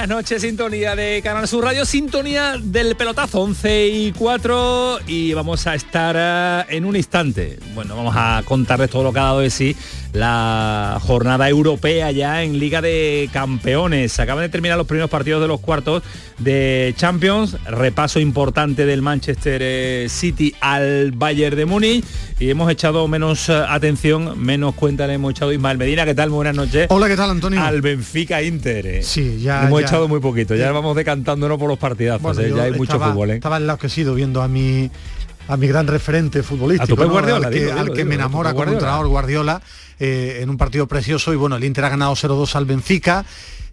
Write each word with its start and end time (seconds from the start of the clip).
Buenas 0.00 0.16
noches, 0.16 0.40
sintonía 0.40 0.96
de 0.96 1.20
Canal 1.22 1.46
Sur 1.46 1.62
Radio, 1.62 1.84
sintonía 1.84 2.54
del 2.58 2.96
pelotazo, 2.96 3.42
11 3.42 3.88
y 3.88 4.12
4 4.12 5.00
y 5.06 5.34
vamos 5.34 5.66
a 5.66 5.74
estar 5.74 6.16
eh, 6.18 6.74
en 6.74 6.86
un 6.86 6.96
instante. 6.96 7.58
Bueno, 7.74 7.96
vamos 7.96 8.14
a 8.16 8.42
contarles 8.46 8.88
todo 8.88 9.02
lo 9.02 9.12
que 9.12 9.18
ha 9.18 9.24
dado 9.24 9.40
de 9.40 9.50
sí 9.50 9.76
la 10.12 10.98
jornada 11.00 11.48
europea 11.48 12.10
ya 12.10 12.42
en 12.42 12.58
Liga 12.58 12.80
de 12.82 13.28
Campeones. 13.32 14.18
Acaban 14.18 14.42
de 14.42 14.48
terminar 14.48 14.76
los 14.76 14.86
primeros 14.86 15.10
partidos 15.10 15.40
de 15.40 15.48
los 15.48 15.60
cuartos 15.60 16.02
de 16.38 16.94
Champions, 16.96 17.56
repaso 17.66 18.18
importante 18.18 18.86
del 18.86 19.02
Manchester 19.02 19.60
eh, 19.62 20.06
City 20.08 20.54
al 20.60 21.12
Bayern 21.12 21.54
de 21.56 21.66
Múnich 21.66 22.04
y 22.38 22.50
hemos 22.50 22.70
echado 22.72 23.06
menos 23.08 23.48
eh, 23.48 23.62
atención, 23.68 24.38
menos 24.42 24.74
cuenta 24.74 25.06
le 25.06 25.14
hemos 25.14 25.32
echado 25.32 25.52
Ismael 25.52 25.78
Medina, 25.78 26.04
¿qué 26.04 26.14
tal? 26.14 26.30
Muy 26.30 26.36
buenas 26.36 26.56
noches. 26.56 26.86
Hola, 26.90 27.08
¿qué 27.08 27.16
tal, 27.16 27.30
Antonio? 27.30 27.62
Al 27.62 27.80
Benfica 27.82 28.42
Inter. 28.42 28.86
eh. 28.86 29.02
Sí, 29.02 29.38
ya. 29.40 29.66
hemos 29.66 29.80
ya. 29.80 29.86
echado 29.86 30.08
muy 30.08 30.20
poquito, 30.20 30.54
ya 30.54 30.72
vamos 30.72 30.96
decantándonos 30.96 31.58
por 31.58 31.68
los 31.68 31.78
partidazos, 31.78 32.22
bueno, 32.22 32.40
eh, 32.40 32.52
ya 32.56 32.62
hay 32.64 32.70
mucho 32.72 32.94
estaba- 32.94 33.12
fútbol. 33.12 33.30
¿eh? 33.30 33.34
Estaba 33.34 33.58
enloquecido 33.58 34.14
viendo 34.14 34.42
a 34.42 34.48
mi 34.48 34.90
a 35.48 35.56
mi 35.56 35.66
gran 35.66 35.86
referente 35.86 36.42
futbolístico, 36.42 37.04
¿no? 37.04 37.10
Guardiola, 37.10 37.48
al 37.48 37.52
que, 37.52 37.72
al 37.72 38.06
me 38.06 38.14
enamora 38.14 38.50
como 38.50 38.58
Guardiola. 38.58 38.78
entrenador 38.78 39.08
Guardiola 39.08 39.62
eh, 39.98 40.38
en 40.42 40.50
un 40.50 40.56
partido 40.56 40.86
precioso 40.86 41.32
y 41.32 41.36
bueno, 41.36 41.56
el 41.56 41.64
Inter 41.64 41.84
ha 41.84 41.88
ganado 41.90 42.12
0-2 42.12 42.54
al 42.54 42.64
Benfica. 42.64 43.24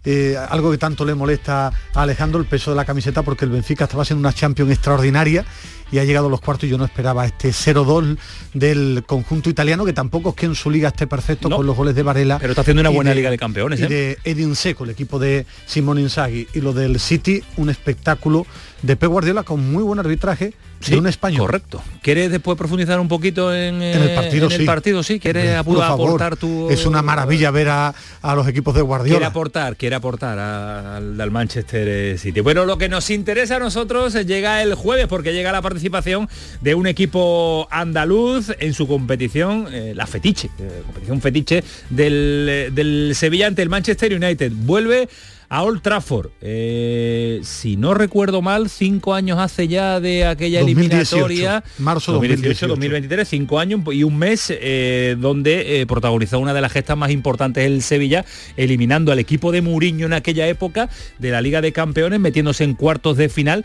eh, 0.04 0.36
algo 0.36 0.70
que 0.70 0.78
tanto 0.78 1.04
le 1.04 1.14
molesta 1.14 1.72
a 1.94 2.02
Alejandro 2.02 2.40
el 2.40 2.46
peso 2.46 2.70
de 2.70 2.76
la 2.76 2.84
camiseta 2.84 3.22
porque 3.22 3.44
el 3.44 3.50
Benfica 3.50 3.84
estaba 3.84 4.02
haciendo 4.02 4.20
una 4.20 4.32
Champions 4.32 4.70
extraordinaria 4.70 5.44
y 5.90 5.98
ha 5.98 6.04
llegado 6.04 6.26
a 6.26 6.30
los 6.30 6.40
cuartos 6.40 6.66
y 6.66 6.70
yo 6.70 6.78
no 6.78 6.84
esperaba 6.84 7.24
este 7.26 7.50
0-2 7.50 8.16
del 8.54 9.04
conjunto 9.06 9.50
italiano 9.50 9.84
que 9.84 9.92
tampoco 9.92 10.30
es 10.30 10.34
que 10.36 10.46
en 10.46 10.54
su 10.54 10.70
liga 10.70 10.88
esté 10.88 11.06
perfecto 11.06 11.48
No. 11.48 11.56
con 11.56 11.66
los 11.66 11.76
goles 11.76 11.94
de 11.94 12.02
Varela 12.02 12.38
Pero 12.38 12.52
está 12.52 12.62
haciendo 12.62 12.80
una 12.80 12.90
buena 12.90 13.14
Liga 13.14 13.30
de 13.30 13.38
Campeones, 13.38 13.80
y 13.80 13.84
¿eh? 13.84 13.88
de 13.88 14.18
Edin 14.24 14.54
Seco, 14.54 14.84
el 14.84 14.90
equipo 14.90 15.18
de 15.18 15.46
Simón 15.66 15.98
Inzaghi 15.98 16.48
y 16.54 16.60
lo 16.60 16.72
del 16.72 17.00
City, 17.00 17.42
un 17.56 17.70
espectáculo 17.70 18.46
de 18.82 18.96
Pep 18.96 19.10
Guardiola 19.10 19.42
con 19.42 19.72
muy 19.72 19.82
buen 19.82 19.98
arbitraje 19.98 20.52
Sí, 20.80 20.92
de 20.92 20.98
un 20.98 21.08
español. 21.08 21.40
Correcto. 21.40 21.82
¿Quieres 22.02 22.30
después 22.30 22.56
profundizar 22.56 23.00
un 23.00 23.08
poquito 23.08 23.52
en, 23.52 23.82
En 23.82 24.00
el 24.00 24.10
eh, 24.10 24.14
partido, 24.14 24.46
en 24.46 24.52
el 24.52 24.58
sí. 24.60 24.64
partido, 24.64 25.02
sí? 25.02 25.18
¿Quieres 25.18 25.56
aportar 25.56 26.36
tu... 26.36 26.70
Es 26.70 26.86
una 26.86 27.02
maravilla 27.02 27.50
ver 27.50 27.68
a, 27.68 27.92
a 28.22 28.34
los 28.36 28.46
equipos 28.46 28.74
de 28.74 28.78
Quiere 28.82 28.86
Guardiola. 28.86 29.26
aportar, 29.26 29.76
quiere 29.76 29.96
aportar 29.96 30.38
al, 30.38 31.20
al 31.20 31.30
Manchester 31.32 31.88
eh, 31.88 32.16
City. 32.16 32.38
Bueno, 32.42 32.64
lo 32.64 32.78
que 32.78 32.88
nos 32.88 33.10
interesa 33.10 33.56
a 33.56 33.58
nosotros 33.58 34.14
eh, 34.14 34.24
llega 34.24 34.62
el 34.62 34.74
jueves 34.76 35.08
porque 35.08 35.32
llega 35.32 35.50
la 35.50 35.62
participación 35.78 36.28
de 36.60 36.74
un 36.74 36.86
equipo 36.86 37.68
andaluz 37.70 38.50
en 38.58 38.74
su 38.74 38.88
competición, 38.88 39.66
eh, 39.72 39.92
la 39.94 40.06
fetiche, 40.06 40.50
eh, 40.58 40.82
competición 40.84 41.20
fetiche 41.20 41.64
del, 41.90 42.46
eh, 42.48 42.70
del 42.72 43.12
Sevilla 43.14 43.46
ante 43.46 43.62
el 43.62 43.68
Manchester 43.68 44.12
United. 44.12 44.52
Vuelve 44.54 45.08
a 45.48 45.62
Old 45.62 45.80
Trafford. 45.80 46.30
Eh, 46.40 47.40
si 47.42 47.76
no 47.76 47.94
recuerdo 47.94 48.42
mal, 48.42 48.68
cinco 48.68 49.14
años 49.14 49.38
hace 49.38 49.66
ya 49.66 50.00
de 50.00 50.26
aquella 50.26 50.60
2018, 50.60 51.26
eliminatoria. 51.26 51.64
marzo 51.78 52.12
2018, 52.12 52.68
2018. 52.68 52.68
2023, 52.68 53.28
cinco 53.28 53.58
años 53.58 53.80
y 53.92 54.02
un 54.02 54.18
mes 54.18 54.48
eh, 54.50 55.16
donde 55.18 55.80
eh, 55.80 55.86
protagonizó 55.86 56.38
una 56.38 56.52
de 56.52 56.60
las 56.60 56.72
gestas 56.72 56.96
más 56.96 57.10
importantes 57.10 57.64
el 57.64 57.82
Sevilla, 57.82 58.24
eliminando 58.56 59.10
al 59.10 59.18
equipo 59.18 59.52
de 59.52 59.62
Mourinho 59.62 60.06
en 60.06 60.12
aquella 60.12 60.46
época 60.48 60.90
de 61.18 61.30
la 61.30 61.40
Liga 61.40 61.60
de 61.60 61.72
Campeones, 61.72 62.20
metiéndose 62.20 62.64
en 62.64 62.74
cuartos 62.74 63.16
de 63.16 63.28
final, 63.28 63.64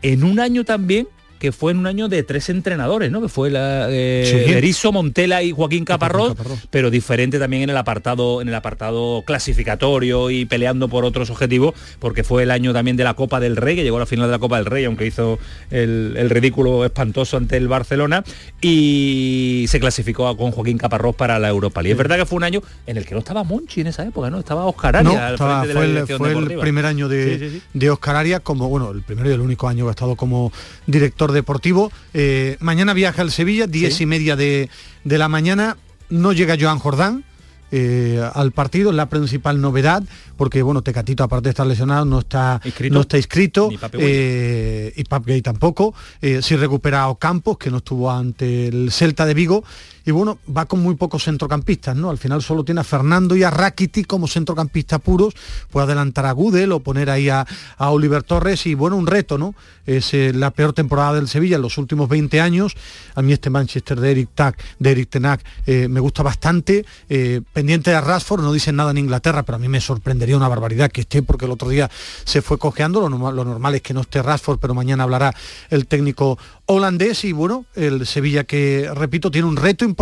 en 0.00 0.24
un 0.24 0.40
año 0.40 0.64
también 0.64 1.08
que 1.38 1.52
fue 1.52 1.72
en 1.72 1.78
un 1.78 1.86
año 1.86 2.08
de 2.08 2.22
tres 2.22 2.48
entrenadores, 2.48 3.10
¿no? 3.10 3.20
Que 3.22 3.28
fue 3.28 3.50
la, 3.50 3.86
eh, 3.90 4.44
Sí. 4.72 4.88
Montela 4.92 5.42
y 5.42 5.52
Joaquín 5.52 5.84
Caparrós, 5.84 6.34
Caparrós. 6.34 6.66
pero 6.70 6.90
diferente 6.90 7.38
también 7.38 7.62
en 7.64 7.70
el 7.70 7.76
apartado, 7.76 8.40
en 8.42 8.48
el 8.48 8.54
apartado 8.54 9.22
clasificatorio 9.26 10.30
y 10.30 10.44
peleando 10.46 10.88
por 10.88 11.04
otros 11.04 11.30
objetivos, 11.30 11.74
porque 11.98 12.24
fue 12.24 12.42
el 12.44 12.50
año 12.50 12.72
también 12.72 12.96
de 12.96 13.04
la 13.04 13.14
Copa 13.14 13.38
del 13.40 13.56
Rey, 13.56 13.76
que 13.76 13.84
llegó 13.84 13.96
a 13.96 14.00
la 14.00 14.06
final 14.06 14.26
de 14.26 14.32
la 14.32 14.38
Copa 14.38 14.56
del 14.56 14.66
Rey, 14.66 14.84
aunque 14.84 15.06
hizo 15.06 15.38
el, 15.70 16.14
el 16.16 16.30
ridículo 16.30 16.84
espantoso 16.84 17.36
ante 17.36 17.56
el 17.56 17.68
Barcelona, 17.68 18.24
y 18.60 19.64
se 19.68 19.80
clasificó 19.80 20.34
con 20.36 20.50
Joaquín 20.52 20.78
Caparrós 20.78 21.14
para 21.14 21.38
la 21.38 21.48
Europa 21.48 21.82
League. 21.82 21.92
Es 21.92 21.98
verdad 21.98 22.16
que 22.16 22.26
fue 22.26 22.36
un 22.36 22.44
año 22.44 22.62
en 22.86 22.96
el 22.96 23.04
que 23.04 23.14
no 23.14 23.20
estaba 23.20 23.44
Monchi 23.44 23.80
en 23.80 23.88
esa 23.88 24.04
época, 24.04 24.30
¿no? 24.30 24.38
Estaba 24.38 24.64
Oscar 24.66 24.96
Arias 24.96 25.14
No, 25.14 25.20
al 25.20 25.32
estaba- 25.34 25.62
frente 25.64 25.78
de 25.80 26.00
la 26.00 26.06
fue, 26.06 26.30
el, 26.32 26.34
fue 26.44 26.54
el 26.54 26.60
primer 26.60 26.86
año 26.86 27.08
de, 27.08 27.50
sí. 27.50 27.62
de 27.74 27.90
Oscar 27.90 28.16
Arias 28.16 28.40
como, 28.40 28.68
bueno, 28.68 28.90
el 28.90 29.02
primero 29.02 29.30
y 29.30 29.32
el 29.34 29.40
único 29.40 29.68
año 29.68 29.84
que 29.84 29.88
ha 29.88 29.92
estado 29.92 30.16
como 30.16 30.52
director 30.86 31.27
deportivo. 31.32 31.90
Eh, 32.14 32.56
mañana 32.60 32.92
viaja 32.94 33.22
al 33.22 33.30
Sevilla, 33.30 33.66
diez 33.66 33.94
Sí. 33.96 34.02
y 34.04 34.06
media 34.06 34.36
de, 34.36 34.68
de 35.04 35.18
la 35.18 35.28
mañana. 35.28 35.76
No 36.10 36.32
llega 36.32 36.56
Joan 36.60 36.78
Jordán. 36.78 37.24
eh, 37.70 38.18
al 38.34 38.52
partido 38.52 38.92
la 38.92 39.10
principal 39.10 39.60
novedad 39.60 40.02
porque 40.38 40.62
bueno 40.62 40.80
Tecatito 40.80 41.22
aparte 41.22 41.48
de 41.48 41.50
estar 41.50 41.66
lesionado 41.66 42.06
no 42.06 42.20
está 42.20 42.62
Inscrito. 42.64 42.94
no 42.94 43.00
está 43.02 43.18
inscrito 43.18 43.68
eh, 43.92 44.90
y 44.96 45.04
Pap 45.04 45.26
Gay 45.26 45.42
tampoco 45.42 45.94
sí 46.40 46.56
recupera 46.56 47.08
Ocampos 47.08 47.58
que 47.58 47.70
no 47.70 47.76
estuvo 47.78 48.10
ante 48.10 48.68
el 48.68 48.90
Celta 48.90 49.26
de 49.26 49.34
Vigo 49.34 49.64
y 50.08 50.10
bueno 50.10 50.38
va 50.56 50.64
con 50.64 50.80
muy 50.80 50.94
pocos 50.94 51.24
centrocampistas 51.24 51.94
no 51.94 52.08
al 52.08 52.16
final 52.16 52.42
solo 52.42 52.64
tiene 52.64 52.80
a 52.80 52.84
Fernando 52.84 53.36
y 53.36 53.42
a 53.42 53.50
Rakiti 53.50 54.04
como 54.04 54.26
centrocampistas 54.26 55.00
puros. 55.00 55.34
Puede 55.70 55.84
adelantar 55.84 56.24
a 56.24 56.32
Gudel 56.32 56.72
o 56.72 56.80
poner 56.80 57.10
ahí 57.10 57.28
a, 57.28 57.46
a 57.76 57.90
Oliver 57.90 58.22
Torres 58.22 58.64
y 58.66 58.72
bueno 58.72 58.96
un 58.96 59.06
reto 59.06 59.36
no 59.36 59.54
es 59.84 60.14
eh, 60.14 60.32
la 60.34 60.50
peor 60.50 60.72
temporada 60.72 61.14
del 61.14 61.28
Sevilla 61.28 61.56
en 61.56 61.62
los 61.62 61.76
últimos 61.76 62.08
20 62.08 62.40
años. 62.40 62.74
A 63.14 63.22
mí 63.22 63.32
este 63.32 63.50
Manchester 63.50 64.00
de 64.00 64.10
Eric 64.10 64.30
Tack 64.34 64.58
de 64.78 64.90
Eric 64.90 65.10
Tenac 65.10 65.44
eh, 65.66 65.88
me 65.88 66.00
gusta 66.00 66.22
bastante. 66.22 66.86
Eh, 67.10 67.42
pendiente 67.52 67.90
de 67.90 68.00
Rashford 68.00 68.42
no 68.42 68.52
dicen 68.52 68.76
nada 68.76 68.92
en 68.92 68.98
Inglaterra 68.98 69.42
pero 69.42 69.56
a 69.56 69.58
mí 69.58 69.68
me 69.68 69.80
sorprendería 69.80 70.38
una 70.38 70.48
barbaridad 70.48 70.90
que 70.90 71.02
esté 71.02 71.22
porque 71.22 71.44
el 71.44 71.50
otro 71.50 71.68
día 71.68 71.90
se 72.24 72.40
fue 72.40 72.58
cojeando. 72.58 73.00
Lo 73.00 73.10
normal, 73.10 73.36
lo 73.36 73.44
normal 73.44 73.74
es 73.74 73.82
que 73.82 73.92
no 73.92 74.00
esté 74.00 74.22
Rashford 74.22 74.58
pero 74.58 74.72
mañana 74.72 75.04
hablará 75.04 75.34
el 75.68 75.86
técnico 75.86 76.38
holandés. 76.64 77.24
Y 77.24 77.32
bueno 77.32 77.66
el 77.74 78.06
Sevilla 78.06 78.44
que 78.44 78.90
repito 78.94 79.30
tiene 79.30 79.48
un 79.48 79.56
reto 79.56 79.84
importante 79.84 79.97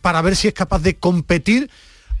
para 0.00 0.22
ver 0.22 0.36
si 0.36 0.48
es 0.48 0.54
capaz 0.54 0.80
de 0.80 0.96
competir 0.96 1.70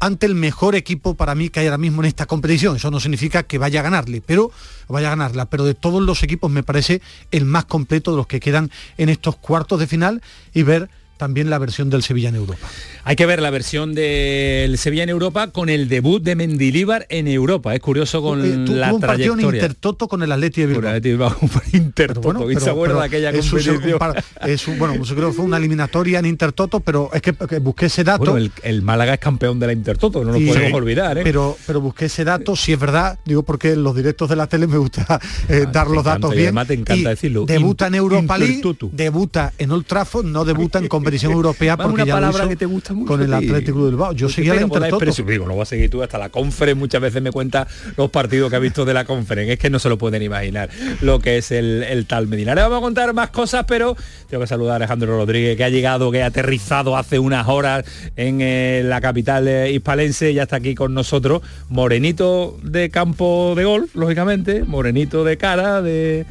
ante 0.02 0.26
el 0.26 0.34
mejor 0.34 0.74
equipo 0.74 1.14
para 1.14 1.36
mí 1.36 1.48
que 1.48 1.60
hay 1.60 1.66
ahora 1.66 1.78
mismo 1.78 2.02
en 2.02 2.08
esta 2.08 2.26
competición. 2.26 2.74
Eso 2.74 2.90
no 2.90 2.98
significa 2.98 3.44
que 3.44 3.58
vaya 3.58 3.80
a 3.80 3.82
ganarle, 3.84 4.20
pero 4.20 4.50
vaya 4.88 5.06
a 5.06 5.10
ganarla. 5.10 5.46
Pero 5.46 5.64
de 5.64 5.74
todos 5.74 6.02
los 6.02 6.24
equipos 6.24 6.50
me 6.50 6.64
parece 6.64 7.00
el 7.30 7.44
más 7.44 7.66
completo 7.66 8.10
de 8.10 8.16
los 8.16 8.26
que 8.26 8.40
quedan 8.40 8.70
en 8.98 9.08
estos 9.08 9.36
cuartos 9.36 9.78
de 9.78 9.86
final 9.86 10.20
y 10.52 10.64
ver 10.64 10.90
también 11.22 11.50
la 11.50 11.58
versión 11.58 11.88
del 11.88 12.02
Sevilla 12.02 12.30
en 12.30 12.34
Europa. 12.34 12.66
Hay 13.04 13.14
que 13.14 13.26
ver 13.26 13.40
la 13.40 13.50
versión 13.50 13.94
del 13.94 14.76
Sevilla 14.76 15.04
en 15.04 15.08
Europa 15.08 15.46
con 15.52 15.68
el 15.68 15.88
debut 15.88 16.20
de 16.20 16.34
Mendilíbar 16.34 17.06
en 17.10 17.28
Europa. 17.28 17.72
Es 17.76 17.80
curioso 17.80 18.20
con 18.22 18.44
Eh, 18.44 18.64
tu- 18.66 18.72
la 18.74 18.88
tuvo 18.88 18.96
un 18.96 19.00
partido 19.02 19.34
en 19.34 19.38
trayectoria. 19.38 19.60
Intertoto 19.62 20.08
con 20.08 20.22
el 20.24 20.32
Atleti 20.32 20.62
de 20.62 20.66
Bilbao. 20.66 20.80
el 20.82 20.88
Atleti 20.88 21.08
de 21.10 21.14
Bilbao, 21.14 21.36
un 21.42 21.50
Intertoto. 21.72 22.20
Pero 22.22 22.38
bueno, 22.40 22.50
¿Y 22.50 22.54
se 22.54 22.60
pero- 22.60 22.72
acuerda 22.72 22.94
pero 22.94 23.00
de 23.00 23.06
aquella 23.06 23.30
es 23.30 23.44
un- 23.44 23.50
competición? 23.60 23.92
un 23.92 23.98
par- 24.00 24.24
es 24.46 24.66
un- 24.68 24.78
bueno, 24.80 25.04
yo 25.04 25.14
creo 25.14 25.28
que 25.28 25.34
fue 25.34 25.44
una 25.44 25.58
eliminatoria 25.58 26.18
en 26.18 26.26
Intertoto, 26.26 26.80
pero 26.80 27.08
es 27.12 27.22
que, 27.22 27.32
que 27.34 27.58
busqué 27.60 27.86
ese 27.86 28.02
dato. 28.02 28.18
Bueno, 28.32 28.36
el, 28.38 28.50
el 28.64 28.82
Málaga 28.82 29.14
es 29.14 29.20
campeón 29.20 29.60
de 29.60 29.68
la 29.68 29.72
Intertoto, 29.74 30.24
no 30.24 30.32
lo 30.32 30.38
y- 30.40 30.46
podemos 30.48 30.72
olvidar, 30.74 31.18
¿eh? 31.18 31.20
Pero, 31.22 31.56
pero 31.68 31.80
busqué 31.80 32.06
ese 32.06 32.24
dato, 32.24 32.56
si 32.56 32.72
es 32.72 32.80
verdad, 32.80 33.16
digo 33.24 33.44
porque 33.44 33.70
en 33.72 33.84
los 33.84 33.94
directos 33.94 34.28
de 34.28 34.34
la 34.34 34.48
tele 34.48 34.66
me 34.66 34.78
gusta 34.78 35.20
eh, 35.48 35.64
Ah, 35.66 35.70
dar 35.72 35.86
los 35.86 35.98
encanta, 35.98 36.10
datos 36.10 36.32
y 36.32 36.36
bien. 36.38 36.46
además 36.48 36.66
te 36.66 36.74
encanta 36.74 36.94
Y 36.94 37.04
decirlo. 37.14 37.44
Debuta 37.46 37.86
en 37.86 37.94
Europa 37.94 38.38
League, 38.38 38.60
debuta 38.92 39.52
en 39.56 39.70
Old 39.70 39.86
Trafford, 39.86 40.26
no 40.26 40.44
debuta 40.44 40.78
en 40.80 40.88
competición 40.88 41.11
europea 41.22 41.76
Va, 41.76 41.84
porque 41.84 42.02
una 42.02 42.06
ya 42.06 42.14
palabra 42.14 42.48
que 42.48 42.56
te 42.56 42.66
gusta 42.66 42.94
mucho 42.94 43.08
con 43.08 43.22
el. 43.22 43.32
Atlético 43.32 43.84
de 43.84 43.90
Bilbao. 43.90 44.12
Yo 44.12 44.26
Pues 44.26 44.34
seguía 44.34 44.54
la 44.54 44.62
Intertoto. 44.62 45.22
Digo, 45.22 45.46
lo 45.46 45.56
vas 45.56 45.68
a 45.68 45.70
seguir 45.70 45.90
tú 45.90 46.02
hasta 46.02 46.18
la 46.18 46.28
conference, 46.28 46.78
muchas 46.78 47.00
veces 47.00 47.22
me 47.22 47.32
cuenta 47.32 47.66
los 47.96 48.10
partidos 48.10 48.50
que 48.50 48.56
ha 48.56 48.58
visto 48.58 48.84
de 48.84 48.94
la 48.94 49.04
conference, 49.04 49.54
es 49.54 49.58
que 49.58 49.70
no 49.70 49.78
se 49.78 49.88
lo 49.88 49.98
pueden 49.98 50.22
imaginar 50.22 50.68
lo 51.00 51.18
que 51.20 51.38
es 51.38 51.50
el, 51.50 51.82
el 51.82 52.06
tal 52.06 52.26
Medina. 52.26 52.52
Ahora 52.52 52.68
vamos 52.68 52.78
a 52.78 52.82
contar 52.82 53.14
más 53.14 53.30
cosas, 53.30 53.64
pero 53.66 53.96
tengo 54.28 54.42
que 54.42 54.46
saludar 54.46 54.74
a 54.74 54.76
Alejandro 54.76 55.16
Rodríguez, 55.16 55.56
que 55.56 55.64
ha 55.64 55.68
llegado, 55.68 56.10
que 56.10 56.22
ha 56.22 56.26
aterrizado 56.26 56.96
hace 56.96 57.18
unas 57.18 57.48
horas 57.48 57.84
en 58.16 58.40
eh, 58.40 58.82
la 58.84 59.00
capital 59.00 59.48
eh, 59.48 59.72
hispalense, 59.72 60.32
ya 60.34 60.44
está 60.44 60.56
aquí 60.56 60.74
con 60.74 60.94
nosotros, 60.94 61.42
morenito 61.68 62.58
de 62.62 62.90
campo 62.90 63.54
de 63.56 63.64
golf, 63.64 63.94
lógicamente, 63.94 64.64
morenito 64.64 65.24
de 65.24 65.36
cara, 65.36 65.82
de 65.82 66.26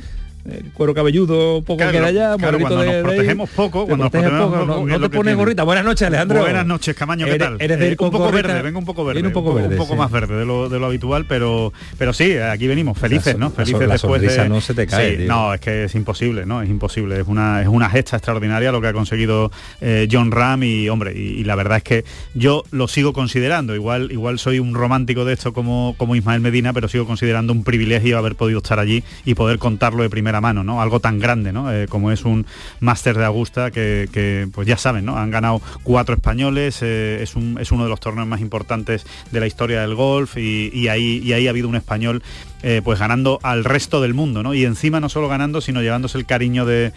el 0.45 0.71
cuero 0.73 0.93
cabelludo 0.93 1.61
poco 1.61 1.77
que 1.77 1.97
allá, 1.97 2.35
claro, 2.37 2.59
cuando 2.59 2.85
nos 2.85 2.95
protegemos 2.95 3.49
poco, 3.49 3.85
cuando 3.85 4.05
nos 4.05 4.11
protegemos 4.11 4.51
poco, 4.51 4.65
no, 4.65 4.85
no 4.85 4.99
te 4.99 5.15
pones 5.15 5.35
gorrita. 5.35 5.63
Buenas 5.63 5.85
noches, 5.85 6.07
Alejandro. 6.07 6.39
Buenas 6.39 6.65
noches, 6.65 6.95
Camaño, 6.95 7.25
¿qué 7.25 7.37
tal? 7.37 7.57
Eres, 7.59 7.79
de 7.79 7.89
eh, 7.89 7.97
un 7.99 8.11
poco 8.11 8.31
verde, 8.31 8.61
vengo 8.61 8.79
un 8.79 8.85
poco 8.85 9.05
verde, 9.05 9.21
un 9.21 9.31
poco, 9.31 9.53
verde, 9.53 9.75
un 9.75 9.77
poco, 9.77 9.95
más 9.95 10.11
verde 10.11 10.35
de 10.35 10.45
lo, 10.45 10.69
de 10.69 10.79
lo 10.79 10.87
habitual, 10.87 11.25
pero 11.27 11.73
pero 11.97 12.13
sí, 12.13 12.37
aquí 12.37 12.67
venimos 12.67 12.97
felices, 12.97 13.37
¿no? 13.37 13.51
Felices 13.51 13.87
la 13.87 13.93
después 13.93 14.21
de 14.21 14.49
no 14.49 14.61
se 14.61 14.73
te 14.73 14.87
cae, 14.87 15.17
sí, 15.17 15.25
No, 15.27 15.53
es 15.53 15.61
que 15.61 15.85
es 15.85 15.95
imposible, 15.95 16.45
¿no? 16.45 16.61
Es 16.61 16.69
imposible, 16.69 17.19
es 17.19 17.27
una 17.27 17.61
es 17.61 17.67
una 17.67 17.89
gesta 17.89 18.17
extraordinaria 18.17 18.71
lo 18.71 18.81
que 18.81 18.87
ha 18.87 18.93
conseguido 18.93 19.51
eh, 19.79 20.07
John 20.11 20.31
Ram 20.31 20.63
y 20.63 20.89
hombre, 20.89 21.13
y, 21.15 21.39
y, 21.39 21.43
la 21.43 21.55
verdad 21.55 21.77
es 21.77 21.83
que 21.83 22.05
yo 22.33 22.63
lo 22.71 22.87
sigo 22.87 23.13
considerando, 23.13 23.75
igual 23.75 24.11
igual 24.11 24.39
soy 24.39 24.59
un 24.59 24.73
romántico 24.73 25.25
de 25.25 25.33
esto 25.33 25.53
como 25.53 25.95
como 25.97 26.15
Ismael 26.15 26.41
Medina, 26.41 26.73
pero 26.73 26.87
sigo 26.87 27.05
considerando 27.05 27.53
un 27.53 27.63
privilegio 27.63 28.17
haber 28.17 28.35
podido 28.35 28.59
estar 28.59 28.79
allí 28.79 29.03
y 29.25 29.35
poder 29.35 29.59
contarlo 29.59 30.03
de 30.03 30.09
primera 30.09 30.30
mano, 30.39 30.63
¿no? 30.63 30.81
Algo 30.81 30.99
tan 30.99 31.19
grande, 31.19 31.51
¿no? 31.51 31.73
Eh, 31.73 31.87
como 31.89 32.11
es 32.11 32.23
un 32.23 32.45
máster 32.79 33.17
de 33.17 33.25
Augusta 33.25 33.71
que, 33.71 34.47
pues 34.53 34.67
ya 34.67 34.77
saben, 34.77 35.05
¿no? 35.05 35.17
Han 35.17 35.31
ganado 35.31 35.61
cuatro 35.83 36.15
españoles, 36.15 36.79
eh, 36.81 37.19
es, 37.21 37.35
un, 37.35 37.57
es, 37.59 37.71
uno 37.71 37.83
de 37.83 37.89
los 37.89 37.99
torneos 37.99 38.27
más 38.27 38.39
importantes 38.39 39.05
de 39.31 39.39
la 39.39 39.47
historia 39.47 39.81
del 39.81 39.95
golf 39.95 40.37
y, 40.37 40.87
ahí, 40.87 41.21
y 41.23 41.33
ahí 41.33 41.47
ha 41.47 41.49
habido 41.49 41.67
un 41.67 41.75
español 41.75 42.21
eh, 42.63 42.81
pues 42.83 42.99
ganando 42.99 43.39
al 43.41 43.63
resto 43.63 44.01
del 44.01 44.13
mundo, 44.13 44.43
¿no? 44.43 44.53
Y 44.53 44.65
encima 44.65 44.99
no 44.99 45.09
solo 45.09 45.27
ganando, 45.27 45.61
sino 45.61 45.81
llevándose 45.81 46.19
el 46.19 46.27
cariño 46.27 46.65
del, 46.65 46.93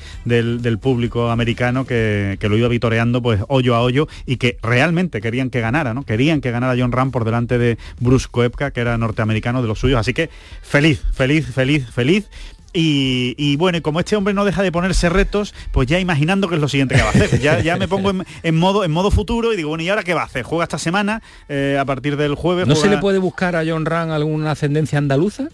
público 0.78 1.30
americano 1.30 1.86
que, 1.86 2.36
lo 2.42 2.56
iba 2.58 2.68
vitoreando 2.68 3.22
pues 3.22 3.40
hoyo 3.48 3.74
a 3.74 3.80
hoyo 3.80 4.06
y 4.26 4.36
que 4.36 4.58
realmente 4.62 5.22
querían 5.22 5.48
que 5.48 5.60
ganara, 5.60 5.94
¿no? 5.94 6.04
Querían 6.04 6.42
que 6.42 6.50
ganara 6.50 6.74
John 6.78 6.92
Ram 6.92 7.10
por 7.10 7.24
delante 7.24 7.56
de 7.56 7.78
Bruce 7.98 8.26
Koepka, 8.30 8.72
que 8.72 8.80
era 8.80 8.98
norteamericano 8.98 9.62
de 9.62 9.68
los 9.68 9.78
suyos. 9.78 9.98
Así 9.98 10.12
que 10.12 10.28
feliz, 10.60 11.02
feliz, 11.14 11.46
feliz, 11.46 11.86
feliz. 11.90 12.28
Y, 12.76 13.56
bueno, 13.56 13.78
y 13.78 13.80
como 13.80 14.00
este 14.00 14.16
hombre 14.16 14.34
no 14.34 14.44
deja 14.44 14.62
de 14.62 14.72
ponerse 14.72 15.08
retos, 15.08 15.54
pues 15.70 15.86
ya 15.86 16.00
imaginando 16.00 16.48
que 16.48 16.56
es 16.56 16.60
lo 16.60 16.68
siguiente 16.68 16.96
que 16.96 17.02
va 17.02 17.08
a 17.08 17.10
hacer. 17.10 17.40
Ya, 17.40 17.60
ya 17.60 17.76
me 17.76 17.86
pongo 17.86 18.12
en, 18.42 18.56
modo, 18.56 18.84
en 18.84 18.90
modo 18.90 19.10
futuro 19.10 19.52
y 19.52 19.56
digo, 19.56 19.68
bueno, 19.68 19.84
¿y 19.84 19.88
ahora 19.88 20.02
qué 20.02 20.14
va 20.14 20.22
a 20.22 20.24
hacer? 20.24 20.42
¿Juega 20.42 20.64
esta 20.64 20.78
semana? 20.78 21.22
Eh, 21.48 21.78
a 21.78 21.84
partir 21.84 22.16
del 22.16 22.34
jueves. 22.34 22.66
¿No 22.66 22.74
se 22.74 22.88
le 22.88 22.98
puede 22.98 23.18
buscar 23.18 23.54
a 23.54 23.64
John 23.66 23.86
Ran 23.86 24.10
alguna 24.10 24.50
ascendencia 24.50 24.98
andaluza? 24.98 25.48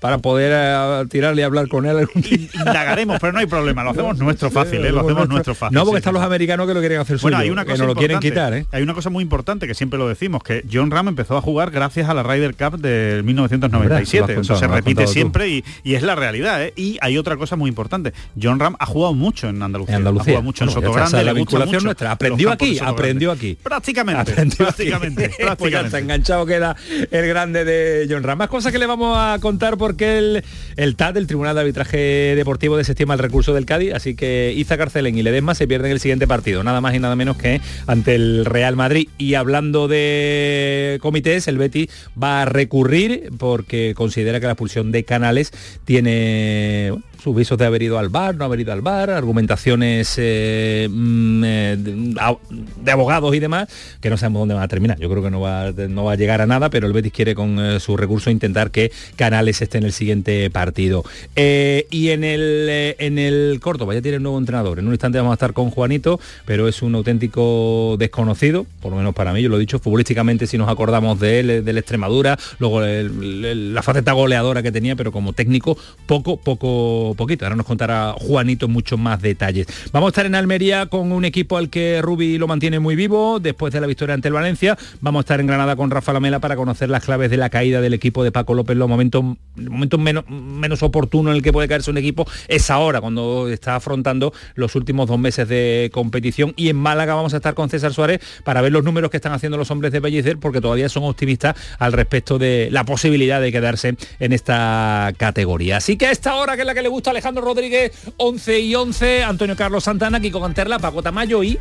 Para 0.00 0.18
poder 0.18 0.52
eh, 0.54 1.06
tirarle 1.08 1.42
y 1.42 1.44
hablar 1.44 1.68
con 1.68 1.86
él 1.86 1.98
algún 1.98 2.22
día. 2.22 2.48
Indagaremos, 2.54 3.18
pero 3.20 3.32
no 3.32 3.38
hay 3.38 3.46
problema, 3.46 3.84
lo 3.84 3.90
hacemos 3.90 4.18
nuestro 4.18 4.50
fácil, 4.60 4.84
¿eh? 4.84 4.90
lo 4.90 5.00
hacemos 5.00 5.28
nuestro 5.28 5.54
fácil. 5.54 5.76
No, 5.76 5.84
porque 5.84 5.98
están 5.98 6.14
los 6.14 6.22
americanos 6.22 6.66
que 6.66 6.74
lo 6.74 6.80
quieren 6.80 7.00
hacer 7.00 7.18
suyo, 7.18 7.36
bueno, 7.36 7.38
hay 7.38 7.50
una 7.50 7.64
cosa 7.64 7.74
que 7.74 7.80
no 7.82 7.86
lo 7.86 7.94
quieren 7.94 8.18
quitar. 8.18 8.54
¿eh? 8.54 8.66
Hay 8.72 8.82
una 8.82 8.94
cosa 8.94 9.10
muy 9.10 9.22
importante 9.22 9.66
que 9.66 9.74
siempre 9.74 9.98
lo 9.98 10.08
decimos, 10.08 10.42
que 10.42 10.64
John 10.70 10.90
Ram 10.90 11.08
empezó 11.08 11.36
a 11.36 11.42
jugar 11.42 11.70
gracias 11.70 12.08
a 12.08 12.14
la 12.14 12.22
Ryder 12.22 12.56
Cup 12.56 12.80
de 12.80 13.22
1997. 13.24 14.40
Eso 14.40 14.56
se 14.56 14.66
repite 14.66 15.06
siempre 15.06 15.48
y, 15.48 15.64
es 15.84 16.02
la 16.02 16.14
realidad. 16.14 16.62
¿eh? 16.64 16.72
Y 16.76 16.96
hay 17.02 17.18
otra 17.18 17.36
cosa 17.36 17.56
muy 17.56 17.68
importante. 17.68 18.14
John 18.40 18.58
Ram 18.58 18.76
ha 18.78 18.86
jugado 18.86 19.12
mucho 19.14 19.48
en 19.48 19.62
Andalucía. 19.62 19.96
En 19.96 20.00
Andalucía. 20.00 20.22
Ha 20.22 20.36
jugado 20.36 20.42
mucho 20.42 20.64
en 20.64 20.70
Sotogrande. 20.70 21.24
La 21.24 21.32
vinculación 21.32 21.84
nuestra. 21.84 22.12
Aprendió 22.12 22.50
aquí, 22.50 22.78
aprendió 22.78 23.32
aquí. 23.32 23.58
Prácticamente. 23.62 24.46
prácticamente. 24.56 25.30
pues 25.58 25.72
ya 25.72 25.80
está 25.82 25.98
enganchado 25.98 26.46
queda 26.46 26.74
el 27.10 27.28
grande 27.28 27.64
de 27.64 28.06
John 28.08 28.22
Ram. 28.22 28.38
Más 28.38 28.48
cosas 28.48 28.72
que 28.72 28.78
le 28.78 28.86
vamos 28.86 29.16
a 29.18 29.38
contar 29.40 29.76
porque 29.90 30.18
él 30.18 30.44
el 30.76 30.94
TAD, 30.94 31.16
el 31.16 31.26
Tribunal 31.26 31.56
de 31.56 31.62
Arbitraje 31.62 31.98
Deportivo, 32.36 32.76
desestima 32.76 33.14
el 33.14 33.18
recurso 33.18 33.52
del 33.54 33.66
Cádiz, 33.66 33.92
así 33.92 34.14
que 34.14 34.54
Iza 34.56 34.78
Carcelén 34.78 35.18
y 35.18 35.22
Ledesma 35.24 35.56
se 35.56 35.66
pierden 35.66 35.90
el 35.90 35.98
siguiente 35.98 36.28
partido, 36.28 36.62
nada 36.62 36.80
más 36.80 36.94
y 36.94 37.00
nada 37.00 37.16
menos 37.16 37.36
que 37.36 37.60
ante 37.88 38.14
el 38.14 38.44
Real 38.44 38.76
Madrid. 38.76 39.08
Y 39.18 39.34
hablando 39.34 39.88
de 39.88 40.98
comités, 41.02 41.48
el 41.48 41.58
Betty 41.58 41.90
va 42.22 42.42
a 42.42 42.44
recurrir 42.44 43.30
porque 43.36 43.94
considera 43.96 44.38
que 44.38 44.46
la 44.46 44.52
expulsión 44.52 44.92
de 44.92 45.04
Canales 45.04 45.50
tiene 45.84 46.92
sus 47.20 47.36
visos 47.36 47.58
de 47.58 47.66
haber 47.66 47.82
ido 47.82 47.98
al 47.98 48.08
bar, 48.08 48.34
no 48.34 48.44
haber 48.44 48.60
ido 48.60 48.72
al 48.72 48.80
bar, 48.80 49.10
argumentaciones 49.10 50.14
eh, 50.16 50.88
mm, 50.90 51.44
eh, 51.44 51.76
de, 51.78 52.90
abogados 52.90 53.34
y 53.34 53.38
demás, 53.38 53.68
que 54.00 54.10
no 54.10 54.16
sabemos 54.16 54.40
dónde 54.40 54.54
van 54.54 54.64
a 54.64 54.68
terminar. 54.68 54.98
Yo 54.98 55.08
creo 55.10 55.22
que 55.22 55.30
no 55.30 55.40
va, 55.40 55.70
no 55.72 56.04
va 56.04 56.12
a 56.12 56.16
llegar 56.16 56.40
a 56.40 56.46
nada, 56.46 56.70
pero 56.70 56.86
el 56.86 56.92
Betis 56.92 57.12
quiere 57.12 57.34
con 57.34 57.58
eh, 57.58 57.80
su 57.80 57.96
recurso 57.96 58.30
intentar 58.30 58.70
que 58.70 58.90
Canales 59.16 59.60
esté 59.60 59.78
en 59.80 59.86
el 59.86 59.92
siguiente 59.92 60.50
partido. 60.50 61.04
y 61.36 62.08
en 62.10 62.24
el, 62.24 62.94
en 62.98 63.18
el 63.18 63.58
Córdoba 63.60 63.94
ya 63.94 64.02
tiene 64.02 64.18
un 64.18 64.22
nuevo 64.24 64.38
entrenador. 64.38 64.78
En 64.78 64.86
un 64.86 64.92
instante 64.92 65.18
vamos 65.18 65.32
a 65.32 65.34
estar 65.34 65.52
con 65.52 65.70
Juanito, 65.70 66.20
pero 66.44 66.68
es 66.68 66.82
un 66.82 66.94
auténtico 66.94 67.96
desconocido, 67.98 68.66
por 68.80 68.92
lo 68.92 68.98
menos 68.98 69.14
para 69.14 69.32
mí, 69.32 69.42
yo 69.42 69.48
lo 69.48 69.56
he 69.56 69.60
dicho, 69.60 69.78
futbolísticamente 69.78 70.46
si 70.46 70.58
nos 70.58 70.68
acordamos 70.68 71.18
de 71.20 71.40
él, 71.40 71.64
de 71.64 71.72
la 71.72 71.80
Extremadura, 71.80 72.38
luego 72.58 72.80
la 72.80 73.82
faceta 73.82 74.12
goleadora 74.12 74.62
que 74.62 74.72
tenía, 74.72 74.96
pero 74.96 75.12
como 75.12 75.32
técnico, 75.32 75.76
poco, 76.06 76.36
poco 76.36 77.14
poquito. 77.16 77.44
Ahora 77.44 77.56
nos 77.56 77.66
contará 77.66 78.14
Juanito 78.18 78.68
muchos 78.68 78.98
más 78.98 79.20
detalles. 79.20 79.66
Vamos 79.92 80.08
a 80.08 80.10
estar 80.10 80.26
en 80.26 80.34
Almería 80.34 80.86
con 80.86 81.12
un 81.12 81.24
equipo 81.24 81.56
al 81.56 81.70
que 81.70 82.00
Rubi 82.02 82.38
lo 82.38 82.46
mantiene 82.46 82.78
muy 82.78 82.96
vivo 82.96 83.40
después 83.40 83.72
de 83.72 83.80
la 83.80 83.86
victoria 83.86 84.14
ante 84.14 84.28
el 84.28 84.34
Valencia. 84.34 84.76
Vamos 85.00 85.20
a 85.20 85.22
estar 85.22 85.40
en 85.40 85.46
Granada 85.46 85.76
con 85.76 85.90
Rafa 85.90 86.12
Lamela 86.12 86.38
para 86.38 86.56
conocer 86.56 86.90
las 86.90 87.04
claves 87.04 87.30
de 87.30 87.36
la 87.36 87.50
caída 87.50 87.80
del 87.80 87.94
equipo 87.94 88.24
de 88.24 88.32
Paco 88.32 88.54
López. 88.54 88.76
Los 88.76 88.88
momentos, 88.88 89.24
momentos 89.70 90.00
menos, 90.00 90.28
menos 90.28 90.82
oportunos 90.82 91.30
en 91.30 91.36
el 91.36 91.42
que 91.42 91.52
puede 91.52 91.68
caerse 91.68 91.90
un 91.90 91.98
equipo 91.98 92.26
es 92.48 92.70
ahora, 92.70 93.00
cuando 93.00 93.48
está 93.48 93.76
afrontando 93.76 94.32
los 94.54 94.74
últimos 94.74 95.08
dos 95.08 95.18
meses 95.18 95.48
de 95.48 95.90
competición. 95.92 96.52
Y 96.56 96.68
en 96.68 96.76
Málaga 96.76 97.14
vamos 97.14 97.34
a 97.34 97.36
estar 97.36 97.54
con 97.54 97.70
César 97.70 97.92
Suárez 97.94 98.20
para 98.44 98.60
ver 98.60 98.72
los 98.72 98.84
números 98.84 99.10
que 99.10 99.16
están 99.16 99.32
haciendo 99.32 99.56
los 99.56 99.70
hombres 99.70 99.92
de 99.92 100.00
Bellecer, 100.00 100.38
porque 100.38 100.60
todavía 100.60 100.88
son 100.88 101.04
optimistas 101.04 101.56
al 101.78 101.92
respecto 101.92 102.38
de 102.38 102.68
la 102.70 102.84
posibilidad 102.84 103.40
de 103.40 103.52
quedarse 103.52 103.96
en 104.18 104.32
esta 104.32 105.12
categoría. 105.16 105.78
Así 105.78 105.96
que 105.96 106.06
a 106.06 106.10
esta 106.10 106.36
hora, 106.36 106.56
que 106.56 106.62
es 106.62 106.66
la 106.66 106.74
que 106.74 106.82
le 106.82 106.88
gusta 106.88 107.10
Alejandro 107.10 107.42
Rodríguez, 107.42 107.92
11 108.16 108.60
y 108.60 108.74
11, 108.74 109.24
Antonio 109.24 109.56
Carlos 109.56 109.84
Santana, 109.84 110.20
Kiko 110.20 110.40
Canterla, 110.40 110.78
Paco 110.78 111.02
Tamayo 111.02 111.42
y... 111.42 111.58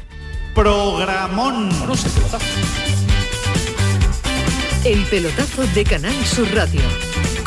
Programón. 0.56 1.70
No 1.88 1.96
sé, 1.96 2.10
pelotazo. 2.10 2.46
El 4.86 5.04
pelotazo 5.06 5.68
de 5.68 5.84
Canal 5.84 6.14
Sur 6.26 6.48
Radio, 6.56 6.82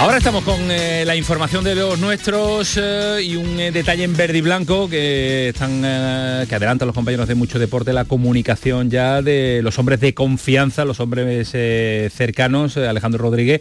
Ahora 0.00 0.18
estamos 0.18 0.44
con 0.44 0.70
eh, 0.70 1.04
la 1.04 1.16
información 1.16 1.64
de 1.64 1.74
los 1.74 1.98
nuestros 1.98 2.78
eh, 2.80 3.20
y 3.20 3.34
un 3.34 3.58
eh, 3.58 3.72
detalle 3.72 4.04
en 4.04 4.16
verde 4.16 4.38
y 4.38 4.40
blanco 4.42 4.88
que 4.88 5.48
están 5.48 5.82
que 5.82 6.54
adelantan 6.54 6.86
los 6.86 6.94
compañeros 6.94 7.26
de 7.26 7.34
mucho 7.34 7.58
deporte 7.58 7.92
la 7.92 8.04
comunicación 8.04 8.90
ya 8.90 9.22
de 9.22 9.60
los 9.60 9.76
hombres 9.80 9.98
de 9.98 10.14
confianza, 10.14 10.84
los 10.84 11.00
hombres 11.00 11.48
cercanos, 12.12 12.76
Alejandro 12.76 13.22
Rodríguez, 13.22 13.60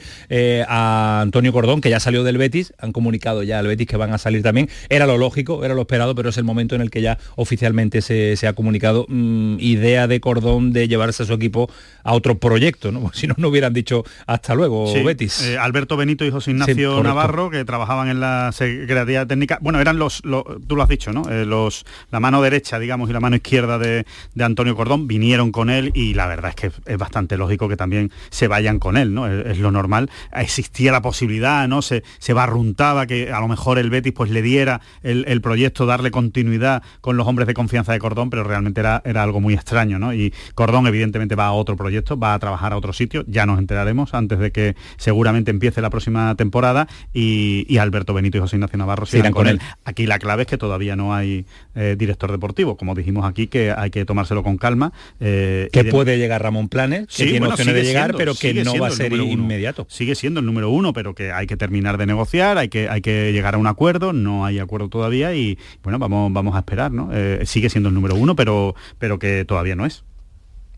a 0.68 1.22
Antonio 1.22 1.52
Cordón, 1.52 1.82
que 1.82 1.90
ya 1.90 2.00
salió 2.00 2.24
del 2.24 2.38
Betis, 2.38 2.74
han 2.78 2.92
comunicado 2.92 3.42
ya 3.42 3.58
al 3.58 3.68
Betis 3.68 3.88
que 3.88 3.98
van 3.98 4.14
a 4.14 4.20
salir 4.20 4.44
también. 4.44 4.70
Era 4.90 5.08
lo 5.08 5.18
lógico, 5.18 5.66
era 5.66 5.74
lo 5.74 5.82
esperado, 5.82 6.14
pero 6.14 6.30
es 6.30 6.38
el 6.38 6.44
momento 6.44 6.76
en 6.76 6.82
el 6.82 6.92
que 6.92 7.02
ya 7.02 7.18
oficialmente 7.36 8.02
se, 8.02 8.48
ha 8.48 8.54
comunicado 8.54 9.06
mm, 9.10 9.58
idea 9.60 10.08
de 10.08 10.20
Cordón 10.20 10.72
de 10.72 10.88
llevarse 10.88 11.24
a 11.24 11.26
su 11.26 11.34
equipo 11.34 11.70
a 12.04 12.14
otro 12.14 12.38
proyecto, 12.38 12.92
¿no? 12.92 13.12
Si 13.18 13.26
no, 13.26 13.34
no 13.38 13.48
hubieran 13.50 13.74
dicho 13.74 14.04
hasta 14.28 14.54
luego, 14.54 14.94
Betis. 15.04 15.56
Alberto 15.60 15.98
Benito 15.98 16.27
José 16.32 16.52
Ignacio 16.52 17.02
Navarro, 17.04 17.50
que 17.50 17.66
trabajaban 17.66 18.10
en 18.10 18.20
la 18.20 18.52
Secretaría 18.52 19.26
Técnica. 19.26 19.58
Bueno, 19.62 19.80
eran 19.80 19.98
los, 19.98 20.22
tú 20.22 20.76
lo 20.76 20.84
has 20.84 20.90
dicho, 20.90 21.12
¿no? 21.12 21.30
Eh, 21.30 21.46
los, 21.46 21.86
la 22.12 22.20
mano 22.20 22.42
derecha, 22.42 22.80
digamos, 22.80 23.10
y 23.10 23.14
la 23.14 23.20
mano 23.20 23.36
izquierda 23.36 23.78
de, 23.78 24.06
Antonio 24.40 24.76
Cordón 24.76 25.08
vinieron 25.08 25.52
con 25.52 25.70
él 25.70 25.92
y 25.94 26.14
la 26.14 26.26
verdad 26.26 26.50
es 26.50 26.56
que 26.56 26.72
es 26.86 26.98
bastante 26.98 27.38
lógico 27.38 27.68
que 27.68 27.76
también 27.76 28.12
se 28.30 28.48
vayan 28.48 28.80
con 28.80 28.98
él, 28.98 29.14
¿no? 29.14 29.28
Es, 29.28 29.58
lo 29.58 29.72
normal. 29.72 30.10
Existía 30.34 30.92
la 30.92 31.02
posibilidad, 31.02 31.68
¿no? 31.68 31.82
Se, 31.82 32.04
se 32.20 32.34
barruntaba 32.34 33.08
que 33.08 33.32
a 33.32 33.40
lo 33.40 33.48
mejor 33.48 33.80
el 33.80 33.90
Betis 33.90 34.14
pues 34.14 34.30
le 34.30 34.42
diera 34.42 34.82
el, 35.04 35.42
proyecto, 35.42 35.86
darle 35.86 36.12
continuidad 36.12 36.84
con 37.02 37.18
los 37.18 37.28
hombres 37.28 37.48
de 37.48 37.54
confianza 37.54 37.92
de 37.92 38.00
Cordón, 38.00 38.30
pero 38.30 38.44
realmente 38.44 38.82
era, 38.82 39.02
era 39.06 39.24
algo 39.24 39.40
muy 39.40 39.54
extraño, 39.54 40.00
¿no? 40.00 40.14
Y 40.14 40.34
Cordón 40.56 40.88
evidentemente 40.88 41.36
va 41.36 41.48
a 41.48 41.52
otro 41.52 41.76
proyecto, 41.76 42.18
va 42.18 42.34
a 42.34 42.40
trabajar 42.40 42.74
a 42.74 42.78
otro 42.78 42.94
sitio, 42.94 43.24
ya 43.28 43.46
nos 43.46 43.60
enteraremos 43.60 44.14
antes 44.14 44.40
de 44.40 44.52
que 44.52 44.76
seguramente 44.98 45.52
empiece 45.52 45.82
la 45.82 45.90
próxima 45.90 46.17
temporada 46.38 46.88
y, 47.14 47.78
Alberto 47.78 48.14
Benito 48.14 48.38
y 48.38 48.42
José 48.42 48.56
Ignacio 48.56 48.78
Navarro 48.78 49.06
se 49.06 49.20
irán 49.20 49.32
con, 49.32 49.48
él. 49.48 49.62
Aquí 49.86 50.08
la 50.08 50.18
clave 50.20 50.44
es 50.44 50.48
que 50.48 50.58
todavía 50.58 50.96
no 50.96 51.14
hay 51.14 51.46
eh, 51.76 51.96
director 51.98 52.32
deportivo, 52.32 52.76
como 52.76 52.96
dijimos 52.96 53.26
aquí, 53.26 53.48
que 53.48 53.72
hay 53.72 53.92
que 53.92 54.04
tomárselo 54.04 54.44
con 54.44 54.58
calma. 54.58 54.94
Eh, 55.20 55.70
que 55.72 55.86
puede 55.86 56.18
llegar 56.18 56.42
Ramón 56.42 56.70
Planes, 56.70 57.08
que 57.16 57.26
tiene 57.26 57.48
opciones 57.48 57.76
de 57.76 57.84
llegar, 57.84 58.16
pero 58.18 58.34
que 58.34 58.54
no 58.64 58.78
va 58.78 58.88
a 58.88 58.92
ser 58.92 59.14
inmediato. 59.14 59.86
Sigue 59.90 60.16
siendo 60.16 60.40
el 60.40 60.46
número 60.46 60.70
uno, 60.70 60.94
pero 60.94 61.14
que 61.14 61.32
hay 61.32 61.48
que 61.48 61.58
terminar 61.58 61.98
de 61.98 62.06
negociar, 62.06 62.58
hay 62.58 62.70
que, 62.70 62.90
hay 62.90 63.02
que 63.02 63.32
llegar 63.32 63.56
a 63.56 63.58
un 63.58 63.68
acuerdo, 63.68 64.14
no 64.14 64.46
hay 64.46 64.60
acuerdo 64.60 64.90
todavía 64.90 65.34
y 65.36 65.58
bueno, 65.84 66.00
vamos, 66.00 66.34
vamos 66.34 66.56
a 66.56 66.60
esperar, 66.60 66.92
¿no? 66.92 67.10
Eh, 67.14 67.42
sigue 67.46 67.70
siendo 67.70 67.90
el 67.90 67.96
número 67.96 68.16
uno, 68.16 68.36
pero, 68.36 68.76
pero 68.98 69.20
que 69.20 69.46
todavía 69.46 69.76
no 69.76 69.86
es. 69.86 70.04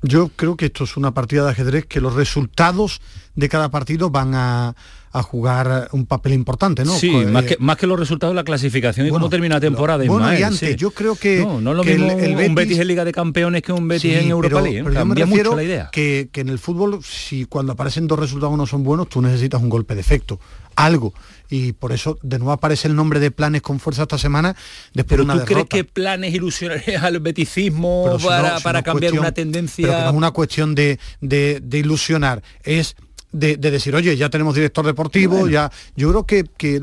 Yo 0.01 0.29
creo 0.35 0.55
que 0.55 0.65
esto 0.65 0.85
es 0.85 0.95
una 0.95 1.13
partida 1.13 1.43
de 1.43 1.51
ajedrez 1.51 1.85
que 1.85 1.99
los 1.99 2.13
resultados 2.13 3.01
de 3.35 3.49
cada 3.49 3.69
partido 3.69 4.09
van 4.09 4.33
a, 4.33 4.75
jugar 5.23 5.89
un 5.91 6.05
papel 6.05 6.33
importante, 6.33 6.85
¿no? 6.85 6.95
Sí, 6.95 7.09
más, 7.09 7.43
que, 7.43 7.57
más 7.59 7.77
que 7.77 7.87
los 7.87 7.99
resultados 7.99 8.33
de 8.33 8.35
la 8.35 8.43
clasificación 8.43 9.07
y 9.07 9.09
cómo 9.09 9.27
termina 9.27 9.55
la 9.55 9.61
temporada. 9.61 10.05
bueno, 10.05 10.31
y 10.37 10.43
antes, 10.43 10.75
yo 10.77 10.91
creo 10.91 11.15
que... 11.15 11.39
No, 11.39 11.59
no 11.59 11.73
lo 11.73 11.83
mismo 11.83 12.13
un 12.13 12.55
Betis 12.55 12.79
en 12.79 12.87
Liga 12.87 13.03
de 13.03 13.11
Campeones 13.11 13.63
que 13.63 13.73
un 13.73 13.87
Betis 13.87 14.15
en 14.15 14.29
Europa 14.29 14.61
League. 14.61 14.79
¿eh? 14.79 14.93
Cambia 14.93 15.25
mucho 15.25 15.55
la 15.55 15.63
idea. 15.63 15.89
Que, 15.91 16.29
que 16.31 16.41
en 16.41 16.49
el 16.49 16.59
fútbol, 16.59 16.99
si 17.03 17.45
cuando 17.45 17.73
aparecen 17.73 18.07
dos 18.07 18.19
resultados 18.19 18.55
no 18.55 18.67
son 18.67 18.83
buenos, 18.83 19.09
tú 19.09 19.21
necesitas 19.21 19.61
un 19.61 19.69
golpe 19.69 19.95
de 19.95 20.01
efecto, 20.01 20.39
algo 20.75 21.13
y 21.49 21.73
por 21.73 21.91
eso 21.91 22.17
de 22.21 22.37
nuevo 22.37 22.51
aparece 22.51 22.87
el 22.87 22.95
nombre 22.95 23.19
de 23.19 23.31
Planes 23.31 23.61
con 23.61 23.79
fuerza 23.79 24.03
esta 24.03 24.17
semana 24.17 24.55
después 24.93 25.17
¿Pero 25.17 25.25
de 25.25 25.33
una 25.33 25.39
tú 25.39 25.45
crees 25.45 25.65
que 25.67 25.83
Planes 25.83 26.33
ilusionaría 26.33 27.01
al 27.01 27.19
beticismo 27.19 28.17
para, 28.23 28.59
para 28.59 28.83
cambiar 28.83 29.13
una 29.13 29.31
tendencia? 29.31 29.87
Pero 29.87 29.99
no 29.99 30.09
es 30.09 30.15
una 30.15 30.31
cuestión 30.31 30.75
de, 30.75 30.99
de, 31.21 31.59
de 31.61 31.77
ilusionar, 31.79 32.43
es 32.63 32.95
de, 33.31 33.57
decir, 33.57 33.95
oye, 33.95 34.15
ya 34.17 34.29
tenemos 34.29 34.55
director 34.55 34.85
deportivo, 34.85 35.47
ya. 35.47 35.71
Yo 35.95 36.09
creo 36.09 36.25
que, 36.25 36.45
que, 36.57 36.81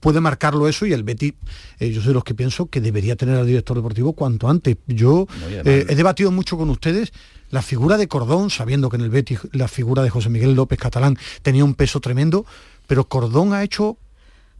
puede 0.00 0.20
marcarlo 0.20 0.68
eso 0.68 0.86
y 0.86 0.92
el 0.92 1.04
Betty, 1.04 1.34
eh, 1.78 1.90
yo 1.90 2.02
soy 2.02 2.14
los 2.14 2.24
que 2.24 2.34
pienso 2.34 2.66
que 2.66 2.80
debería 2.80 3.16
tener 3.16 3.36
al 3.36 3.46
director 3.46 3.76
deportivo 3.76 4.12
cuanto 4.12 4.48
antes. 4.48 4.76
Yo 4.86 5.26
eh, 5.64 5.86
he 5.88 5.94
debatido 5.94 6.30
mucho 6.30 6.56
con 6.56 6.70
ustedes 6.70 7.12
la 7.50 7.62
figura 7.62 7.96
de 7.96 8.08
Cordón, 8.08 8.50
sabiendo 8.50 8.90
que 8.90 8.96
en 8.96 9.02
el 9.02 9.10
Betty 9.10 9.36
la 9.52 9.68
figura 9.68 10.02
de 10.02 10.10
José 10.10 10.28
Miguel 10.28 10.54
López 10.54 10.78
Catalán 10.78 11.16
tenía 11.42 11.64
un 11.64 11.74
peso 11.74 12.00
tremendo, 12.00 12.44
pero 12.88 13.04
Cordón 13.04 13.52
ha 13.52 13.62
hecho, 13.62 13.96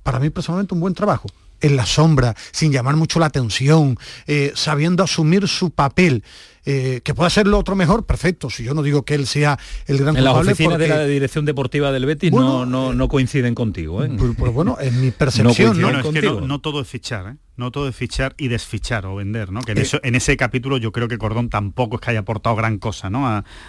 para 0.04 0.20
mí 0.20 0.30
personalmente, 0.30 0.74
un 0.74 0.80
buen 0.80 0.94
trabajo 0.94 1.28
en 1.60 1.74
la 1.74 1.86
sombra, 1.86 2.36
sin 2.52 2.70
llamar 2.70 2.94
mucho 2.94 3.18
la 3.18 3.26
atención, 3.26 3.98
eh, 4.28 4.52
sabiendo 4.54 5.02
asumir 5.02 5.48
su 5.48 5.70
papel. 5.70 6.22
Eh, 6.64 7.00
que 7.02 7.14
pueda 7.14 7.30
ser 7.30 7.46
lo 7.46 7.58
otro 7.58 7.76
mejor, 7.76 8.04
perfecto. 8.06 8.50
Si 8.50 8.64
yo 8.64 8.74
no 8.74 8.82
digo 8.82 9.04
que 9.04 9.14
él 9.14 9.26
sea 9.26 9.58
el 9.86 9.98
gran 9.98 10.16
En 10.16 10.24
las 10.24 10.34
oficinas 10.34 10.78
de 10.78 10.88
la 10.88 11.04
dirección 11.04 11.44
deportiva 11.44 11.92
del 11.92 12.06
Betis 12.06 12.32
no, 12.32 12.66
no, 12.66 12.94
no, 12.94 13.08
coinciden 13.08 13.54
contigo. 13.54 14.04
¿eh? 14.04 14.10
Pues, 14.18 14.32
pues, 14.36 14.52
bueno, 14.52 14.76
es 14.80 14.92
mi 14.92 15.10
percepción. 15.18 15.80
No, 15.80 15.90
es 15.90 16.06
que 16.06 16.22
no, 16.22 16.60
todo 16.60 16.80
es 16.80 16.88
fichar. 16.88 17.26
¿eh? 17.32 17.36
no 17.58 17.72
todo 17.72 17.88
es 17.88 17.96
fichar 17.96 18.34
y 18.38 18.48
desfichar 18.48 19.04
o 19.04 19.16
vender, 19.16 19.50
¿no? 19.50 19.60
Que 19.60 19.72
en, 19.72 19.78
eso, 19.78 20.00
en 20.04 20.14
ese 20.14 20.36
capítulo 20.36 20.78
yo 20.78 20.92
creo 20.92 21.08
que 21.08 21.18
Cordón 21.18 21.50
tampoco 21.50 21.96
es 21.96 22.00
que 22.00 22.10
haya 22.12 22.20
aportado 22.20 22.54
gran 22.54 22.78
cosa, 22.78 23.10
¿no? 23.10 23.26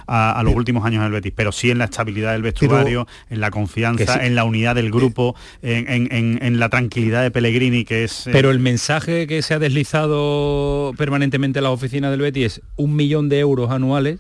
A, 0.08 0.41
los 0.43 0.55
últimos 0.55 0.86
años 0.86 1.03
del 1.03 1.12
Betis, 1.12 1.34
pero 1.36 1.51
sí 1.51 1.72
en 1.72 1.79
la 1.79 1.86
estabilidad 1.86 2.31
del 2.31 2.43
vestuario, 2.43 3.08
en 3.29 3.41
la 3.41 3.50
confianza, 3.50 4.25
en 4.25 4.36
la 4.36 4.43
unidad 4.43 4.75
del 4.75 4.91
grupo, 4.91 5.36
en, 5.62 6.60
la 6.60 6.69
tranquilidad 6.69 7.24
de 7.24 7.31
Pellegrini, 7.31 7.84
que 7.84 8.03
es... 8.03 8.27
Eh, 8.27 8.29
pero 8.31 8.51
el 8.51 8.60
mensaje 8.60 9.25
que 9.25 9.41
se 9.41 9.55
ha 9.55 9.60
deslizado 9.60 10.93
permanentemente 10.96 11.60
en 11.60 11.63
la 11.63 11.72
oficina 11.72 12.12
del 12.12 12.22
Betis 12.22 12.46
es 12.46 12.62
un 12.79 12.95
millón 12.95 13.27
de 13.27 13.39
euros 13.39 13.71
anuales 13.71 14.19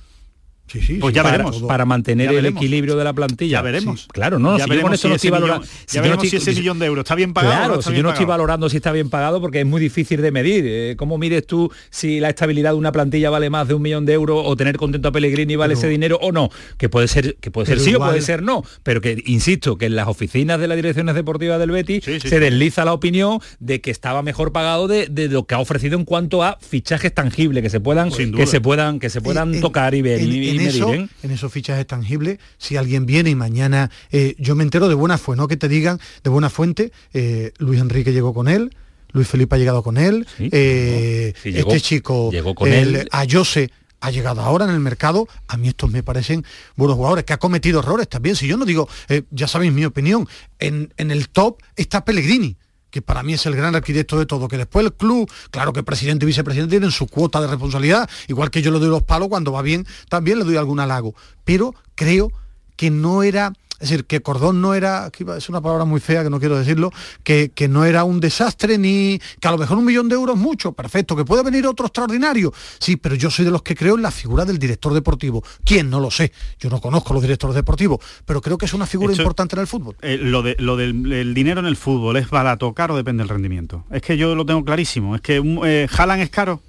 pues 0.99 1.13
ya 1.13 1.23
veremos. 1.23 1.61
Para 1.63 1.85
mantener 1.85 2.31
el 2.31 2.45
equilibrio 2.45 2.95
de 2.95 3.03
la 3.03 3.13
plantilla. 3.13 3.59
Ya 3.59 3.61
veremos. 3.61 4.07
claro, 4.11 4.39
no, 4.39 4.57
ya 4.57 4.65
si 4.65 4.69
veremos 4.69 4.99
si 4.99 5.11
ese 5.11 5.31
millón, 5.31 5.61
ya 5.87 6.01
veremos 6.01 6.29
si 6.29 6.35
ese 6.35 6.53
millón 6.53 6.79
de 6.79 6.85
euros 6.85 7.03
está 7.03 7.15
bien 7.15 7.33
pagado. 7.33 7.65
Claro, 7.65 7.81
si 7.81 7.93
yo 7.93 8.03
no 8.03 8.11
estoy 8.11 8.25
valorando 8.25 8.69
si 8.69 8.77
está 8.77 8.91
bien 8.91 9.09
pagado 9.09 9.41
porque 9.41 9.61
es 9.61 9.65
muy 9.65 9.81
difícil 9.81 10.21
de 10.21 10.31
medir. 10.31 10.65
Eh, 10.67 10.95
¿Cómo 10.97 11.17
mides 11.17 11.45
tú 11.47 11.71
si 11.89 12.19
la 12.19 12.29
estabilidad 12.29 12.71
de 12.71 12.77
una 12.77 12.91
plantilla 12.91 13.29
vale 13.29 13.49
más 13.49 13.67
de 13.67 13.73
un 13.73 13.81
millón 13.81 14.05
de 14.05 14.13
euros 14.13 14.41
o 14.45 14.55
tener 14.55 14.77
contento 14.77 15.09
a 15.09 15.11
Pellegrini 15.11 15.55
vale 15.55 15.73
ese 15.73 15.87
dinero 15.87 16.19
o 16.21 16.31
no? 16.31 16.49
Que 16.77 16.89
puede 16.89 17.07
ser, 17.07 17.35
que 17.35 17.51
puede 17.51 17.67
ser 17.67 17.79
sí 17.79 17.95
o 17.95 17.99
puede 17.99 18.21
ser 18.21 18.43
no. 18.43 18.63
Pero 18.83 19.01
que, 19.01 19.21
insisto, 19.25 19.77
que 19.77 19.85
en 19.87 19.95
las 19.95 20.07
oficinas 20.07 20.59
de 20.59 20.67
las 20.67 20.75
direcciones 20.75 21.15
deportivas 21.15 21.59
del 21.59 21.71
Betis 21.71 22.03
se 22.03 22.39
desliza 22.39 22.85
la 22.85 22.93
opinión 22.93 23.39
de 23.59 23.81
que 23.81 23.91
estaba 23.91 24.21
mejor 24.21 24.51
pagado 24.51 24.87
de, 24.87 25.07
lo 25.29 25.45
que 25.45 25.55
ha 25.55 25.59
ofrecido 25.59 25.97
en 25.97 26.05
cuanto 26.05 26.43
a 26.43 26.57
fichajes 26.61 27.13
tangibles 27.13 27.63
que 27.63 27.69
se 27.69 27.79
puedan, 27.79 28.09
que 28.11 28.47
se 28.47 28.61
puedan, 28.61 28.99
que 28.99 29.09
se 29.09 29.21
puedan 29.21 29.59
tocar 29.61 29.93
y 29.95 30.01
ver. 30.01 30.21
Y, 30.59 31.09
en 31.23 31.31
esos 31.31 31.51
fichajes 31.51 31.87
tangibles, 31.87 32.39
si 32.57 32.77
alguien 32.77 33.05
viene 33.05 33.29
y 33.29 33.35
mañana 33.35 33.89
eh, 34.11 34.35
yo 34.37 34.55
me 34.55 34.63
entero 34.63 34.87
de 34.87 34.95
buena 34.95 35.17
fuente, 35.17 35.41
no 35.41 35.47
que 35.47 35.57
te 35.57 35.67
digan 35.67 35.99
de 36.23 36.29
buena 36.29 36.49
fuente, 36.49 36.91
eh, 37.13 37.51
Luis 37.57 37.79
Enrique 37.79 38.13
llegó 38.13 38.33
con 38.33 38.47
él, 38.47 38.75
Luis 39.11 39.27
Felipe 39.27 39.55
ha 39.55 39.57
llegado 39.57 39.83
con 39.83 39.97
él, 39.97 40.27
eh, 40.39 41.33
este 41.43 41.81
chico, 41.81 42.29
llegó 42.31 42.55
con 42.55 42.71
él. 42.71 43.07
a 43.11 43.25
Jose 43.29 43.71
ha 44.01 44.11
llegado 44.11 44.41
ahora 44.41 44.65
en 44.65 44.71
el 44.71 44.79
mercado, 44.79 45.27
a 45.47 45.57
mí 45.57 45.67
estos 45.67 45.91
me 45.91 46.03
parecen 46.03 46.45
buenos 46.75 46.95
jugadores, 46.95 47.25
que 47.25 47.33
ha 47.33 47.37
cometido 47.37 47.79
errores 47.79 48.07
también, 48.07 48.35
si 48.35 48.47
yo 48.47 48.55
no 48.55 48.65
digo, 48.65 48.87
ya 49.31 49.47
sabéis 49.47 49.73
mi 49.73 49.83
opinión, 49.83 50.27
en, 50.59 50.93
en 50.95 51.11
el 51.11 51.29
top 51.29 51.61
está 51.75 52.05
Pellegrini, 52.05 52.55
que 52.91 53.01
para 53.01 53.23
mí 53.23 53.33
es 53.33 53.45
el 53.45 53.55
gran 53.55 53.75
arquitecto 53.75 54.17
de 54.17 54.25
todo, 54.25 54.47
que 54.47 54.57
después 54.57 54.85
el 54.85 54.93
club, 54.93 55.29
claro 55.51 55.73
que 55.73 55.83
presidente 55.83 56.25
y 56.25 56.27
vicepresidente 56.27 56.71
tienen 56.71 56.91
su 56.91 57.07
cuota 57.07 57.41
de 57.41 57.47
responsabilidad, 57.47 58.09
igual 58.27 58.51
que 58.51 58.61
yo 58.61 58.71
le 58.71 58.79
doy 58.79 58.89
los 58.89 59.03
palos 59.03 59.27
cuando 59.29 59.51
va 59.51 59.61
bien, 59.61 59.85
también 60.09 60.39
le 60.39 60.45
doy 60.45 60.57
algún 60.57 60.79
halago, 60.79 61.13
pero 61.43 61.73
creo 61.95 62.31
que 62.75 62.89
no 62.89 63.23
era 63.23 63.53
es 63.79 63.89
decir, 63.89 64.05
que 64.05 64.21
Cordón 64.21 64.61
no 64.61 64.73
era, 64.73 65.09
es 65.37 65.49
una 65.49 65.61
palabra 65.61 65.85
muy 65.85 65.99
fea 65.99 66.23
que 66.23 66.29
no 66.29 66.39
quiero 66.39 66.57
decirlo, 66.57 66.91
que, 67.23 67.51
que, 67.53 67.67
no 67.67 67.85
era 67.85 68.03
un 68.03 68.19
desastre 68.19 68.77
ni 68.77 69.19
que 69.39 69.47
a 69.47 69.51
lo 69.51 69.57
mejor 69.57 69.77
un 69.77 69.85
millón 69.85 70.09
de 70.09 70.15
euros 70.15 70.37
mucho, 70.37 70.73
perfecto, 70.73 71.15
que 71.15 71.23
puede 71.23 71.43
venir 71.43 71.65
otro 71.65 71.85
extraordinario. 71.85 72.53
Sí, 72.79 72.97
pero 72.97 73.15
yo 73.15 73.29
soy 73.31 73.45
de 73.45 73.51
los 73.51 73.61
que 73.61 73.75
creo 73.75 73.95
en 73.95 74.01
la 74.01 74.11
figura 74.11 74.43
del 74.45 74.59
director 74.59 74.93
deportivo. 74.93 75.43
¿Quién? 75.63 75.89
No 75.89 75.99
lo 75.99 76.11
sé. 76.11 76.31
Yo 76.59 76.69
no 76.69 76.81
conozco 76.81 77.13
los 77.13 77.21
directores 77.21 77.55
deportivos, 77.55 77.99
pero 78.25 78.41
creo 78.41 78.57
que 78.57 78.65
es 78.65 78.73
una 78.73 78.85
figura 78.85 79.13
importante 79.13 79.55
en 79.55 79.61
el 79.61 79.67
fútbol. 79.67 79.95
Eh, 80.01 80.17
lo 80.21 80.41
de, 80.41 80.55
lo 80.59 80.75
del 80.75 81.33
dinero 81.33 81.59
en 81.59 81.65
el 81.65 81.77
fútbol, 81.77 82.17
¿es 82.17 82.29
barato, 82.29 82.73
caro? 82.73 82.95
Depende 82.95 83.23
del 83.23 83.29
rendimiento. 83.29 83.85
Es 83.91 84.01
que 84.01 84.17
yo 84.17 84.35
lo 84.35 84.45
tengo 84.45 84.63
clarísimo. 84.65 85.15
Es 85.15 85.21
que 85.21 85.41
eh, 85.65 85.87
Jalan 85.89 86.19
es 86.19 86.29
caro. 86.29 86.61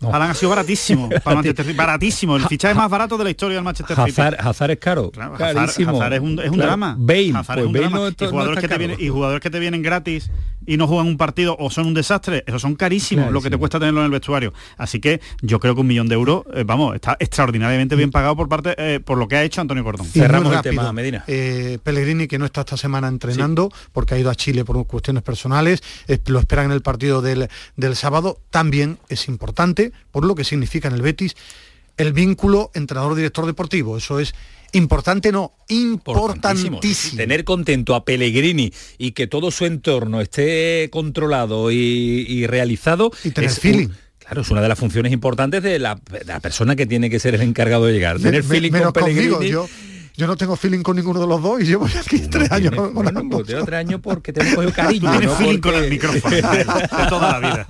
No. 0.00 0.14
ha 0.14 0.34
sido 0.34 0.50
baratísimo 0.50 1.08
para 1.24 1.36
Manchester 1.36 1.74
Baratísimo. 1.74 2.36
El 2.36 2.44
fichaje 2.46 2.74
más 2.74 2.90
barato 2.90 3.16
de 3.16 3.24
la 3.24 3.30
historia 3.30 3.56
del 3.56 3.64
Manchester 3.64 3.96
City. 3.96 4.20
Hazard, 4.38 4.70
es 4.70 4.78
caro. 4.78 5.10
Carísimo. 5.10 5.96
Hazard, 5.96 6.14
es 6.14 6.20
un, 6.20 6.38
es 6.38 6.50
un 6.50 6.58
drama. 6.58 6.96
Bale, 6.98 7.32
pues 7.32 7.58
es 7.58 7.64
un 7.64 7.72
drama. 7.72 8.08
y, 8.08 8.26
jugadores 8.26 8.60
que 8.60 8.68
te 8.68 8.78
vienen, 8.78 8.96
y 9.00 9.08
jugadores 9.08 9.40
que 9.40 9.50
te 9.50 9.58
vienen 9.58 9.82
gratis 9.82 10.30
y 10.66 10.76
no 10.76 10.86
juegan 10.86 11.06
un 11.06 11.16
partido 11.16 11.56
o 11.58 11.70
son 11.70 11.86
un 11.86 11.94
desastre, 11.94 12.42
esos 12.46 12.60
son 12.60 12.74
carísimos 12.74 13.30
lo 13.30 13.40
que 13.40 13.50
te 13.50 13.56
cuesta 13.56 13.78
tenerlo 13.78 14.00
en 14.00 14.06
el 14.06 14.10
vestuario. 14.10 14.52
Así 14.76 15.00
que 15.00 15.20
yo 15.40 15.60
creo 15.60 15.74
que 15.74 15.80
un 15.80 15.86
millón 15.86 16.08
de 16.08 16.14
euros, 16.14 16.42
eh, 16.52 16.64
vamos, 16.66 16.94
está 16.94 17.16
extraordinariamente 17.18 17.94
bien 17.94 18.10
pagado 18.10 18.36
por 18.36 18.48
parte 18.48 18.74
eh, 18.76 19.00
por 19.00 19.16
lo 19.16 19.28
que 19.28 19.36
ha 19.36 19.42
hecho 19.44 19.60
Antonio 19.60 19.84
Cordón. 19.84 20.06
Cerramos 20.06 20.54
el 20.54 20.62
tema, 20.62 20.92
Medina. 20.92 21.24
Eh, 21.26 21.78
Pellegrini, 21.82 22.26
que 22.26 22.38
no 22.38 22.44
está 22.44 22.62
esta 22.62 22.76
semana 22.76 23.08
entrenando 23.08 23.70
porque 23.92 24.14
ha 24.14 24.18
ido 24.18 24.30
a 24.30 24.34
Chile 24.34 24.64
por 24.64 24.84
cuestiones 24.86 25.22
personales, 25.22 25.82
lo 26.26 26.38
esperan 26.38 26.66
en 26.66 26.72
el 26.72 26.82
partido 26.82 27.22
del, 27.22 27.48
del 27.76 27.96
sábado, 27.96 28.40
también 28.50 28.98
es 29.08 29.28
importante 29.28 29.85
por 30.10 30.24
lo 30.24 30.34
que 30.34 30.44
significa 30.44 30.88
en 30.88 30.94
el 30.94 31.02
Betis 31.02 31.36
el 31.96 32.12
vínculo 32.12 32.70
entrenador-director 32.74 33.46
deportivo. 33.46 33.96
Eso 33.96 34.20
es 34.20 34.34
Importante 34.72 35.32
no, 35.32 35.54
importantísimo. 35.68 36.80
Tener 37.16 37.44
contento 37.44 37.94
a 37.94 38.04
Pellegrini 38.04 38.72
y 38.98 39.12
que 39.12 39.26
todo 39.26 39.50
su 39.50 39.64
entorno 39.64 40.20
esté 40.20 40.88
controlado 40.90 41.70
y, 41.70 42.46
realizado. 42.46 43.10
Y 43.24 43.30
tener 43.30 43.50
feeling. 43.50 43.88
Claro, 44.18 44.42
es 44.42 44.50
una 44.50 44.60
de 44.60 44.68
las 44.68 44.78
funciones 44.78 45.12
importantes 45.12 45.62
de 45.62 45.78
la, 45.78 45.96
persona 46.42 46.76
que 46.76 46.84
tiene 46.84 47.08
que 47.08 47.20
ser 47.20 47.36
el 47.36 47.42
encargado 47.42 47.86
de 47.86 47.92
llegar. 47.92 48.18
Tener 48.18 48.42
feeling 48.42 48.72
con 48.72 48.92
Pellegrini. 48.92 49.48
Yo 49.48 49.66
no 50.26 50.36
tengo 50.36 50.56
feeling 50.56 50.82
con 50.82 50.96
ninguno 50.96 51.20
de 51.20 51.26
los 51.26 51.42
dos 51.42 51.60
y 51.60 51.64
llevo 51.64 51.86
aquí 51.86 52.20
tres 52.20 52.50
años 52.50 52.74
con 52.74 52.94
bueno, 52.94 53.22
pues 53.30 53.46
tres 53.46 53.72
años 53.72 54.00
porque 54.02 54.32
te 54.32 54.40
hemos 54.40 54.72
cariño. 54.74 55.10
Tienes 55.10 55.32
feeling 55.32 55.58
con 55.58 55.74
el 55.74 55.90
micrófono 55.90 56.36
de 56.54 56.64
toda 57.08 57.38
la 57.38 57.38
vida. 57.38 57.68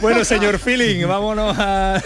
Bueno, 0.00 0.24
señor 0.24 0.58
feeling, 0.58 1.06
vámonos 1.06 1.54
a, 1.58 2.00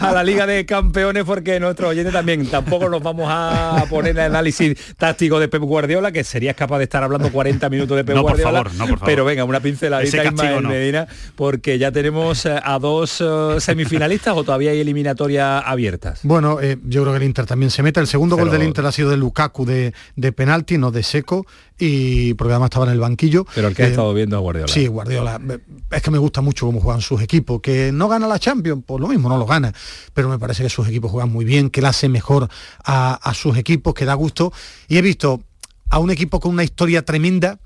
la 0.00 0.22
Liga 0.22 0.46
de 0.46 0.66
Campeones 0.66 1.24
porque 1.24 1.58
nuestro 1.58 1.88
oyente 1.88 2.12
también 2.12 2.46
tampoco 2.46 2.88
nos 2.88 3.02
vamos 3.02 3.28
a 3.30 3.84
poner 3.88 4.12
el 4.12 4.24
análisis 4.24 4.76
táctico 4.96 5.40
de 5.40 5.48
Pep 5.48 5.62
Guardiola, 5.62 6.12
que 6.12 6.24
serías 6.24 6.54
capaz 6.54 6.78
de 6.78 6.84
estar 6.84 7.02
hablando 7.02 7.30
40 7.32 7.70
minutos 7.70 7.96
de 7.96 8.04
Pep 8.04 8.18
Guardiola. 8.18 8.62
Por 8.62 8.70
favor, 8.70 8.78
no, 8.78 8.86
por 8.86 8.98
favor. 8.98 9.06
Pero 9.06 9.24
venga, 9.24 9.44
una 9.44 9.60
pinceladita 9.60 10.24
Ismael 10.24 10.62
no. 10.62 10.68
Medina, 10.68 11.06
porque 11.34 11.78
ya 11.78 11.92
tenemos 11.92 12.44
eh, 12.46 12.60
a 12.62 12.78
dos 12.78 13.20
eh, 13.20 13.56
semifinalistas 13.58 14.36
o 14.36 14.44
todavía 14.44 14.72
hay 14.72 14.80
eliminatorias 14.80 15.62
abiertas. 15.64 16.20
Bueno, 16.22 16.60
eh, 16.60 16.78
yo 16.84 17.02
creo 17.02 17.12
que 17.14 17.18
el 17.18 17.24
Inter 17.24 17.46
también 17.46 17.70
se 17.70 17.82
mete. 17.82 18.00
El 18.00 18.06
segundo 18.06 18.36
gol 18.36 18.50
del 18.50 18.65
Ha 18.76 18.92
sido 18.92 19.10
de 19.10 19.16
Lukaku 19.16 19.64
de, 19.64 19.92
de 20.16 20.32
penalti, 20.32 20.78
no 20.78 20.90
de 20.90 21.02
seco, 21.02 21.46
y 21.78 22.34
porque 22.34 22.52
además 22.52 22.68
estaba 22.68 22.86
en 22.86 22.92
el 22.92 23.00
banquillo. 23.00 23.46
Pero 23.54 23.68
el 23.68 23.74
que 23.74 23.82
ha 23.82 23.86
eh, 23.86 23.90
estado 23.90 24.14
viendo 24.14 24.36
a 24.36 24.40
Guardiola. 24.40 24.72
Sí, 24.72 24.86
Guardiola. 24.86 25.40
Es 25.90 26.02
que 26.02 26.10
me 26.10 26.18
gusta 26.18 26.40
mucho 26.40 26.66
cómo 26.66 26.80
juegan 26.80 27.00
sus 27.00 27.20
equipos. 27.20 27.60
Que 27.60 27.92
no 27.92 28.08
gana 28.08 28.26
la 28.26 28.38
Champions, 28.38 28.82
pues 28.86 29.00
lo 29.00 29.08
mismo, 29.08 29.28
no 29.28 29.38
lo 29.38 29.46
gana. 29.46 29.72
Pero 30.14 30.28
me 30.28 30.38
parece 30.38 30.62
que 30.62 30.68
sus 30.68 30.88
equipos 30.88 31.10
juegan 31.10 31.32
muy 31.32 31.44
bien, 31.44 31.70
que 31.70 31.80
le 31.80 31.88
hace 31.88 32.08
mejor 32.08 32.48
a, 32.84 33.14
a 33.14 33.34
sus 33.34 33.56
equipos, 33.56 33.94
que 33.94 34.04
da 34.04 34.14
gusto. 34.14 34.52
Y 34.88 34.98
he 34.98 35.02
visto 35.02 35.42
a 35.90 35.98
un 35.98 36.10
equipo 36.10 36.40
con 36.40 36.52
una 36.52 36.64
historia 36.64 37.04
tremenda, 37.04 37.58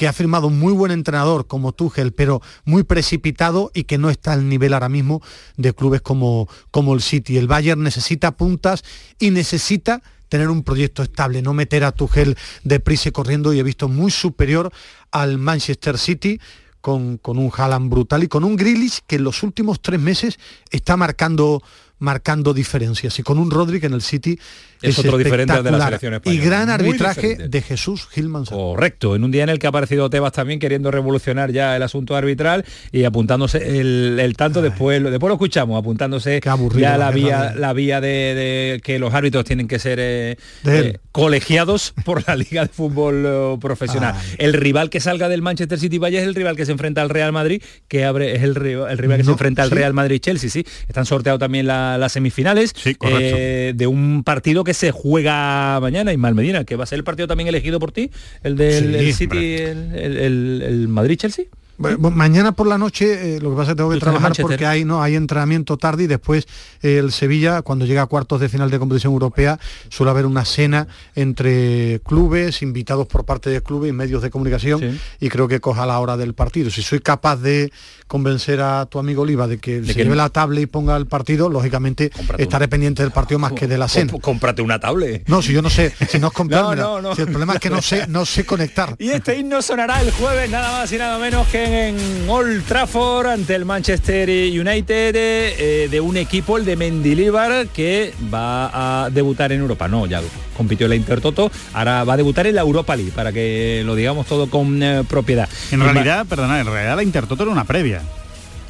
que 0.00 0.08
ha 0.08 0.14
firmado 0.14 0.46
un 0.46 0.58
muy 0.58 0.72
buen 0.72 0.92
entrenador 0.92 1.46
como 1.46 1.72
Tuchel, 1.72 2.12
pero 2.12 2.40
muy 2.64 2.84
precipitado 2.84 3.70
y 3.74 3.84
que 3.84 3.98
no 3.98 4.08
está 4.08 4.32
al 4.32 4.48
nivel 4.48 4.72
ahora 4.72 4.88
mismo 4.88 5.20
de 5.58 5.74
clubes 5.74 6.00
como, 6.00 6.48
como 6.70 6.94
el 6.94 7.02
City. 7.02 7.36
El 7.36 7.48
Bayern 7.48 7.82
necesita 7.82 8.30
puntas 8.30 8.82
y 9.18 9.30
necesita 9.30 10.00
tener 10.30 10.48
un 10.48 10.62
proyecto 10.62 11.02
estable, 11.02 11.42
no 11.42 11.52
meter 11.52 11.84
a 11.84 11.92
Tuchel 11.92 12.38
deprisa 12.64 13.10
y 13.10 13.12
corriendo 13.12 13.52
y 13.52 13.58
he 13.58 13.62
visto 13.62 13.88
muy 13.88 14.10
superior 14.10 14.72
al 15.10 15.36
Manchester 15.36 15.98
City 15.98 16.40
con, 16.80 17.18
con 17.18 17.36
un 17.36 17.50
Haaland 17.54 17.90
brutal 17.90 18.22
y 18.22 18.28
con 18.28 18.44
un 18.44 18.56
Grealish 18.56 19.00
que 19.06 19.16
en 19.16 19.24
los 19.24 19.42
últimos 19.42 19.82
tres 19.82 20.00
meses 20.00 20.38
está 20.70 20.96
marcando 20.96 21.62
marcando 21.98 22.54
diferencias 22.54 23.18
y 23.18 23.22
con 23.22 23.38
un 23.38 23.50
Rodri 23.50 23.78
en 23.82 23.92
el 23.92 24.02
City 24.02 24.38
es, 24.82 24.98
otro 24.98 25.18
diferente 25.18 25.62
de 25.62 25.70
la 25.70 25.84
selección 25.84 26.14
española. 26.14 26.42
Y 26.42 26.44
gran 26.44 26.70
arbitraje 26.70 27.36
de 27.36 27.62
Jesús 27.62 28.08
Gilman. 28.10 28.44
Correcto, 28.44 29.14
en 29.16 29.24
un 29.24 29.30
día 29.30 29.44
en 29.44 29.50
el 29.50 29.58
que 29.58 29.66
ha 29.66 29.70
aparecido 29.70 30.08
Tebas 30.10 30.32
también 30.32 30.58
queriendo 30.58 30.90
revolucionar 30.90 31.52
ya 31.52 31.76
el 31.76 31.82
asunto 31.82 32.16
arbitral 32.16 32.64
y 32.92 33.04
apuntándose 33.04 33.80
el, 33.80 34.34
tanto 34.36 34.62
después, 34.62 35.02
después 35.02 35.28
lo 35.28 35.34
escuchamos, 35.34 35.78
apuntándose 35.78 36.40
ya 36.76 36.96
la 36.96 37.10
vía, 37.10 37.54
la 37.56 37.72
vía 37.72 38.00
de, 38.00 38.80
que 38.82 38.98
los 38.98 39.12
árbitros 39.14 39.44
tienen 39.44 39.68
que 39.68 39.78
ser 39.78 39.98
eh, 40.00 40.36
eh, 40.64 40.98
colegiados 41.12 41.94
por 42.04 42.26
la 42.26 42.36
Liga 42.36 42.62
de 42.62 42.68
Fútbol 42.68 43.24
eh, 43.26 43.58
Profesional. 43.60 44.14
El 44.38 44.52
rival 44.52 44.90
que 44.90 45.00
salga 45.00 45.28
del 45.28 45.42
Manchester 45.42 45.78
City 45.78 45.98
vaya 45.98 46.20
es 46.20 46.26
el 46.26 46.34
rival 46.34 46.56
que 46.56 46.66
se 46.66 46.72
enfrenta 46.72 47.02
al 47.02 47.10
Real 47.10 47.32
Madrid, 47.32 47.62
que 47.88 48.04
abre, 48.04 48.36
es 48.36 48.42
el, 48.42 48.54
rival, 48.54 48.90
el 48.90 48.98
rival 48.98 49.18
que 49.18 49.24
se 49.24 49.30
enfrenta 49.30 49.62
al 49.62 49.70
Real 49.70 49.92
Madrid-Chelsea, 49.92 50.50
sí. 50.50 50.64
Están 50.88 51.06
sorteados 51.06 51.40
también 51.40 51.66
las 51.66 52.12
semifinales 52.12 52.74
de 52.74 53.86
un 53.86 54.22
partido 54.24 54.64
que 54.64 54.69
se 54.74 54.90
juega 54.90 55.78
mañana, 55.80 56.12
Ismael 56.12 56.34
Medina, 56.34 56.64
que 56.64 56.76
va 56.76 56.84
a 56.84 56.86
ser 56.86 56.98
el 56.98 57.04
partido 57.04 57.28
también 57.28 57.48
elegido 57.48 57.78
por 57.78 57.92
ti, 57.92 58.10
el 58.42 58.56
del 58.56 59.14
City, 59.14 59.56
el 59.56 60.86
Madrid-Chelsea 60.88 61.46
mañana 61.80 62.52
por 62.52 62.66
la 62.66 62.78
noche 62.78 63.36
eh, 63.36 63.40
lo 63.40 63.50
que 63.50 63.56
pasa 63.56 63.70
es 63.70 63.74
que 63.74 63.76
tengo 63.78 63.90
que 63.90 63.98
trabajar 63.98 64.32
porque 64.40 64.66
hay 64.66 64.84
no 64.84 65.02
hay 65.02 65.16
entrenamiento 65.16 65.76
tarde 65.76 66.04
y 66.04 66.06
después 66.06 66.46
eh, 66.82 66.98
el 66.98 67.10
Sevilla 67.12 67.62
cuando 67.62 67.86
llega 67.86 68.02
a 68.02 68.06
cuartos 68.06 68.40
de 68.40 68.48
final 68.48 68.70
de 68.70 68.78
competición 68.78 69.12
europea 69.12 69.58
suele 69.88 70.10
haber 70.10 70.26
una 70.26 70.44
cena 70.44 70.88
entre 71.14 72.00
clubes 72.04 72.62
invitados 72.62 73.06
por 73.06 73.24
parte 73.24 73.50
de 73.50 73.62
clubes 73.62 73.90
y 73.90 73.92
medios 73.92 74.22
de 74.22 74.30
comunicación 74.30 74.98
y 75.20 75.28
creo 75.28 75.48
que 75.48 75.60
coja 75.60 75.86
la 75.86 75.98
hora 75.98 76.16
del 76.16 76.34
partido. 76.34 76.70
Si 76.70 76.82
soy 76.82 77.00
capaz 77.00 77.36
de 77.36 77.72
convencer 78.06 78.60
a 78.60 78.86
tu 78.86 78.98
amigo 78.98 79.22
Oliva 79.22 79.46
de 79.46 79.58
que 79.58 79.84
se 79.84 79.94
lleve 79.94 80.16
la 80.16 80.28
tablet 80.28 80.64
y 80.64 80.66
ponga 80.66 80.96
el 80.96 81.06
partido 81.06 81.48
lógicamente 81.48 82.10
estaré 82.38 82.66
pendiente 82.66 83.02
del 83.02 83.12
partido 83.12 83.38
más 83.38 83.52
que 83.52 83.66
de 83.66 83.78
la 83.78 83.88
cena. 83.88 84.12
Cómprate 84.20 84.62
una 84.62 84.78
tablet. 84.78 85.28
No 85.28 85.40
si 85.42 85.52
yo 85.52 85.62
no 85.62 85.70
sé 85.70 85.94
si 86.08 86.18
no 86.18 86.28
es 86.28 86.44
no, 86.50 87.00
no, 87.00 87.14
si 87.14 87.22
el 87.22 87.28
problema 87.28 87.54
es 87.54 87.60
que 87.60 87.70
no 87.70 87.80
sé 87.80 88.06
no 88.08 88.26
sé 88.26 88.44
conectar. 88.44 88.96
Y 89.00 89.10
este 89.10 89.38
himno 89.38 89.62
sonará 89.62 90.02
el 90.02 90.10
jueves 90.10 90.50
nada 90.50 90.72
más 90.72 90.92
y 90.92 90.98
nada 90.98 91.18
menos 91.18 91.46
que 91.48 91.69
en 91.70 92.28
Old 92.28 92.64
Trafford 92.64 93.26
ante 93.28 93.54
el 93.54 93.64
Manchester 93.64 94.28
United 94.28 95.14
eh, 95.16 95.88
de 95.90 96.00
un 96.00 96.16
equipo, 96.16 96.58
el 96.58 96.64
de 96.64 96.76
Mendilibar, 96.76 97.68
que 97.68 98.12
va 98.32 99.04
a 99.04 99.10
debutar 99.10 99.52
en 99.52 99.60
Europa. 99.60 99.86
No, 99.86 100.06
ya 100.06 100.20
compitió 100.56 100.86
en 100.86 100.90
la 100.90 100.96
Intertoto, 100.96 101.50
ahora 101.72 102.04
va 102.04 102.14
a 102.14 102.16
debutar 102.16 102.46
en 102.46 102.56
la 102.56 102.62
Europa 102.62 102.96
League, 102.96 103.12
para 103.14 103.32
que 103.32 103.82
lo 103.84 103.94
digamos 103.94 104.26
todo 104.26 104.50
con 104.50 104.82
eh, 104.82 105.04
propiedad. 105.08 105.48
En 105.70 105.80
realidad, 105.80 106.26
perdona, 106.26 106.60
en 106.60 106.66
realidad 106.66 106.96
la 106.96 107.02
Intertoto 107.02 107.44
era 107.44 107.52
una 107.52 107.64
previa. 107.64 108.02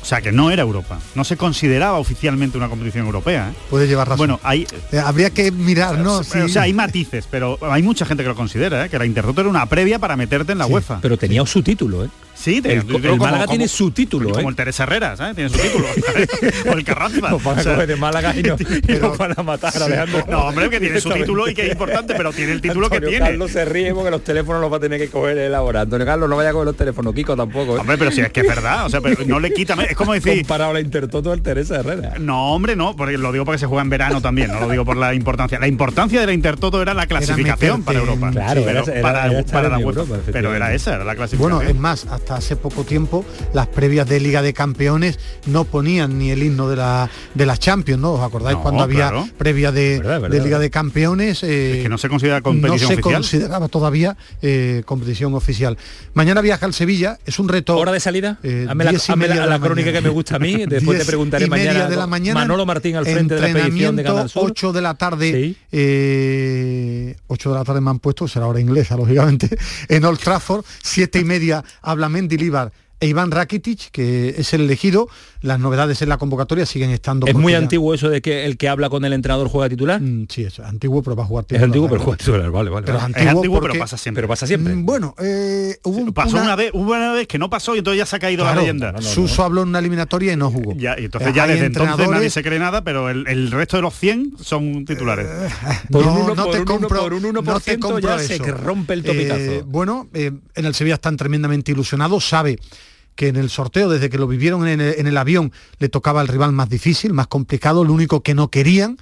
O 0.03 0.05
sea, 0.05 0.21
que 0.23 0.33
no 0.33 0.51
era 0.51 0.63
Europa. 0.63 0.99
No 1.15 1.25
se 1.25 1.37
consideraba 1.37 1.99
oficialmente 1.99 2.57
una 2.57 2.69
competición 2.69 3.05
europea. 3.05 3.51
¿eh? 3.51 3.59
Puede 3.69 3.87
llevar 3.87 4.09
razón. 4.09 4.19
Bueno, 4.19 4.41
hay... 4.43 4.67
Eh, 4.93 4.99
habría 4.99 5.31
que 5.31 5.53
mirar, 5.53 5.99
¿no? 5.99 6.19
O 6.19 6.25
sea, 6.25 6.63
hay 6.63 6.73
matices, 6.73 7.27
pero 7.31 7.59
hay 7.61 7.83
mucha 7.83 8.07
gente 8.07 8.23
que 8.23 8.29
lo 8.29 8.35
considera, 8.35 8.87
¿eh? 8.87 8.89
que 8.89 8.99
la 8.99 9.05
Intertoto 9.05 9.43
era 9.43 9.51
una 9.51 9.67
previa 9.67 9.99
para 9.99 10.17
meterte 10.17 10.53
en 10.53 10.59
la 10.59 10.67
UEFA. 10.67 11.01
Pero 11.03 11.19
tenía 11.19 11.45
su 11.45 11.63
título, 11.63 12.05
¿eh? 12.05 12.09
Sí, 12.41 12.63
el, 12.65 12.87
Málaga 13.19 13.47
tiene 13.47 13.69
su 13.69 13.91
título, 13.91 14.31
Como 14.31 14.49
¿eh? 14.49 14.51
el 14.51 14.57
Teresa 14.57 14.85
Herrera, 14.85 15.15
¿sabes? 15.15 15.35
Tiene 15.35 15.51
su 15.51 15.59
título. 15.59 15.87
o 16.71 16.73
el 16.73 16.85
Carranza. 16.85 17.29
Nos 17.29 17.45
van 17.45 17.59
a 17.59 17.87
de 17.87 17.97
Málaga 17.97 18.35
y, 18.35 18.43
no, 18.43 18.57
nos 19.01 19.19
van 19.19 19.35
a 19.37 19.43
matar, 19.43 19.83
Alejandro. 19.83 20.25
No, 20.27 20.47
hombre, 20.47 20.71
que 20.71 20.81
tiene 20.81 21.01
su 21.03 21.11
título 21.11 21.49
y 21.49 21.55
que 21.55 21.67
es 21.67 21.73
importante, 21.73 22.15
pero 22.15 22.33
tiene 22.33 22.53
el 22.53 22.63
título 22.63 22.89
que 22.89 22.99
tiene. 23.03 23.19
Carlos 23.19 23.51
se 23.51 23.67
ríe 23.67 23.93
porque 23.93 24.11
los 24.11 24.25
teléfonos 24.25 24.63
los 24.63 24.73
va 24.73 24.79
a 24.79 24.81
tener 24.81 24.99
que 24.99 25.09
coger 25.09 25.37
él 25.37 25.55
ahora. 25.55 25.83
Antonio 25.83 26.07
Carlos 26.07 26.31
no 26.31 26.37
vaya 26.37 26.49
a 26.49 26.53
coger 26.53 26.65
los 26.65 26.77
teléfonos, 26.77 27.15
Kiko 27.15 27.37
tampoco. 27.37 27.77
¿eh? 27.77 27.81
Hombre, 27.81 27.99
pero 27.99 28.11
si 28.11 28.23
es 28.23 28.31
que 28.31 28.41
es 28.41 28.49
verdad, 28.49 28.87
o 28.87 28.89
sea, 28.89 29.03
pero 29.03 29.23
no 29.27 29.39
le 29.39 29.53
quita, 29.53 29.75
es 29.75 29.95
como 29.95 30.15
decir... 30.15 30.39
Comparado 30.39 30.73
la 30.73 30.81
Intertoto 30.81 31.33
al 31.33 31.43
Teresa 31.43 31.81
Herrera. 31.81 32.15
No, 32.19 32.55
hombre, 32.55 32.75
no, 32.75 32.97
porque 32.97 33.19
lo 33.19 33.33
digo 33.33 33.45
porque 33.45 33.59
se 33.59 33.67
juega 33.67 33.83
en 33.83 33.91
verano 33.91 34.23
también, 34.23 34.51
no 34.51 34.61
lo 34.61 34.69
digo 34.69 34.87
por 34.87 34.97
la 34.97 35.13
importancia. 35.13 35.59
La 35.59 35.69
importancia 35.69 36.21
de 36.21 36.27
la 36.27 36.33
Intertoto 36.33 36.81
era 36.81 36.95
la 36.95 37.07
clasificación 37.07 37.83
para 37.83 37.99
Europa. 37.99 38.31
Claro, 38.31 38.63
pero 38.65 38.85
para, 39.03 39.29
la. 39.29 39.79
Pero 40.33 40.55
era 40.55 40.73
esa, 40.73 40.95
era 40.95 41.05
la 41.05 41.15
clasificación. 41.15 41.59
Bueno, 41.59 41.71
es 41.71 41.77
más, 41.77 42.07
hasta 42.07 42.30
hace 42.37 42.57
poco 42.57 42.85
tiempo 42.85 43.25
las 43.53 43.67
previas 43.67 44.09
de 44.09 44.21
Liga 44.21 44.43
de 44.43 44.53
Campeones 44.53 45.19
no 45.47 45.65
ponían 45.65 46.19
ni 46.19 46.31
el 46.31 46.43
himno 46.43 46.69
de 46.69 46.77
la 46.77 47.11
de 47.35 47.47
la 47.47 47.57
Champions, 47.57 48.01
¿no? 48.01 48.13
¿Os 48.13 48.23
acordáis 48.23 48.59
cuando 48.59 48.83
había 48.83 49.13
previa 49.39 49.73
de, 49.73 50.01
Liga 50.43 50.59
de 50.59 50.71
Campeones? 50.71 51.43
Eh, 51.43 51.81
que 51.83 51.89
no 51.89 51.99
se 51.99 52.09
considera 52.09 52.41
competición 52.41 52.91
no 52.91 52.97
se 52.97 53.01
consideraba 53.01 53.69
todavía 53.69 54.17
eh, 54.43 54.83
competición 54.85 55.35
oficial. 55.35 55.77
Mañana 56.15 56.41
viaja 56.41 56.67
al 56.67 56.75
Sevilla, 56.75 57.19
es 57.25 57.39
un 57.39 57.49
reto. 57.49 57.77
¿Hora 57.77 57.93
de 57.93 58.01
salida? 58.01 58.39
Eh, 58.43 58.67
la, 58.67 59.47
la, 59.47 59.59
crónica 59.59 59.93
que 59.93 60.01
me 60.01 60.09
gusta 60.09 60.37
a 60.37 60.39
mí, 60.39 60.65
después 60.69 60.99
te 60.99 61.05
preguntaré 61.05 61.47
mañana. 61.47 61.89
de 61.89 61.97
la 61.97 62.07
mañana. 62.07 62.41
Manolo 62.41 62.67
Martín 62.67 62.97
al 62.97 63.05
frente 63.05 63.35
de 63.35 63.41
la 63.41 63.51
expedición 63.51 63.97
de 63.97 64.03
Canal 64.03 64.31
8 64.35 64.73
de 64.73 64.83
la 64.83 64.95
tarde, 64.95 65.57
8 65.71 67.51
de 67.51 67.55
la 67.55 67.65
tarde 67.65 67.81
me 67.81 67.91
han 67.91 67.99
puesto, 67.99 68.29
será 68.29 68.47
hora 68.47 68.61
inglesa, 68.61 68.97
lógicamente, 68.97 69.49
en 69.89 70.05
Old 70.05 70.19
Trafford, 70.19 70.65
7 70.83 71.21
y 71.21 71.25
media 71.25 71.65
habla 71.83 72.09
Mendilibar 72.21 72.73
e 73.01 73.07
Iván 73.07 73.31
Rakitic, 73.31 73.91
que 73.91 74.35
es 74.37 74.53
el 74.53 74.61
elegido. 74.61 75.09
Las 75.41 75.59
novedades 75.59 76.03
en 76.03 76.11
la 76.11 76.19
convocatoria 76.19 76.67
siguen 76.67 76.91
estando. 76.91 77.27
¿Es 77.27 77.35
muy 77.35 77.55
antiguo 77.55 77.95
eso 77.95 78.11
de 78.11 78.21
que 78.21 78.45
el 78.45 78.59
que 78.59 78.69
habla 78.69 78.91
con 78.91 79.07
el 79.07 79.15
entrenador 79.15 79.49
juega 79.49 79.71
titular? 79.71 79.99
Mm, 79.99 80.27
sí, 80.29 80.45
es 80.45 80.61
antiguo, 80.61 81.03
pero 81.03 81.17
va 81.17 81.25
a 81.25 81.27
jugar 81.27 81.45
titular. 81.47 81.63
Es 81.63 81.65
antiguo, 81.65 81.89
pero 81.89 82.03
juega 82.03 82.19
titular, 82.19 82.51
vale, 82.51 82.69
vale. 82.69 82.85
Pero 82.85 82.99
Es 82.99 83.05
antiguo, 83.05 83.61
pero 83.63 83.75
pasa 83.79 83.97
siempre. 83.97 84.21
Pero 84.21 84.29
pasa 84.29 84.47
siempre. 84.47 84.75
Mm, 84.75 84.85
bueno, 84.85 85.15
eh, 85.19 85.79
hubo 85.85 86.13
pasó 86.13 86.37
una... 86.37 86.57
vez, 86.57 86.73
hubo 86.75 86.93
una 86.93 87.13
vez 87.13 87.27
que 87.27 87.39
no 87.39 87.49
pasó 87.49 87.75
y 87.75 87.79
entonces 87.79 87.99
ya 87.99 88.05
se 88.05 88.17
ha 88.17 88.19
caído 88.19 88.45
la 88.45 88.55
leyenda. 88.55 89.01
Suso 89.01 89.45
habló 89.45 89.63
en 89.63 89.69
una 89.69 89.79
eliminatoria 89.79 90.35
y 90.35 90.37
no 90.37 90.51
jugó. 90.51 90.75
Ya, 90.77 90.95
y 90.99 91.07
entonces 91.07 91.33
ya 91.33 91.47
desde 91.47 91.67
entonces 91.67 92.09
nadie 92.09 92.29
se 92.29 92.43
cree 92.43 92.59
nada, 92.59 92.85
pero 92.85 93.09
el, 93.09 93.51
resto 93.51 93.77
de 93.79 93.83
los 93.83 93.95
100 93.95 94.35
son 94.43 94.85
titulares. 94.85 95.27
Eh, 95.27 95.49
por 95.91 96.05
no, 96.05 96.15
uno, 96.15 96.35
no 96.35 96.47
te 96.49 96.65
compro, 96.65 97.01
por 97.01 97.15
un 97.15 97.23
1% 97.23 97.43
no 97.43 97.61
te 97.61 97.79
compro 97.79 98.01
ya 98.01 98.19
se 98.19 98.39
rompe 98.39 98.93
el 98.93 99.03
topicazo. 99.03 99.41
Eh, 99.41 99.63
bueno, 99.65 100.09
en 100.13 100.43
el 100.55 100.75
Sevilla 100.75 100.97
están 100.97 101.17
tremendamente 101.17 101.73
ilusionados, 101.73 102.29
sabe 102.29 102.59
que 103.21 103.29
en 103.29 103.37
el 103.37 103.51
sorteo, 103.51 103.91
desde 103.91 104.09
que 104.09 104.17
lo 104.17 104.27
vivieron 104.27 104.67
en 104.67 104.81
el, 104.81 105.17
avión, 105.19 105.53
le 105.79 105.91
tocaba 105.91 106.23
al 106.23 106.29
rival 106.29 106.53
más 106.53 106.71
difícil, 106.71 107.13
más 107.13 107.27
complicado, 107.27 107.85
lo 107.85 107.93
único 107.93 108.23
que 108.23 108.33
no 108.33 108.49
querían 108.49 108.97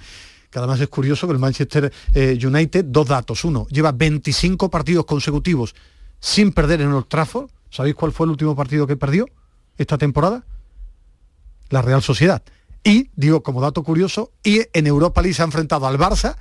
que 0.51 0.59
además 0.59 0.81
es 0.81 0.89
curioso 0.89 1.25
que 1.25 1.31
el 1.31 1.39
Manchester 1.39 1.89
eh, 2.13 2.37
United, 2.43 2.83
dos 2.83 3.07
datos. 3.07 3.45
Uno, 3.45 3.65
lleva 3.69 3.93
25 3.93 4.69
partidos 4.69 5.05
consecutivos 5.05 5.73
sin 6.19 6.51
perder 6.51 6.81
en 6.81 6.91
Old 6.91 7.07
Trafford. 7.07 7.49
¿Sabéis 7.69 7.95
cuál 7.95 8.11
fue 8.11 8.25
el 8.25 8.31
último 8.31 8.57
partido 8.57 8.85
que 8.85 8.97
perdió 8.97 9.25
esta 9.77 9.97
temporada? 9.97 10.43
La 11.69 11.81
Real 11.81 12.01
Sociedad. 12.01 12.43
Y, 12.83 13.11
digo, 13.15 13.41
como 13.41 13.61
dato 13.61 13.83
curioso, 13.83 14.33
y 14.43 14.63
en 14.73 14.85
Europa 14.85 15.21
League 15.21 15.35
se 15.35 15.43
ha 15.43 15.45
enfrentado 15.45 15.87
al 15.87 15.97
Barça, 15.97 16.35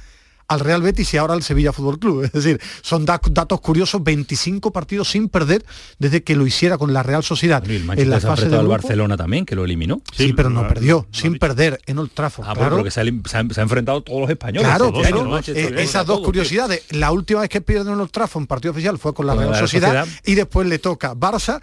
al 0.48 0.60
Real 0.60 0.80
Betis 0.82 1.12
y 1.12 1.18
ahora 1.18 1.34
al 1.34 1.42
Sevilla 1.42 1.72
Fútbol 1.72 1.98
Club. 1.98 2.24
Es 2.24 2.32
decir, 2.32 2.60
son 2.82 3.04
datos 3.04 3.60
curiosos, 3.60 4.02
25 4.02 4.72
partidos 4.72 5.08
sin 5.10 5.28
perder 5.28 5.64
desde 5.98 6.22
que 6.22 6.34
lo 6.34 6.46
hiciera 6.46 6.78
con 6.78 6.92
la 6.92 7.02
Real 7.02 7.22
Sociedad. 7.22 7.62
en 7.70 8.10
la 8.10 8.20
fase 8.20 8.48
del 8.48 8.66
Barcelona 8.66 9.16
también, 9.16 9.44
que 9.44 9.54
lo 9.54 9.64
eliminó. 9.64 10.00
Sí, 10.12 10.32
pero 10.32 10.50
no, 10.50 10.66
perdió, 10.66 11.06
sin 11.12 11.38
perder 11.38 11.80
en 11.86 11.98
Old 11.98 12.10
Trafford. 12.12 12.46
Ah, 12.48 12.54
claro. 12.54 12.76
porque 12.76 12.90
se, 12.90 13.00
ha, 13.00 13.62
enfrentado 13.62 14.02
todos 14.02 14.20
los 14.22 14.30
españoles. 14.30 14.68
Claro, 14.68 14.92
claro. 14.92 15.38
Eh, 15.46 15.74
esas 15.78 16.06
dos 16.06 16.20
curiosidades. 16.20 16.84
La 16.90 17.12
última 17.12 17.40
vez 17.40 17.50
que 17.50 17.60
pierde 17.60 17.92
en 17.92 18.00
Old 18.00 18.10
Trafford 18.10 18.42
en 18.42 18.46
partido 18.46 18.72
oficial 18.72 18.98
fue 18.98 19.12
con 19.12 19.26
la 19.26 19.34
Real 19.34 19.54
Sociedad, 19.56 20.06
y 20.24 20.34
después 20.34 20.66
le 20.66 20.78
toca 20.78 21.14
Barça 21.14 21.60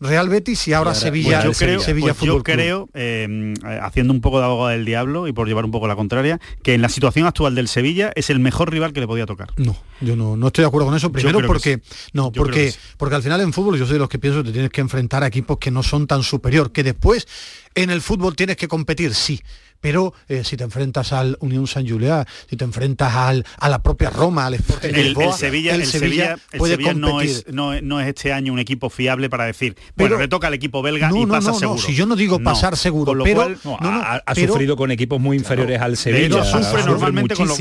Real 0.00 0.30
Betis 0.30 0.66
y 0.66 0.72
ahora, 0.72 0.94
Sevilla, 0.94 1.44
yo 1.44 1.52
creo, 1.52 1.80
Sevilla 1.80 2.14
pues 2.14 2.26
yo 2.26 2.42
creo 2.42 2.88
em, 2.94 3.52
haciendo 3.82 4.14
un 4.14 4.22
poco 4.22 4.38
de 4.38 4.46
abogado 4.46 4.68
del 4.68 4.86
diablo 4.86 5.28
y 5.28 5.32
por 5.32 5.46
llevar 5.46 5.66
un 5.66 5.70
poco 5.70 5.86
la 5.88 5.94
contraria, 5.94 6.40
que 6.62 6.72
en 6.72 6.80
la 6.80 6.88
situación 6.88 7.26
actual 7.26 7.54
del 7.54 7.68
Sevilla 7.68 8.10
es 8.14 8.30
el 8.30 8.40
mejor 8.40 8.70
rival 8.70 8.94
que 8.94 9.00
le 9.00 9.06
podía 9.06 9.26
tocar. 9.26 9.48
No, 9.58 9.76
yo 10.00 10.16
no, 10.16 10.36
no 10.36 10.46
estoy 10.46 10.62
de 10.62 10.68
acuerdo 10.68 10.86
con 10.86 10.96
eso. 10.96 11.12
Primero 11.12 11.46
porque 11.46 11.80
no, 12.14 12.32
porque, 12.32 12.72
porque 12.96 13.14
al 13.14 13.22
final 13.22 13.42
en 13.42 13.52
fútbol 13.52 13.78
yo 13.78 13.84
soy 13.84 13.94
de 13.94 13.98
los 13.98 14.08
que 14.08 14.18
pienso 14.18 14.40
que 14.42 14.48
te 14.48 14.52
tienes 14.52 14.70
que 14.70 14.80
enfrentar 14.80 15.22
a 15.22 15.26
equipos 15.26 15.58
que 15.58 15.70
no 15.70 15.82
son 15.82 16.06
tan 16.06 16.22
superior, 16.22 16.72
que 16.72 16.82
después 16.82 17.28
en 17.74 17.90
el 17.90 18.00
fútbol 18.00 18.34
tienes 18.34 18.56
que 18.56 18.68
competir, 18.68 19.14
sí, 19.14 19.40
pero 19.80 20.12
eh, 20.28 20.44
si 20.44 20.56
te 20.56 20.64
enfrentas 20.64 21.12
al 21.12 21.36
Unión 21.40 21.66
San 21.66 21.88
Julián, 21.88 22.26
si 22.48 22.56
te 22.56 22.64
enfrentas 22.64 23.14
al, 23.14 23.44
a 23.58 23.68
la 23.68 23.82
propia 23.82 24.10
Roma, 24.10 24.46
al 24.46 24.54
Sporting 24.54 24.88
el, 24.88 25.16
el, 25.18 25.32
Sevilla, 25.32 25.74
el 25.74 25.86
Sevilla, 25.86 26.38
puede 26.56 26.76
No 26.94 27.20
es, 27.20 27.46
no, 27.48 28.00
es, 28.00 28.08
este 28.08 28.32
año 28.32 28.52
un 28.52 28.58
equipo 28.58 28.90
fiable 28.90 29.30
para 29.30 29.44
decir, 29.44 29.74
pero, 29.94 30.10
bueno, 30.10 30.22
le 30.22 30.28
toca 30.28 30.48
al 30.48 30.54
equipo 30.54 30.82
belga 30.82 31.10
y 31.14 31.26
pasa 31.26 31.54
seguro. 31.54 31.80
si 31.80 31.94
yo 31.94 32.06
no 32.06 32.16
digo 32.16 32.40
pasar 32.40 32.76
seguro, 32.76 33.14
pero 33.24 33.56
ha, 33.80 34.34
sufrido 34.34 34.76
con 34.76 34.90
equipos 34.90 35.20
muy 35.20 35.36
inferiores 35.36 35.80
al 35.80 35.96
Sevilla. 35.96 36.44
sufre 36.44 36.84
normalmente 36.84 37.34
con, 37.34 37.48
los, 37.48 37.60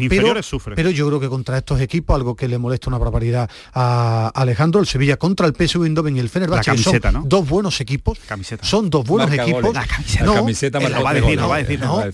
inferiores 0.00 0.46
sufre. 0.46 0.74
Pero 0.74 0.90
yo 0.90 1.06
creo 1.08 1.20
que 1.20 1.28
contra 1.28 1.58
estos 1.58 1.80
equipos, 1.80 2.14
algo 2.14 2.36
que 2.36 2.48
le 2.48 2.58
molesta 2.58 2.88
una 2.88 2.98
barbaridad 2.98 3.50
a 3.72 4.30
Alejandro, 4.34 4.80
el 4.80 4.86
Sevilla 4.86 5.16
contra 5.16 5.46
el 5.46 5.54
PSV 5.54 5.84
Eindhoven 5.84 6.16
y 6.16 6.20
el 6.20 6.28
Fenerbahce, 6.28 6.76
son 6.78 7.00
dos 7.24 7.48
buenos 7.48 7.80
equipos, 7.80 8.18
son 8.62 8.90
dos 8.90 9.06
buenos 9.06 9.32
equipos. 9.32 9.74
La 9.74 9.86
camiseta, 9.86 10.24
no, 10.24 11.37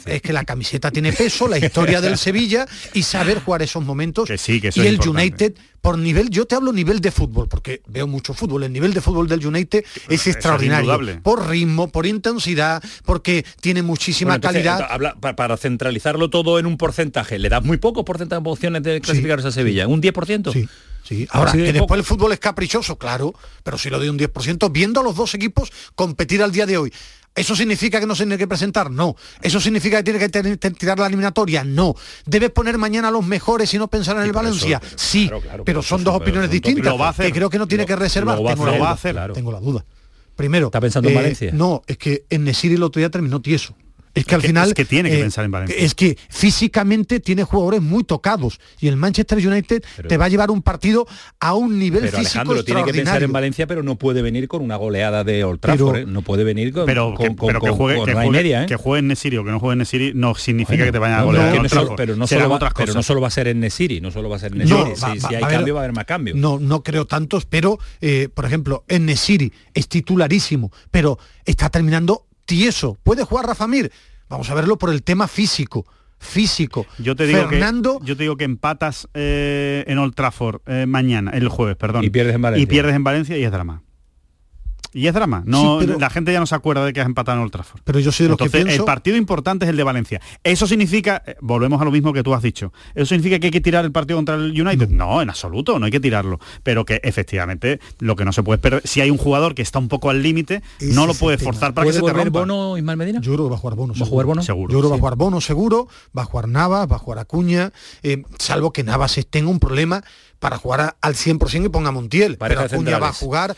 es 0.06 0.22
que 0.22 0.32
la 0.32 0.44
camiseta 0.44 0.90
tiene 0.90 1.12
peso, 1.12 1.48
la 1.48 1.58
historia 1.58 2.00
del 2.00 2.18
Sevilla 2.24 2.66
y 2.92 3.02
saber 3.02 3.40
jugar 3.40 3.62
esos 3.62 3.84
momentos. 3.84 4.28
y 4.48 4.80
el 4.80 5.00
United, 5.00 5.54
por 5.80 5.98
nivel, 5.98 6.30
yo 6.30 6.46
te 6.46 6.54
hablo 6.54 6.72
nivel 6.72 7.00
de 7.00 7.10
fútbol, 7.10 7.48
porque 7.48 7.82
veo 7.86 8.06
mucho 8.06 8.34
fútbol, 8.34 8.64
el 8.64 8.72
nivel 8.72 8.94
de 8.94 9.00
fútbol 9.00 9.28
del 9.28 9.46
United 9.46 9.84
es 10.08 10.26
extraordinario. 10.26 11.20
por 11.22 11.48
ritmo, 11.48 11.88
por 11.88 12.06
intensidad, 12.06 12.82
porque 13.04 13.44
tiene 13.60 13.82
muchísima 13.82 14.40
calidad. 14.40 14.86
para 15.20 15.56
centralizarlo 15.56 16.30
todo 16.30 16.58
en 16.58 16.66
un 16.66 16.76
porcentaje, 16.76 17.38
¿le 17.38 17.48
das 17.48 17.64
muy 17.64 17.78
poco 17.78 18.04
porcentaje 18.04 18.42
de 18.42 18.50
opciones 18.50 18.82
de 18.82 19.00
clasificarse 19.00 19.48
a 19.48 19.52
Sevilla? 19.52 19.86
¿Un 19.88 20.02
10%? 20.02 20.52
Sí. 20.52 20.68
Sí, 21.04 21.28
ahora 21.30 21.52
que 21.52 21.72
después 21.72 21.98
el 21.98 22.04
fútbol 22.04 22.32
es 22.32 22.38
caprichoso, 22.38 22.96
claro, 22.96 23.34
pero 23.62 23.76
si 23.76 23.90
lo 23.90 23.98
doy 23.98 24.08
un 24.08 24.18
10%, 24.18 24.72
viendo 24.72 25.00
a 25.00 25.02
los 25.02 25.14
dos 25.14 25.34
equipos 25.34 25.70
competir 25.94 26.42
al 26.42 26.50
día 26.50 26.64
de 26.64 26.78
hoy, 26.78 26.92
¿Eso 27.34 27.56
significa 27.56 27.98
que 27.98 28.06
no 28.06 28.14
se 28.14 28.24
tiene 28.24 28.38
que 28.38 28.46
presentar? 28.46 28.90
No. 28.90 29.16
¿Eso 29.42 29.60
significa 29.60 30.02
que 30.02 30.12
tiene 30.12 30.56
que 30.58 30.70
tirar 30.70 30.98
la 30.98 31.06
eliminatoria? 31.06 31.64
No. 31.64 31.96
¿Debes 32.26 32.50
poner 32.50 32.78
mañana 32.78 33.08
a 33.08 33.10
los 33.10 33.26
mejores 33.26 33.74
y 33.74 33.78
no 33.78 33.88
pensar 33.88 34.16
en 34.16 34.22
el 34.22 34.32
Valencia? 34.32 34.80
sí, 34.94 35.30
pero 35.64 35.82
son 35.82 36.04
dos 36.04 36.14
opiniones 36.14 36.50
distintas. 36.50 37.16
que 37.16 37.32
creo 37.32 37.50
que 37.50 37.58
no 37.58 37.66
tiene 37.66 37.86
que 37.86 37.96
reservar. 37.96 38.38
tengo, 38.38 38.66
la, 38.66 38.90
hacer, 38.90 39.32
tengo 39.32 39.50
la 39.50 39.60
duda. 39.60 39.84
Primero. 40.36 40.66
¿Está 40.66 40.80
pensando 40.80 41.08
en 41.08 41.14
eh, 41.14 41.18
Valencia? 41.18 41.50
No, 41.52 41.82
es 41.86 41.96
que 41.96 42.24
en 42.30 42.44
Nesiri 42.44 42.74
el 42.74 42.82
otro 42.82 43.00
día 43.00 43.10
terminó 43.10 43.40
tieso. 43.40 43.74
Es 44.14 44.24
que 44.24 44.34
al 44.36 44.42
final... 44.42 44.68
Es 44.68 44.74
que 44.74 44.84
tiene 44.84 45.10
que 45.10 45.18
eh, 45.18 45.22
pensar 45.22 45.44
en 45.44 45.50
Valencia. 45.50 45.76
Es 45.76 45.94
que 45.94 46.16
físicamente 46.30 47.18
tiene 47.20 47.42
jugadores 47.42 47.82
muy 47.82 48.04
tocados 48.04 48.60
y 48.80 48.86
el 48.86 48.96
Manchester 48.96 49.38
United 49.46 49.82
te 50.08 50.16
va 50.16 50.26
a 50.26 50.28
llevar 50.28 50.50
un 50.50 50.62
partido 50.62 51.06
a 51.40 51.54
un 51.54 51.78
nivel 51.78 52.02
pero 52.02 52.18
físico 52.18 52.40
Alejandro 52.40 52.64
tiene 52.64 52.84
que 52.84 52.94
pensar 52.94 53.22
en 53.22 53.32
Valencia, 53.32 53.66
pero 53.66 53.82
no 53.82 53.96
puede 53.96 54.22
venir 54.22 54.46
con 54.46 54.62
una 54.62 54.76
goleada 54.76 55.24
de 55.24 55.42
Old 55.42 55.60
Trafford, 55.60 55.96
¿eh? 55.96 56.04
no 56.06 56.22
puede 56.22 56.44
venir 56.44 56.72
con, 56.72 56.86
pero 56.86 57.14
que, 57.14 57.28
juegue, 57.70 58.04
que 58.04 58.30
media, 58.30 58.64
¿eh? 58.64 58.66
que 58.66 58.76
juegue 58.76 59.00
en 59.00 59.08
Nesiri 59.08 59.36
o 59.38 59.44
que 59.44 59.50
no 59.50 59.58
juegue 59.58 59.72
en 59.72 59.78
Nesiri 59.78 60.12
no 60.14 60.34
significa 60.36 60.84
que 60.84 60.92
te 60.92 60.98
vaya 60.98 61.18
a 61.18 61.22
golear. 61.24 61.52
pero, 61.96 62.14
no 62.16 62.26
solo 62.26 62.48
va, 62.48 62.58
pero 62.76 62.94
no 62.94 63.02
solo 63.02 63.20
va 63.20 63.28
a 63.28 63.32
ser 63.32 63.48
en 63.48 63.60
Nesiri, 63.60 64.00
no 64.00 64.12
solo 64.12 64.28
va 64.28 64.36
a 64.36 64.38
ser 64.38 64.52
en 64.52 64.58
Nesiri. 64.58 64.94
si, 64.96 65.34
hay 65.34 65.42
cambio 65.42 65.74
va 65.74 65.80
a 65.80 65.84
haber 65.84 65.94
más 65.94 66.04
cambios. 66.04 66.36
No, 66.36 66.58
no 66.60 66.82
creo 66.82 67.06
tantos, 67.06 67.46
pero 67.46 67.78
por 68.34 68.44
ejemplo, 68.44 68.84
en 68.88 69.06
Nesiri 69.06 69.52
es 69.72 69.88
titularísimo, 69.88 70.70
pero 70.90 71.18
está 71.44 71.68
terminando 71.68 72.26
tieso. 72.44 72.98
¿Puede 73.02 73.24
jugar 73.24 73.46
Rafa 73.46 73.66
Mir? 73.66 73.92
Vamos 74.28 74.50
a 74.50 74.54
verlo 74.54 74.78
por 74.78 74.90
el 74.90 75.02
tema 75.02 75.28
físico 75.28 75.86
físico. 76.24 76.86
Yo 76.98 77.14
te 77.14 77.26
digo 77.26 77.48
Fernando, 77.48 78.00
que 78.00 78.06
yo 78.06 78.16
te 78.16 78.24
digo 78.24 78.36
que 78.36 78.44
empatas 78.44 79.08
eh, 79.14 79.84
en 79.86 79.98
Old 79.98 80.14
Trafford 80.14 80.62
eh, 80.66 80.86
mañana, 80.86 81.30
el 81.32 81.48
jueves, 81.48 81.76
perdón. 81.76 82.04
Y 82.04 82.10
pierdes 82.10 82.34
en 82.34 82.42
Valencia. 82.42 82.62
Y 82.62 82.66
pierdes 82.66 82.94
en 82.96 83.04
Valencia 83.04 83.38
y 83.38 83.44
es 83.44 83.52
drama. 83.52 83.82
Y 84.94 85.08
es 85.08 85.12
drama. 85.12 85.42
No, 85.44 85.80
la 85.80 86.08
gente 86.08 86.32
ya 86.32 86.38
no 86.38 86.46
se 86.46 86.54
acuerda 86.54 86.84
de 86.84 86.92
que 86.92 87.00
has 87.00 87.06
empatado 87.06 87.36
en 87.36 87.42
Old 87.42 87.52
Trafford. 87.52 87.80
Pero 87.82 87.98
yo 87.98 88.12
soy 88.12 88.24
de 88.24 88.30
los 88.30 88.38
que 88.38 88.48
pienso... 88.48 88.72
El 88.72 88.84
partido 88.84 89.16
importante 89.16 89.64
es 89.64 89.70
el 89.70 89.76
de 89.76 89.82
Valencia. 89.82 90.20
Eso 90.44 90.68
significa, 90.68 91.20
eh, 91.26 91.34
volvemos 91.40 91.82
a 91.82 91.84
lo 91.84 91.90
mismo 91.90 92.12
que 92.12 92.22
tú 92.22 92.32
has 92.32 92.42
dicho, 92.42 92.72
¿eso 92.94 93.06
significa 93.06 93.40
que 93.40 93.48
hay 93.48 93.50
que 93.50 93.60
tirar 93.60 93.84
el 93.84 93.90
partido 93.90 94.18
contra 94.18 94.36
el 94.36 94.50
United? 94.58 94.88
No, 94.90 95.20
en 95.20 95.30
absoluto, 95.30 95.80
no 95.80 95.86
hay 95.86 95.90
que 95.90 95.98
tirarlo. 95.98 96.38
Pero 96.62 96.84
que 96.84 97.00
efectivamente 97.02 97.80
lo 97.98 98.14
que 98.14 98.24
no 98.24 98.32
se 98.32 98.44
puede 98.44 98.58
esperar, 98.58 98.82
si 98.84 99.00
hay 99.00 99.10
un 99.10 99.18
jugador 99.18 99.56
que 99.56 99.62
está 99.62 99.80
un 99.80 99.88
poco 99.88 100.10
al 100.10 100.22
límite, 100.22 100.62
no 100.80 101.06
lo 101.06 101.14
puedes 101.14 101.42
forzar 101.42 101.74
para 101.74 101.88
que 101.88 101.92
se 101.92 102.00
te 102.00 102.12
rompa. 102.12 102.40
Bono 102.40 102.78
Ismael 102.78 102.96
Medina? 102.96 103.20
Yo 103.20 103.32
creo 103.34 103.46
que 103.46 103.50
va 103.50 103.56
a 103.56 103.60
jugar 103.60 103.76
Bono. 103.76 103.94
¿Va 103.94 104.06
a 104.06 104.08
jugar 104.08 104.26
Bono? 104.26 104.42
Seguro. 104.42 104.72
Yo 104.72 104.78
creo 104.78 104.90
que 104.90 104.92
va 104.92 104.96
a 104.96 105.00
jugar 105.00 105.16
Bono 105.16 105.40
seguro, 105.40 105.88
va 106.16 106.22
a 106.22 106.24
jugar 106.26 106.46
Navas, 106.46 106.90
va 106.90 106.96
a 106.96 106.98
jugar 107.00 107.18
Acuña, 107.18 107.72
eh, 108.04 108.22
salvo 108.38 108.72
que 108.72 108.84
Navas 108.84 109.18
tenga 109.28 109.50
un 109.50 109.58
problema 109.58 110.04
para 110.38 110.58
jugar 110.58 110.96
al 111.00 111.14
100% 111.14 111.66
y 111.66 111.68
ponga 111.68 111.90
Montiel. 111.90 112.36
Pero 112.38 112.60
Acuña 112.60 112.98
va 112.98 113.08
a 113.08 113.12
jugar 113.12 113.56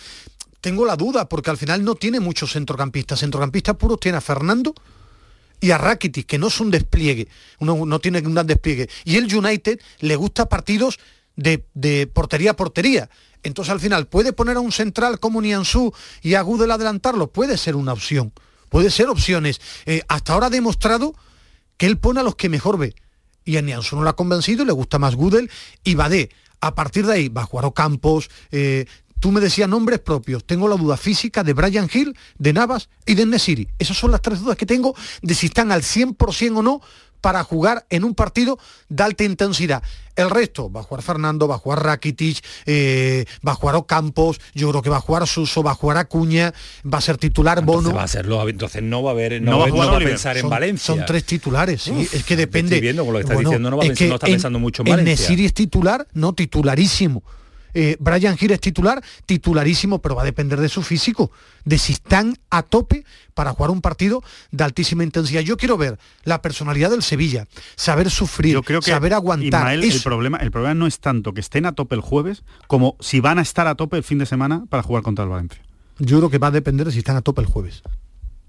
tengo 0.67 0.85
la 0.85 0.97
duda, 0.97 1.29
porque 1.29 1.51
al 1.51 1.57
final 1.57 1.85
no 1.85 1.95
tiene 1.95 2.19
muchos 2.19 2.55
centrocampistas. 2.55 3.21
Centrocampistas 3.21 3.77
puros 3.77 4.01
tiene 4.01 4.19
a 4.19 4.21
Fernando 4.21 4.75
y 5.61 5.71
a 5.71 5.79
Rakitic, 5.79 6.27
que 6.27 6.39
no 6.39 6.49
es 6.49 6.59
un 6.59 6.73
despliegue, 6.73 7.29
uno 7.61 7.87
no 7.87 8.01
tiene 8.01 8.19
un 8.19 8.35
gran 8.35 8.49
despliegue. 8.49 8.89
Y 9.05 9.15
el 9.15 9.33
United 9.33 9.79
le 10.01 10.17
gusta 10.17 10.49
partidos 10.49 10.99
de, 11.37 12.11
portería 12.13 12.51
a 12.51 12.57
portería. 12.57 13.09
Entonces 13.45 13.71
al 13.71 13.79
final, 13.79 14.09
¿puede 14.09 14.33
poner 14.33 14.57
a 14.57 14.61
un 14.61 14.73
central 14.73 15.21
como 15.21 15.41
Nianzú 15.41 15.95
y 16.21 16.35
a 16.35 16.43
Gudel 16.43 16.73
adelantarlo? 16.73 17.29
Puede 17.29 17.59
ser 17.59 17.77
una 17.77 17.93
opción. 17.93 18.33
Puede 18.69 18.91
ser 18.91 19.09
opciones. 19.09 19.61
Eh, 19.85 20.03
hasta 20.09 20.33
ahora 20.33 20.47
ha 20.47 20.51
demostrado 20.51 21.15
que 21.77 21.87
él 21.87 21.97
pone 21.97 22.19
a 22.19 22.25
los 22.25 22.35
que 22.35 22.49
mejor 22.49 22.77
ve. 22.77 22.97
Y 23.45 23.57
a 23.57 23.63
Nianzú 23.63 23.95
no 23.95 24.03
lo 24.03 24.11
ha 24.11 24.17
convencido, 24.17 24.65
le 24.65 24.73
gusta 24.73 24.99
más 24.99 25.15
Gudel 25.15 25.49
y 25.85 25.95
Badé. 25.95 26.31
A 26.61 26.75
partir 26.75 27.07
de 27.07 27.13
ahí 27.13 27.29
va 27.29 27.43
a 27.43 27.47
jugar 27.47 27.67
Ocampos, 27.67 28.31
eh, 28.51 28.87
Tú 29.21 29.33
me 29.33 29.41
decías 29.41 29.69
nombres 29.69 29.99
propios. 30.01 30.45
Tengo 30.45 30.69
la 30.69 30.77
duda 30.77 30.97
física 30.97 31.43
de 31.43 31.53
Brian 31.53 31.89
Hill, 31.93 32.17
de 32.39 32.53
Navas 32.53 32.89
y 33.07 33.15
de 33.15 33.27
Nesiri. 33.27 33.69
Esas 33.79 33.97
son 33.97 34.11
las 34.11 34.23
tres 34.23 34.41
dudas 34.41 34.57
que 34.57 34.67
tengo 34.67 34.95
de 35.23 35.35
si 35.35 35.47
están 35.47 35.73
al 35.73 35.83
100% 35.83 36.59
o 36.59 36.63
no 36.63 36.81
para 37.21 37.43
jugar 37.43 37.87
en 37.91 38.05
un 38.05 38.15
partido 38.15 38.57
de 38.89 39.03
alta 39.03 39.25
intensidad. 39.25 39.83
El 40.15 40.31
resto, 40.31 40.71
va 40.71 40.81
a 40.81 40.83
jugar 40.85 41.03
Fernando, 41.03 41.49
va 41.49 41.57
a 41.57 41.59
jugar 41.59 41.83
Rakitic, 41.83 42.43
eh, 42.67 43.25
va 43.45 43.51
a 43.51 43.55
jugar 43.57 43.75
Ocampos, 43.75 44.41
yo 44.55 44.71
creo 44.71 44.81
que 44.81 44.91
va 44.91 44.99
a 44.99 45.01
jugar 45.01 45.27
Suso, 45.27 45.63
va 45.63 45.73
a 45.73 45.75
jugar 45.75 45.97
Acuña, 45.99 46.55
va 46.85 46.99
a 46.99 47.01
ser 47.01 47.19
titular 47.19 47.65
Bono. 47.65 47.93
va 47.93 48.05
a 48.05 48.09
serlo, 48.09 48.49
entonces 48.49 48.83
no 48.83 49.03
va 49.03 49.11
a 49.11 49.15
haber, 49.15 49.43
no, 49.43 49.59
va, 49.59 49.97
a, 49.97 49.99
pensar 49.99 50.39
en 50.39 50.49
Valencia. 50.49 50.95
Son 50.95 51.05
tres 51.05 51.25
titulares, 51.25 51.83
sí, 51.83 52.09
es 52.13 52.23
que 52.23 52.37
depende. 52.37 52.77
Estoy 52.77 52.81
viendo 52.81 53.05
con 53.05 53.13
lo 53.13 53.19
que 53.19 53.25
está 53.25 53.37
diciendo, 53.37 53.71
no, 53.71 53.77
va 53.77 53.85
no 53.85 53.93
está 53.93 54.19
pensando 54.27 54.59
mucho 54.59 54.83
en 54.83 54.91
Valencia. 54.91 55.27
Nesiri 55.27 55.47
es 55.47 55.53
titular, 55.53 56.07
no 56.15 56.33
titularísimo. 56.33 57.25
Eh, 57.79 57.99
Brian 58.01 58.39
Hill 58.41 58.53
es 58.53 58.61
titular, 58.61 59.05
titularísimo, 59.27 60.01
pero 60.01 60.15
va 60.15 60.23
a 60.23 60.25
depender 60.25 60.59
de 60.59 60.71
su 60.71 60.83
físico, 60.83 61.31
de 61.67 61.77
si 61.77 61.93
están 61.93 62.39
a 62.49 62.63
tope 62.63 63.05
para 63.35 63.53
jugar 63.53 63.71
un 63.71 63.83
partido 63.83 64.23
de 64.51 64.65
altísima 64.65 65.05
intensidad. 65.05 65.43
Yo 65.43 65.59
quiero 65.59 65.77
ver 65.77 65.99
la 66.25 66.41
personalidad 66.41 66.89
del 66.89 67.03
Sevilla, 67.03 67.47
saber 67.75 68.11
sufrir, 68.11 68.59
saber 68.81 69.13
aguantar. 69.13 69.75
el, 69.75 70.01
problema, 70.03 70.39
el 70.39 70.51
problema 70.51 70.73
no 70.73 70.87
es 70.87 71.01
tanto 71.01 71.35
que 71.35 71.41
estén 71.43 71.67
a 71.67 71.73
tope 71.73 71.95
el 71.95 72.01
jueves 72.01 72.45
como 72.67 72.97
si 72.99 73.21
van 73.21 73.39
a 73.39 73.43
estar 73.43 73.67
a 73.67 73.75
tope 73.75 73.99
el 73.99 74.05
fin 74.05 74.17
de 74.17 74.25
semana 74.25 74.65
para 74.71 74.83
jugar 74.83 75.03
contra 75.03 75.25
el 75.25 75.31
Valencia. 75.31 75.61
Yo 75.99 76.17
creo 76.17 76.31
que 76.31 76.39
va 76.39 76.47
a 76.47 76.53
depender 76.53 76.87
de 76.87 76.93
si 76.93 77.01
están 77.01 77.17
a 77.17 77.21
tope 77.21 77.43
el 77.43 77.47
jueves. 77.47 77.83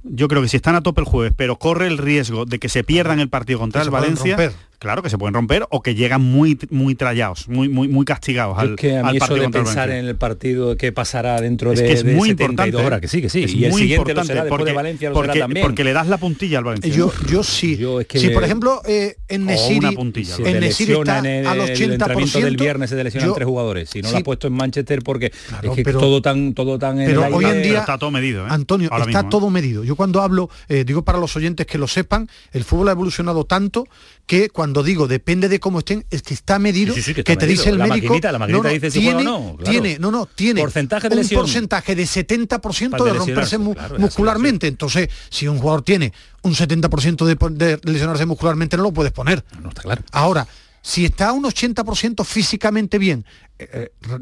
Yo 0.04 0.30
creo 0.30 0.42
que 0.42 0.48
si 0.48 0.56
están 0.56 0.76
a 0.76 0.82
tope 0.82 1.02
el 1.02 1.06
jueves, 1.06 1.34
pero 1.36 1.60
corre 1.60 1.88
el 1.88 1.98
riesgo 1.98 2.46
de 2.46 2.60
que 2.60 2.70
se 2.70 2.86
pierdan 2.86 3.20
el 3.20 3.28
partido 3.28 3.60
contra 3.60 3.82
el 3.82 3.90
Valencia, 3.90 4.38
Claro 4.80 5.02
que 5.02 5.10
se 5.10 5.18
pueden 5.18 5.34
romper 5.34 5.66
o 5.72 5.82
que 5.82 5.96
llegan 5.96 6.22
muy 6.22 6.60
muy 6.70 6.94
trallados, 6.94 7.48
muy 7.48 7.68
muy 7.68 7.88
muy 7.88 8.06
castigados 8.06 8.60
al, 8.60 8.76
que 8.76 8.96
a 8.96 9.04
mí 9.04 9.18
eso 9.18 9.34
de 9.34 9.50
pensar 9.50 9.90
en 9.90 10.06
el 10.06 10.16
partido 10.16 10.78
que 10.78 10.92
pasará 10.92 11.42
dentro 11.42 11.72
de, 11.72 11.84
que 11.84 11.94
es 11.94 12.06
muy 12.06 12.30
importante, 12.30 12.78
horas, 12.78 13.02
que 13.02 13.08
sí, 13.08 13.20
que 13.20 13.30
sí. 13.30 13.40
y 13.40 13.66
el 13.66 13.74
siguiente 13.74 14.14
lo 14.14 14.24
será 14.24 14.46
porque, 14.46 14.66
de 14.66 14.74
Valencia 14.74 15.10
lo 15.10 15.16
porque, 15.16 15.34
será 15.34 15.46
también. 15.46 15.66
Porque 15.66 15.84
le 15.84 15.94
das 15.94 16.08
la 16.08 16.20
puntilla 16.20 16.60
al 16.60 16.64
Valencia. 16.64 16.94
Yo, 16.94 17.12
yo 17.28 17.44
sí. 17.44 17.76
Yo 17.76 18.00
es 18.02 18.06
que, 18.06 18.20
si 18.20 18.30
por 18.30 18.44
ejemplo 18.44 18.84
eh, 18.86 19.16
en 19.28 19.48
Nesiri, 19.48 19.96
puntilla, 19.96 20.36
en 20.46 20.60
Nesiri 20.60 20.94
está 20.94 21.20
el, 21.20 21.48
al 21.48 21.60
80%. 21.60 21.82
El 21.82 21.92
entrenamiento 21.94 22.40
del 22.40 22.58
viernes 22.58 22.90
se 22.92 23.04
lesionan 23.04 23.34
tres 23.34 23.48
jugadores. 23.48 23.90
Si 23.90 24.04
no 24.04 24.12
lo 24.12 24.18
ha 24.18 24.22
puesto 24.22 24.46
en 24.46 24.54
Manchester 24.54 25.02
porque 25.02 25.32
es 25.64 25.72
que 25.72 25.84
todo 25.92 26.22
tan 26.22 26.54
todo 26.54 26.78
tan 26.78 26.98
Pero 26.98 27.26
hoy 27.32 27.46
en 27.46 27.64
día 27.64 27.80
está 27.80 27.98
todo 27.98 28.12
medido, 28.12 28.46
¿eh? 28.46 28.50
Antonio, 28.52 28.92
está 28.96 29.22
¿eh? 29.22 29.28
todo 29.28 29.50
medido. 29.50 29.84
Yo 29.84 29.96
cuando 29.96 30.22
hablo, 30.22 30.52
digo 30.70 31.02
para 31.04 31.18
los 31.18 31.36
oyentes 31.36 31.66
que 31.66 31.80
lo 31.80 31.88
sepan, 31.88 32.30
el 32.52 32.64
fútbol 32.64 32.90
ha 32.90 32.92
evolucionado 32.92 33.44
tanto 33.46 33.88
que 34.28 34.50
cuando 34.50 34.67
cuando 34.68 34.84
digo 34.84 35.08
depende 35.08 35.48
de 35.48 35.62
cómo 35.62 35.80
estén, 35.80 36.06
es 36.10 36.22
que 36.22 36.34
está 36.34 36.60
medido, 36.60 36.94
Sí, 36.94 37.02
sí, 37.02 37.14
sí, 37.14 37.24
que 37.24 37.38
te 37.38 37.48
dice 37.48 37.70
el. 37.70 37.78
La 37.78 37.88
médico. 37.88 38.08
maquinita, 38.08 38.32
la 38.34 38.40
maquinita 38.40 38.68
dice 38.68 38.92
si 38.92 39.00
tiene, 39.00 39.24
no, 39.24 39.56
claro. 39.56 39.72
tiene, 39.72 39.98
no, 39.98 40.12
no, 40.12 40.26
tiene 40.26 40.60
Porcentaje 40.60 41.08
de 41.08 41.16
un 41.16 41.22
lesión. 41.22 41.40
porcentaje 41.42 41.96
de 41.96 42.04
70% 42.04 42.90
Para 42.90 43.04
de 43.06 43.12
de 43.14 43.18
romperse 43.18 43.58
mu- 43.58 43.74
claro, 43.74 43.98
muscularmente. 43.98 44.68
Entonces, 44.68 45.08
si 45.30 45.48
un 45.48 45.58
jugador 45.60 45.84
tiene 45.84 46.12
un 46.42 46.54
70% 46.54 47.24
de, 47.26 47.76
de 47.78 47.80
lesionarse 47.90 48.26
muscularmente, 48.26 48.76
no 48.76 48.84
lo 48.84 48.92
puedes 48.92 49.14
poner. 49.14 49.46
No 49.64 49.70
está 49.70 49.84
claro. 49.84 50.04
Ahora, 50.12 50.46
si 50.82 51.06
está 51.06 51.30
a 51.30 51.32
un 51.32 51.46
80% 51.46 52.26
físicamente 52.26 52.98
bien, 52.98 53.24
eh, 53.60 53.70
eh, 53.72 54.20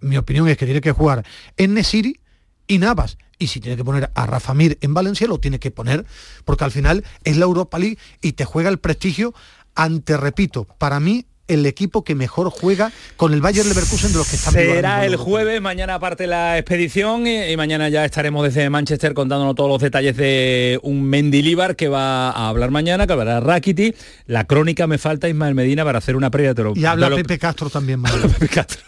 mi 0.00 0.16
opinión 0.16 0.46
es 0.48 0.56
que 0.56 0.64
tiene 0.64 0.80
que 0.80 0.92
jugar 0.92 1.24
en 1.56 1.74
Nesiri 1.74 2.20
y 2.68 2.78
Navas. 2.78 3.18
Y 3.40 3.46
si 3.46 3.60
tiene 3.60 3.76
que 3.76 3.84
poner 3.84 4.10
a 4.16 4.26
Rafa 4.26 4.52
Mir 4.52 4.78
en 4.80 4.94
Valencia, 4.94 5.28
lo 5.28 5.38
tiene 5.38 5.60
que 5.60 5.70
poner, 5.70 6.04
porque 6.44 6.64
al 6.64 6.72
final 6.72 7.04
es 7.22 7.36
la 7.36 7.44
Europa 7.44 7.78
League 7.78 7.96
y 8.20 8.32
te 8.32 8.44
juega 8.44 8.68
el 8.68 8.78
prestigio 8.78 9.32
ante, 9.78 10.16
repito, 10.16 10.66
para 10.76 10.98
mí 10.98 11.24
el 11.48 11.66
equipo 11.66 12.04
que 12.04 12.14
mejor 12.14 12.50
juega 12.50 12.92
con 13.16 13.32
el 13.32 13.40
Bayern 13.40 13.68
Leverkusen 13.68 14.12
de 14.12 14.18
los 14.18 14.28
que 14.28 14.36
están 14.36 14.52
Será 14.54 15.04
el 15.06 15.16
jueves, 15.16 15.60
mañana 15.60 15.98
parte 15.98 16.26
la 16.26 16.58
expedición 16.58 17.26
y, 17.26 17.42
y 17.50 17.56
mañana 17.56 17.88
ya 17.88 18.04
estaremos 18.04 18.44
desde 18.44 18.68
Manchester 18.70 19.14
contándonos 19.14 19.54
todos 19.54 19.70
los 19.70 19.80
detalles 19.80 20.16
de 20.16 20.78
un 20.82 21.02
Mendilibar 21.04 21.74
que 21.76 21.88
va 21.88 22.30
a 22.30 22.48
hablar 22.48 22.70
mañana, 22.70 23.06
que 23.06 23.12
hablará 23.14 23.40
Rakiti. 23.40 23.94
La 24.26 24.44
crónica 24.44 24.86
me 24.86 24.98
falta 24.98 25.28
Ismael 25.28 25.54
Medina 25.54 25.84
para 25.84 25.98
hacer 25.98 26.16
una 26.16 26.30
previa. 26.30 26.54
Te 26.54 26.62
lo, 26.62 26.72
Y 26.76 26.84
habla 26.84 27.08
lo- 27.08 27.16
Pepe 27.16 27.38
Castro 27.38 27.70
también. 27.70 28.02
Pepe 28.38 28.48
Castro. 28.48 28.80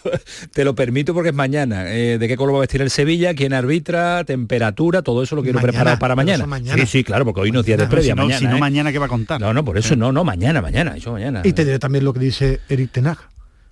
Te 0.52 0.64
lo 0.64 0.74
permito 0.74 1.14
porque 1.14 1.30
es 1.30 1.34
mañana. 1.34 1.84
Eh, 1.94 2.18
¿De 2.18 2.28
qué 2.28 2.36
color 2.36 2.54
va 2.54 2.58
a 2.58 2.60
vestir 2.62 2.82
el 2.82 2.90
Sevilla? 2.90 3.34
¿Quién 3.34 3.52
arbitra? 3.54 4.24
¿Temperatura? 4.24 5.02
Todo 5.02 5.22
eso 5.22 5.34
lo 5.36 5.42
quiero 5.42 5.56
Mañana, 5.58 5.72
preparar 5.72 5.98
para 5.98 6.14
mañana. 6.14 6.46
mañana. 6.46 6.80
Sí, 6.82 6.86
sí, 6.86 7.04
claro, 7.04 7.24
porque 7.24 7.40
hoy 7.40 7.52
no 7.52 7.60
es 7.60 7.66
día 7.66 7.76
de 7.76 7.86
previa. 7.86 8.12
si 8.12 8.16
no, 8.16 8.22
mañana, 8.24 8.38
si 8.38 8.44
no 8.46 8.56
¿eh? 8.56 8.60
mañana, 8.60 8.92
¿qué 8.92 8.98
va 8.98 9.06
a 9.06 9.08
contar? 9.08 9.40
No, 9.40 9.54
no, 9.54 9.64
por 9.64 9.78
eso 9.78 9.96
no, 9.96 10.12
no, 10.12 10.24
mañana, 10.24 10.60
mañana, 10.60 10.94
eso 10.96 11.12
mañana. 11.12 11.40
y 11.44 11.52
te 11.52 11.64
diré 11.64 11.78
también 11.78 12.04
lo 12.04 12.12
que 12.12 12.20
dice 12.20 12.49
Eric 12.68 12.90
Tenag. 12.92 13.18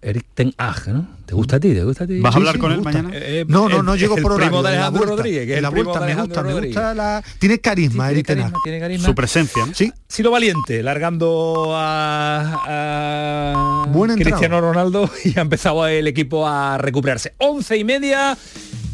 Eric 0.01 0.27
Ten 0.33 0.55
Hag, 0.59 0.87
¿no? 0.95 1.09
¿Te 1.27 1.35
gusta 1.35 1.57
a 1.57 1.61
ti? 1.61 1.75
¿Te 1.75 1.83
gusta 1.83 2.05
a 2.05 2.07
ti? 2.07 2.21
¿Vas 2.21 2.31
a 2.31 2.33
Sí, 2.35 2.39
hablar 2.39 2.55
sí, 2.55 2.61
con 2.61 2.71
él 2.71 2.79
gusta. 2.79 2.93
mañana? 2.93 3.11
Eh, 3.15 3.45
No, 3.49 3.69
no, 3.69 3.79
el- 3.81 3.85
no 3.85 3.97
llego 3.97 4.15
por 4.15 4.31
horario. 4.31 4.47
primo 4.47 4.63
de 4.63 4.69
Alejandro 4.69 5.01
vuelta, 5.01 5.17
Rodríguez. 5.17 5.47
que 5.49 5.57
es 5.57 5.63
la 5.63 5.69
vuelta 5.71 5.99
de 6.01 6.15
me 6.15 6.23
gusta, 6.23 6.43
me 6.45 6.55
gusta 6.55 6.95
la... 6.95 7.25
Tiene 7.41 7.59
carisma, 7.59 8.05
tiene 8.05 8.13
Eric 8.21 8.27
Ten 8.29 8.39
Hag. 8.39 8.45
carisma, 8.45 8.61
tiene 8.63 8.79
carisma. 8.79 9.09
Su 9.09 9.15
presencia, 9.17 9.67
¿no? 9.67 9.75
Sí, 9.75 9.93
Sido 10.07 10.31
valiente, 10.31 10.85
largando 10.85 11.73
a, 11.75 12.63
a. 12.69 14.15
Cristiano 14.15 14.61
Ronaldo 14.61 15.11
y 15.25 15.37
ha 15.37 15.43
empezado 15.43 15.85
el 15.89 16.07
equipo 16.07 16.47
a 16.47 16.79
recuperarse. 16.79 17.35
Once 17.39 17.77
y 17.77 17.83
media, 17.83 18.39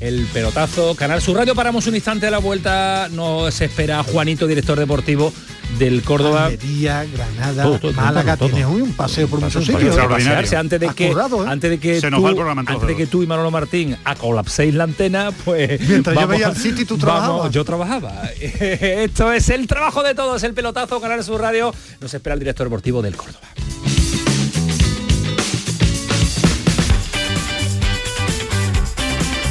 el 0.05 0.27
pelotazo, 0.33 0.95
Canal 0.95 1.21
Sur 1.23 1.37
Radio. 1.37 1.55
Paramos 1.55 1.87
un 1.87 1.95
instante 1.95 2.27
a 2.27 2.31
la 2.31 2.39
vuelta. 2.39 3.09
Nos 3.11 3.61
espera 3.61 4.03
Juanito, 4.03 4.47
director 4.47 4.79
deportivo 4.79 5.33
del 5.79 6.03
Córdoba. 6.03 6.47
Almería, 6.47 7.05
Granada, 7.13 7.63
Todo, 7.65 7.79
todo, 7.79 7.93
Málaga, 7.95 8.37
todo, 8.37 8.49
todo. 8.49 8.57
tienes 8.57 8.75
hoy 8.75 8.83
un 8.83 8.93
paseo 8.93 9.27
por 9.29 9.41
muchos 9.41 9.65
sitios. 9.65 9.97
antes 10.55 10.79
de 10.81 10.89
que 10.91 11.09
¿eh? 11.11 11.15
antes 11.47 11.71
de 11.71 11.79
que 11.81 11.95
Se 12.01 12.07
tú, 12.09 12.11
nos 12.11 12.25
va 12.25 12.29
el 12.29 12.35
programa 12.37 12.63
antes 12.67 12.87
de 12.87 12.97
que 12.97 13.07
tú 13.07 13.23
y 13.23 13.27
Manolo 13.27 13.51
Martín 13.51 13.97
a 14.05 14.15
colapséis 14.15 14.75
la 14.75 14.85
antena 14.85 15.31
pues 15.45 15.81
Mientras 15.89 16.15
yo 16.15 16.21
vamos 16.21 16.29
veía 16.37 16.47
a- 16.49 16.51
el 16.51 16.57
City, 16.57 16.85
tú 16.85 16.97
vamos- 16.99 17.05
trabajabas. 17.23 17.51
yo 17.53 17.65
trabajaba 17.65 18.23
esto 18.41 19.33
es 19.33 19.49
el 19.49 19.67
trabajo 19.67 20.03
de 20.03 20.15
todos 20.15 20.43
el 20.45 20.55
pelotazo 20.55 21.01
Canal 21.01 21.25
Sur 21.25 21.41
Radio 21.41 21.75
nos 22.01 22.13
espera 22.15 22.35
el 22.35 22.41
director 22.41 22.67
deportivo 22.67 23.03
del 23.03 23.17
Córdoba 23.17 23.41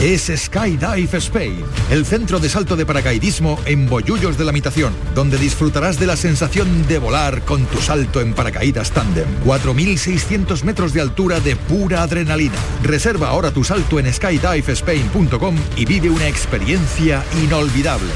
Es 0.00 0.30
Skydive 0.34 1.18
Spain, 1.18 1.64
el 1.90 2.04
centro 2.04 2.38
de 2.38 2.48
salto 2.48 2.76
de 2.76 2.84
paracaidismo 2.84 3.58
en 3.64 3.88
Bollullos 3.88 4.36
de 4.36 4.44
la 4.44 4.52
Mitación, 4.52 4.92
donde 5.14 5.38
disfrutarás 5.38 5.98
de 5.98 6.06
la 6.06 6.16
sensación 6.16 6.86
de 6.86 6.98
volar 6.98 7.42
con 7.44 7.64
tu 7.66 7.78
salto 7.78 8.20
en 8.20 8.34
paracaídas 8.34 8.90
tándem. 8.90 9.26
4.600 9.44 10.64
metros 10.64 10.92
de 10.92 11.00
altura 11.00 11.40
de 11.40 11.56
pura 11.56 12.02
adrenalina. 12.02 12.54
Reserva 12.82 13.28
ahora 13.28 13.50
tu 13.50 13.64
salto 13.64 13.98
en 13.98 14.12
skydivespain.com 14.12 15.56
y 15.76 15.84
vive 15.84 16.10
una 16.10 16.28
experiencia 16.28 17.24
inolvidable. 17.42 18.10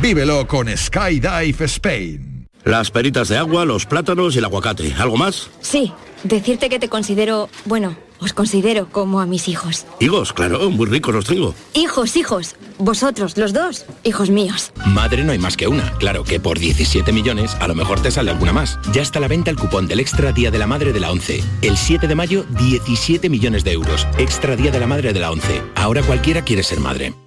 Vívelo 0.00 0.46
con 0.46 0.68
Skydive 0.76 1.64
Spain. 1.64 2.46
Las 2.64 2.90
peritas 2.90 3.28
de 3.28 3.36
agua, 3.36 3.64
los 3.64 3.84
plátanos 3.84 4.34
y 4.34 4.38
el 4.38 4.44
aguacate. 4.44 4.94
¿Algo 4.94 5.16
más? 5.16 5.50
Sí, 5.60 5.92
decirte 6.22 6.70
que 6.70 6.78
te 6.78 6.88
considero, 6.88 7.50
bueno, 7.66 7.96
os 8.24 8.32
considero 8.32 8.88
como 8.90 9.20
a 9.20 9.26
mis 9.26 9.48
hijos. 9.48 9.86
Higos, 10.00 10.32
claro, 10.32 10.70
muy 10.70 10.86
ricos 10.86 11.14
los 11.14 11.26
tengo. 11.26 11.54
Hijos, 11.74 12.16
hijos, 12.16 12.56
vosotros, 12.78 13.36
los 13.36 13.52
dos, 13.52 13.84
hijos 14.02 14.30
míos. 14.30 14.72
Madre 14.86 15.24
no 15.24 15.32
hay 15.32 15.38
más 15.38 15.56
que 15.56 15.68
una. 15.68 15.92
Claro 15.98 16.24
que 16.24 16.40
por 16.40 16.58
17 16.58 17.12
millones 17.12 17.54
a 17.60 17.68
lo 17.68 17.74
mejor 17.74 18.00
te 18.00 18.10
sale 18.10 18.30
alguna 18.30 18.52
más. 18.52 18.78
Ya 18.92 19.02
está 19.02 19.18
a 19.18 19.22
la 19.22 19.28
venta 19.28 19.50
el 19.50 19.58
cupón 19.58 19.86
del 19.86 20.00
Extra 20.00 20.32
Día 20.32 20.50
de 20.50 20.58
la 20.58 20.66
Madre 20.66 20.92
de 20.92 21.00
la 21.00 21.12
11. 21.12 21.44
El 21.62 21.76
7 21.76 22.08
de 22.08 22.14
mayo, 22.14 22.44
17 22.58 23.28
millones 23.28 23.62
de 23.62 23.72
euros. 23.72 24.06
Extra 24.18 24.56
Día 24.56 24.70
de 24.70 24.80
la 24.80 24.86
Madre 24.86 25.12
de 25.12 25.20
la 25.20 25.30
11. 25.30 25.62
Ahora 25.76 26.02
cualquiera 26.02 26.42
quiere 26.42 26.62
ser 26.62 26.80
madre. 26.80 27.23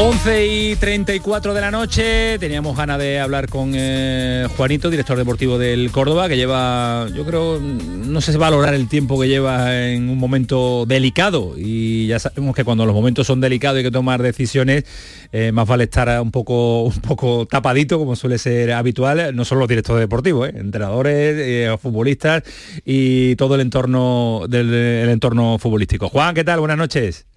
11 0.00 0.46
y 0.46 0.76
34 0.76 1.54
de 1.54 1.60
la 1.60 1.72
noche, 1.72 2.38
teníamos 2.38 2.76
ganas 2.76 3.00
de 3.00 3.18
hablar 3.18 3.48
con 3.48 3.72
eh, 3.74 4.46
Juanito, 4.56 4.90
director 4.90 5.18
deportivo 5.18 5.58
del 5.58 5.90
Córdoba, 5.90 6.28
que 6.28 6.36
lleva, 6.36 7.08
yo 7.16 7.26
creo, 7.26 7.58
no 7.60 8.20
sé 8.20 8.30
si 8.30 8.38
valorar 8.38 8.74
el 8.74 8.88
tiempo 8.88 9.20
que 9.20 9.26
lleva 9.26 9.76
en 9.88 10.08
un 10.08 10.16
momento 10.16 10.86
delicado 10.86 11.54
y 11.56 12.06
ya 12.06 12.20
sabemos 12.20 12.54
que 12.54 12.62
cuando 12.62 12.86
los 12.86 12.94
momentos 12.94 13.26
son 13.26 13.40
delicados 13.40 13.78
hay 13.78 13.82
que 13.82 13.90
tomar 13.90 14.22
decisiones, 14.22 14.84
eh, 15.32 15.50
más 15.50 15.66
vale 15.66 15.84
estar 15.84 16.20
un 16.20 16.30
poco, 16.30 16.84
un 16.84 17.00
poco 17.00 17.46
tapadito, 17.46 17.98
como 17.98 18.14
suele 18.14 18.38
ser 18.38 18.72
habitual, 18.74 19.34
no 19.34 19.44
solo 19.44 19.62
los 19.62 19.68
directores 19.68 20.00
deportivos, 20.00 20.48
eh, 20.48 20.52
entrenadores, 20.58 21.76
futbolistas 21.80 22.44
y 22.84 23.34
todo 23.34 23.56
el 23.56 23.62
entorno 23.62 24.42
del 24.48 24.72
el 24.72 25.08
entorno 25.10 25.58
futbolístico. 25.58 26.08
Juan, 26.08 26.36
¿qué 26.36 26.44
tal? 26.44 26.60
Buenas 26.60 26.78
noches. 26.78 27.27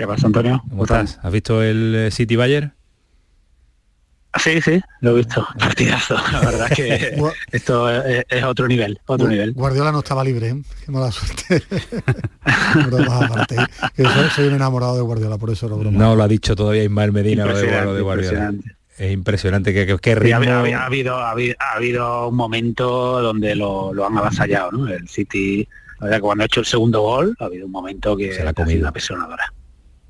¿Qué 0.00 0.06
pasa, 0.06 0.28
Antonio? 0.28 0.62
¿Cómo 0.70 0.84
estás? 0.84 1.20
¿Has 1.22 1.30
visto 1.30 1.62
el 1.62 1.94
eh, 1.94 2.10
City 2.10 2.34
Bayer? 2.34 2.70
Sí, 4.38 4.62
sí, 4.62 4.80
lo 5.02 5.10
he 5.10 5.14
visto. 5.16 5.46
Partidazo. 5.58 6.14
La 6.32 6.40
verdad 6.40 6.68
es 6.70 6.74
que 6.74 7.22
esto 7.52 7.90
es, 7.90 8.44
otro 8.44 8.66
nivel, 8.66 8.98
otro 9.04 9.28
nivel. 9.28 9.52
Guardiola 9.52 9.92
no 9.92 9.98
estaba 9.98 10.24
libre, 10.24 10.48
¿eh? 10.48 10.62
Qué 10.86 10.90
mala 10.90 11.12
suerte. 11.12 11.62
aparte, 13.10 13.56
que 13.94 14.04
soy, 14.34 14.46
un 14.46 14.54
enamorado 14.54 14.96
de 14.96 15.02
Guardiola, 15.02 15.36
por 15.36 15.50
eso 15.50 15.68
lo 15.68 15.76
broma. 15.76 15.98
No 15.98 16.16
lo 16.16 16.22
ha 16.22 16.28
dicho 16.28 16.56
todavía 16.56 16.82
Ismael 16.82 17.12
Medina 17.12 17.44
lo 17.44 17.92
de, 17.92 18.00
Guardiola. 18.00 18.54
Es 18.96 19.12
impresionante 19.12 19.74
que, 19.74 19.98
que, 19.98 20.14
ritmo... 20.14 20.50
ha, 20.50 20.86
habido, 20.86 21.18
ha, 21.18 21.32
habido, 21.74 22.28
un 22.28 22.36
momento 22.36 23.20
donde 23.20 23.54
lo, 23.54 23.92
han 24.06 24.16
avasallado, 24.16 24.72
¿no? 24.72 24.88
El 24.88 25.06
City, 25.10 25.68
la 25.98 26.06
verdad 26.06 26.16
que 26.16 26.22
cuando 26.22 26.44
ha 26.44 26.46
hecho 26.46 26.60
el 26.60 26.66
segundo 26.66 27.02
gol, 27.02 27.36
ha 27.38 27.44
habido 27.44 27.66
un 27.66 27.72
momento 27.72 28.16
que 28.16 28.32
se 28.32 28.42
la 28.42 28.50
ha 28.52 28.54
comido. 28.54 28.80
una 28.80 28.92
pesonadora. 28.92 29.52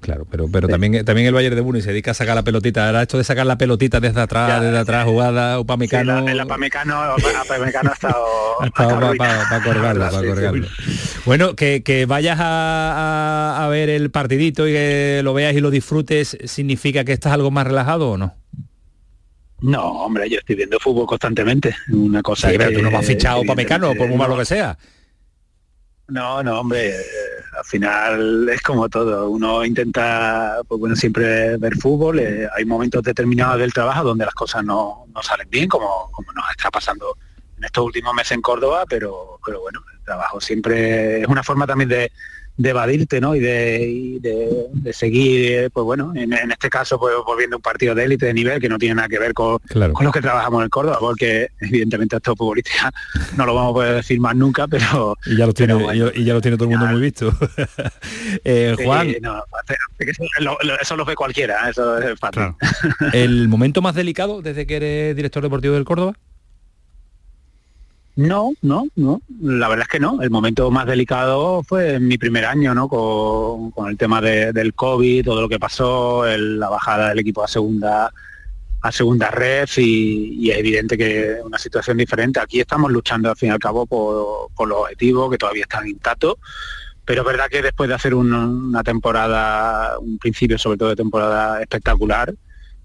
Claro, 0.01 0.27
pero, 0.31 0.49
pero 0.51 0.67
también, 0.67 1.05
también 1.05 1.27
el 1.27 1.35
Bayern 1.35 1.55
de 1.55 1.61
Múnich 1.61 1.83
se 1.83 1.91
dedica 1.91 2.13
a 2.13 2.15
sacar 2.15 2.35
la 2.35 2.43
pelotita. 2.43 2.87
Ahora 2.87 3.03
esto 3.03 3.19
de 3.19 3.25
sacar 3.25 3.45
la 3.45 3.59
pelotita 3.59 4.01
desde 4.01 4.21
atrás, 4.21 4.63
desde 4.63 4.79
atrás, 4.79 5.05
jugada, 5.05 5.61
Upamecano... 5.61 6.27
Sí, 6.27 6.35
la, 6.35 6.45
Upamecano, 6.47 7.17
Upamecano 7.17 7.91
ha 7.91 7.93
estado... 7.93 8.25
ha 8.61 8.67
estado 8.67 9.15
para 9.19 10.11
Bueno, 11.27 11.55
que, 11.55 11.83
que 11.83 12.07
vayas 12.07 12.39
a, 12.41 13.63
a, 13.63 13.69
ver 13.69 13.91
el 13.91 14.11
partidito 14.11 14.67
y 14.67 14.73
que 14.73 15.21
lo 15.23 15.35
veas 15.35 15.55
y 15.55 15.61
lo 15.61 15.71
disfrutes, 15.71 16.39
¿significa 16.45 17.05
que 17.05 17.13
estás 17.13 17.33
algo 17.35 17.51
más 17.51 17.67
relajado 17.67 18.13
o 18.13 18.17
no? 18.17 18.35
No, 19.61 19.83
hombre, 19.83 20.31
yo 20.31 20.39
estoy 20.39 20.57
viendo 20.57 20.79
fútbol 20.81 21.07
constantemente. 21.07 21.77
Una 21.93 22.23
cosa 22.23 22.51
sí, 22.51 22.57
pero 22.57 22.73
tú 22.73 22.83
no 22.83 22.91
me 22.91 22.97
has 22.97 23.07
fichado 23.07 23.43
Upamecano, 23.43 23.95
por 23.95 24.09
muy 24.09 24.17
malo 24.17 24.39
que 24.39 24.47
sea. 24.47 24.79
No, 26.09 26.43
no, 26.43 26.61
hombre, 26.61 26.95
al 27.61 27.67
final 27.67 28.49
es 28.49 28.63
como 28.63 28.89
todo. 28.89 29.29
Uno 29.29 29.63
intenta, 29.65 30.61
pues 30.67 30.81
bueno, 30.81 30.97
siempre 30.97 31.59
ver 31.59 31.77
fútbol. 31.77 32.19
Eh, 32.19 32.49
hay 32.57 32.65
momentos 32.65 33.03
determinados 33.03 33.59
del 33.59 33.73
trabajo 33.73 34.03
donde 34.03 34.25
las 34.25 34.33
cosas 34.33 34.65
no, 34.65 35.07
salen 35.21 35.49
bien, 35.51 35.69
como, 35.69 36.11
como 36.11 36.33
nos 36.33 36.51
está 36.51 36.71
pasando 36.71 37.19
en 37.59 37.65
estos 37.65 37.85
últimos 37.85 38.15
meses 38.15 38.33
en 38.33 38.41
Córdoba, 38.41 38.85
pero, 38.89 39.39
pero 39.45 39.61
bueno, 39.61 39.85
el 39.93 40.03
trabajo 40.03 40.41
siempre 40.41 41.21
es 41.21 41.29
una 41.29 41.43
forma 41.43 41.67
también 41.67 41.91
de, 41.91 42.11
de 42.61 42.71
evadirte 42.71 43.23
¿no? 43.23 43.35
y, 43.35 43.41
de, 43.41 44.21
de, 44.71 44.93
seguir, 44.93 45.53
eh, 45.53 45.71
pues 45.71 45.85
bueno, 45.85 46.13
en, 46.15 46.33
este 46.33 46.69
caso 46.69 46.99
pues 46.99 47.15
volviendo 47.25 47.57
un 47.57 47.63
partido 47.63 47.95
de 47.95 48.05
élite 48.05 48.27
de 48.27 48.35
nivel 48.35 48.61
que 48.61 48.69
no 48.69 48.77
tiene 48.77 48.97
nada 48.97 49.09
que 49.09 49.19
ver 49.19 49.33
con, 49.33 49.59
con 49.59 50.05
los 50.05 50.13
que 50.13 50.21
trabajamos 50.21 50.63
en 50.63 50.69
Córdoba, 50.69 50.99
porque 51.01 51.49
evidentemente 51.59 52.17
estos 52.17 52.37
futbolistas 52.37 52.93
no 53.37 53.47
lo 53.47 53.55
vamos 53.55 53.71
a 53.71 53.75
poder 53.75 53.95
decir 53.97 54.21
más 54.21 54.37
nunca, 54.37 54.69
pero... 54.69 55.17
Y 55.25 55.39
ya 55.39 55.47
lo 55.47 55.55
tiene, 55.55 55.75
y 56.15 56.25
ya 56.25 56.35
lo 56.35 56.43
tiene 56.43 56.59
todo 56.59 56.69
el 56.69 56.77
mundo 56.77 56.93
muy 56.93 57.01
visto. 57.01 57.33
Eh, 58.45 58.77
Juan... 58.85 59.09
eso, 60.81 60.97
lo 60.97 61.05
ve 61.05 61.15
cualquiera, 61.15 61.69
eso 61.69 61.99
es 61.99 62.19
fácil. 62.19 62.55
¿El 63.13 63.49
momento 63.49 63.83
más 63.83 63.95
delicado 63.95 64.43
desde 64.43 64.67
que 64.67 64.77
eres 64.77 65.17
director 65.17 65.43
deportivo 65.43 65.75
del 65.75 65.85
Córdoba? 65.85 66.15
No, 68.17 68.53
no, 68.63 68.87
no. 68.97 69.23
La 69.41 69.69
verdad 69.69 69.87
es 69.89 69.93
que 69.93 70.01
no. 70.01 70.21
El 70.21 70.31
momento 70.31 70.71
más 70.71 70.87
delicado 70.87 71.63
fue 71.63 71.95
en 71.95 72.09
mi 72.09 72.19
primer 72.19 72.45
año, 72.45 72.75
¿no? 72.75 72.89
Con, 72.89 73.89
el 73.89 73.97
tema 73.97 74.21
del 74.21 74.75
COVID, 74.75 75.25
todo 75.25 75.41
lo 75.41 75.49
que 75.49 75.59
pasó, 75.59 76.25
la 76.27 76.69
bajada 76.69 77.11
del 77.11 77.21
equipo 77.21 77.43
a 77.43 77.49
segunda 77.49 78.13
a 78.83 78.93
segunda 78.93 79.31
red 79.31 79.69
y, 79.77 80.51
es 80.51 80.59
evidente 80.59 80.97
que 80.97 81.37
una 81.45 81.59
situación 81.59 81.97
diferente. 81.99 82.41
Aquí 82.41 82.61
estamos 82.61 82.91
luchando 82.91 83.31
al 83.31 83.37
fin 83.37 83.51
y 83.51 83.53
al 83.53 83.59
cabo 83.59 83.87
por, 83.87 84.69
los 84.69 84.79
objetivos 84.79 85.31
que 85.31 85.39
todavía 85.39 85.63
están 85.63 85.87
intactos, 85.87 86.37
pero 87.05 87.23
es 87.23 87.27
verdad 87.27 87.49
que 87.51 87.63
después 87.63 87.89
de 87.89 87.95
hacer 87.95 88.15
una 88.15 88.83
temporada, 88.83 89.99
un 89.99 90.19
principio 90.19 90.59
sobre 90.59 90.79
todo 90.79 90.89
de 90.91 90.97
temporada 90.97 91.61
espectacular, 91.61 92.33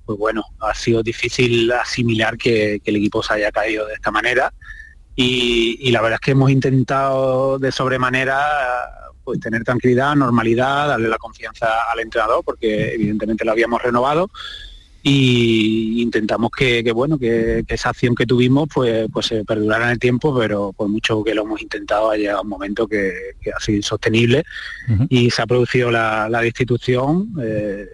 pues 0.05 0.19
bueno, 0.19 0.43
ha 0.59 0.73
sido 0.75 1.01
difícil 1.01 1.71
asimilar 1.71 2.37
que 2.37 2.81
el 2.83 2.95
equipo 2.95 3.23
se 3.23 3.33
haya 3.33 3.51
caído 3.51 3.87
de 3.87 3.93
esta 3.95 4.11
manera 4.11 4.53
y, 5.15 5.91
la 5.91 6.01
verdad 6.01 6.19
es 6.21 6.25
que 6.25 6.31
hemos 6.31 6.51
intentado 6.51 7.57
de 7.57 7.71
sobremanera 7.71 8.37
pues 9.23 9.39
tener 9.39 9.63
tranquilidad, 9.63 10.15
normalidad, 10.15 10.89
darle 10.89 11.07
la 11.07 11.17
confianza 11.17 11.67
al 11.91 11.99
entrenador, 11.99 12.43
porque 12.43 12.93
evidentemente 12.93 13.45
lo 13.45 13.51
habíamos 13.51 13.81
renovado. 13.81 14.29
Y 15.01 16.01
intentamos 16.01 16.49
que, 16.51 16.81
bueno 16.91 17.17
que, 17.17 17.63
esa 17.67 17.89
acción 17.89 18.15
que 18.15 18.25
tuvimos 18.25 18.67
pues 18.73 19.07
pues 19.13 19.27
se 19.27 19.45
perdurara 19.45 19.85
en 19.85 19.91
el 19.91 19.99
tiempo 19.99 20.35
pero 20.35 20.73
por 20.73 20.87
mucho 20.87 21.23
que 21.23 21.35
lo 21.35 21.43
hemos 21.43 21.61
intentado 21.61 22.09
ha 22.09 22.17
llegado 22.17 22.41
un 22.41 22.49
momento 22.49 22.87
que, 22.87 23.13
ha 23.55 23.59
sido 23.59 23.77
insostenible. 23.77 24.43
Y 25.09 25.29
se 25.29 25.41
ha 25.41 25.47
producido 25.47 25.91
la, 25.91 26.27
destitución 26.41 27.33
eh, 27.41 27.87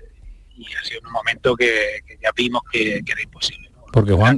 y 0.58 0.66
ha 0.74 0.84
sido 0.84 1.02
un 1.06 1.12
momento 1.12 1.56
que, 1.56 2.02
ya 2.22 2.32
vimos 2.36 2.62
que, 2.72 3.04
era 3.06 3.22
imposible 3.22 3.72
porque 3.92 4.14
Juan 4.14 4.38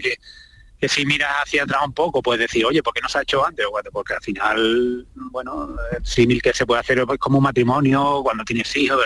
que 0.83 0.89
si 0.89 1.05
miras 1.05 1.31
hacia 1.41 1.63
atrás 1.63 1.81
un 1.85 1.93
poco, 1.93 2.21
puedes 2.21 2.41
decir, 2.41 2.65
oye, 2.65 2.83
¿por 2.83 2.93
qué 2.93 2.99
no 2.99 3.07
se 3.07 3.17
ha 3.17 3.21
hecho 3.21 3.45
antes? 3.47 3.65
Porque 3.89 4.15
al 4.15 4.21
final, 4.21 5.07
bueno, 5.31 5.77
el 5.97 6.05
símil 6.05 6.41
que 6.41 6.53
se 6.53 6.65
puede 6.65 6.81
hacer 6.81 6.99
es 6.99 7.17
como 7.19 7.37
un 7.37 7.43
matrimonio, 7.45 8.19
cuando 8.21 8.43
tienes 8.43 8.75
hijos, 8.75 8.99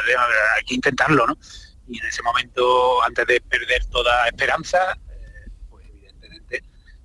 hay 0.57 0.65
que 0.65 0.73
intentarlo, 0.73 1.27
¿no? 1.27 1.37
Y 1.87 1.99
en 1.99 2.07
ese 2.07 2.23
momento, 2.23 3.03
antes 3.03 3.27
de 3.27 3.41
perder 3.41 3.85
toda 3.91 4.25
esperanza, 4.25 4.97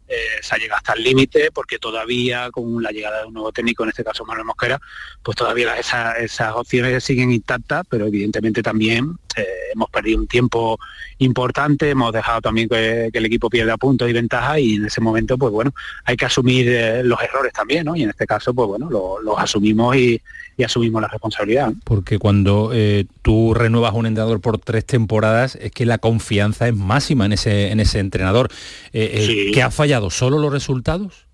eh, 0.09 0.39
se 0.41 0.55
ha 0.55 0.59
llegado 0.59 0.79
hasta 0.79 0.95
el 0.95 1.05
límite 1.05 1.51
porque 1.53 1.79
todavía 1.79 2.51
con 2.51 2.83
la 2.83 2.93
llegada 2.93 3.21
de 3.21 3.27
un 3.27 3.35
nuevo 3.35 3.53
técnico, 3.53 3.83
en 3.83 3.91
este 3.91 4.05
caso 4.05 4.25
Manuel 4.25 4.47
Mosquera, 4.47 4.81
pues 5.23 5.37
todavía 5.37 5.77
esas 5.77 6.55
opciones 6.55 7.05
siguen 7.05 7.31
intactas, 7.31 7.83
pero 7.91 8.07
evidentemente 8.07 8.63
también 8.63 9.19
eh, 9.37 9.47
hemos 9.75 9.91
perdido 9.91 10.19
un 10.19 10.27
tiempo 10.27 10.79
importante, 11.19 11.91
hemos 11.91 12.13
dejado 12.13 12.41
también 12.41 12.69
que, 12.69 13.11
el 13.13 13.27
equipo 13.27 13.49
pierda 13.49 13.77
puntos 13.77 14.09
y 14.09 14.13
ventajas 14.13 14.59
y 14.59 14.75
en 14.77 14.87
ese 14.87 15.01
momento 15.01 15.39
pues 15.39 15.53
bueno, 15.53 15.73
hay 16.05 16.17
que 16.17 16.25
asumir 16.25 16.69
eh, 16.69 17.03
los 17.05 17.21
errores 17.23 17.53
también, 17.53 17.85
¿no? 17.85 17.97
Y 17.97 18.03
en 18.03 18.11
este 18.11 18.27
caso 18.27 18.53
pues 18.55 18.69
bueno, 18.69 18.91
los 18.91 19.39
asumimos 19.39 19.97
y, 19.97 20.21
y 20.57 20.65
asumimos 20.65 21.01
la 21.03 21.09
responsabilidad. 21.09 21.73
Porque 21.85 22.19
cuando 22.19 22.71
eh, 22.73 23.07
tú 23.23 23.55
renuevas 23.55 23.95
un 23.95 24.07
entrenador 24.07 24.41
por 24.41 24.59
tres 24.59 24.85
temporadas, 24.85 25.57
es 25.57 25.71
que 25.73 25.87
la 25.87 25.99
confianza 25.99 26.69
es 26.69 26.75
máxima 26.75 27.27
en 27.27 27.33
ese, 27.33 27.71
en 27.71 27.81
ese 27.81 27.99
entrenador. 27.99 28.49
Eh, 28.93 29.51
¿Qué 29.53 29.63
ha 29.63 29.71
fallado? 29.71 30.11
¿Solo 30.11 30.39
los 30.39 30.53
resultados? 30.53 31.27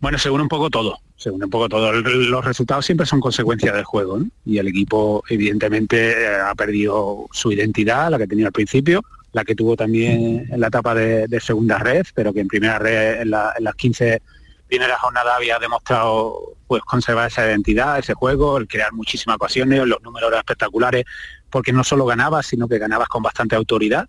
Bueno, 0.00 0.18
según 0.18 0.40
un 0.40 0.48
poco 0.48 0.68
todo, 0.68 0.98
según 1.22 1.44
un 1.44 1.50
poco 1.50 1.68
todo. 1.68 1.92
Los 1.92 2.44
resultados 2.44 2.84
siempre 2.84 3.06
son 3.06 3.20
consecuencia 3.20 3.72
del 3.72 3.84
juego, 3.84 4.20
Y 4.44 4.58
el 4.58 4.68
equipo, 4.68 5.22
evidentemente, 5.28 6.36
ha 6.36 6.54
perdido 6.54 7.28
su 7.32 7.52
identidad, 7.52 8.10
la 8.10 8.18
que 8.18 8.26
tenía 8.26 8.46
al 8.46 8.52
principio, 8.52 9.02
la 9.32 9.44
que 9.44 9.54
tuvo 9.54 9.76
también 9.76 10.46
en 10.50 10.60
la 10.60 10.66
etapa 10.66 10.94
de, 10.94 11.40
segunda 11.40 11.78
red, 11.78 12.04
pero 12.14 12.32
que 12.32 12.40
en 12.40 12.48
primera 12.48 12.78
red, 12.78 13.22
en, 13.22 13.30
las 13.30 13.74
15 13.76 14.20
primera 14.68 14.98
jornada 14.98 15.36
había 15.36 15.58
demostrado 15.58 16.54
pues 16.66 16.82
conservar 16.84 17.28
esa 17.28 17.46
identidad, 17.46 17.98
ese 17.98 18.14
juego, 18.14 18.56
el 18.56 18.66
crear 18.66 18.90
muchísimas 18.92 19.36
ocasiones, 19.36 19.86
los 19.86 20.02
números 20.02 20.28
eran 20.28 20.38
espectaculares, 20.38 21.04
porque 21.50 21.74
no 21.74 21.84
solo 21.84 22.06
ganabas, 22.06 22.46
sino 22.46 22.66
que 22.66 22.78
ganabas 22.78 23.08
con 23.08 23.22
bastante 23.22 23.54
autoridad. 23.54 24.08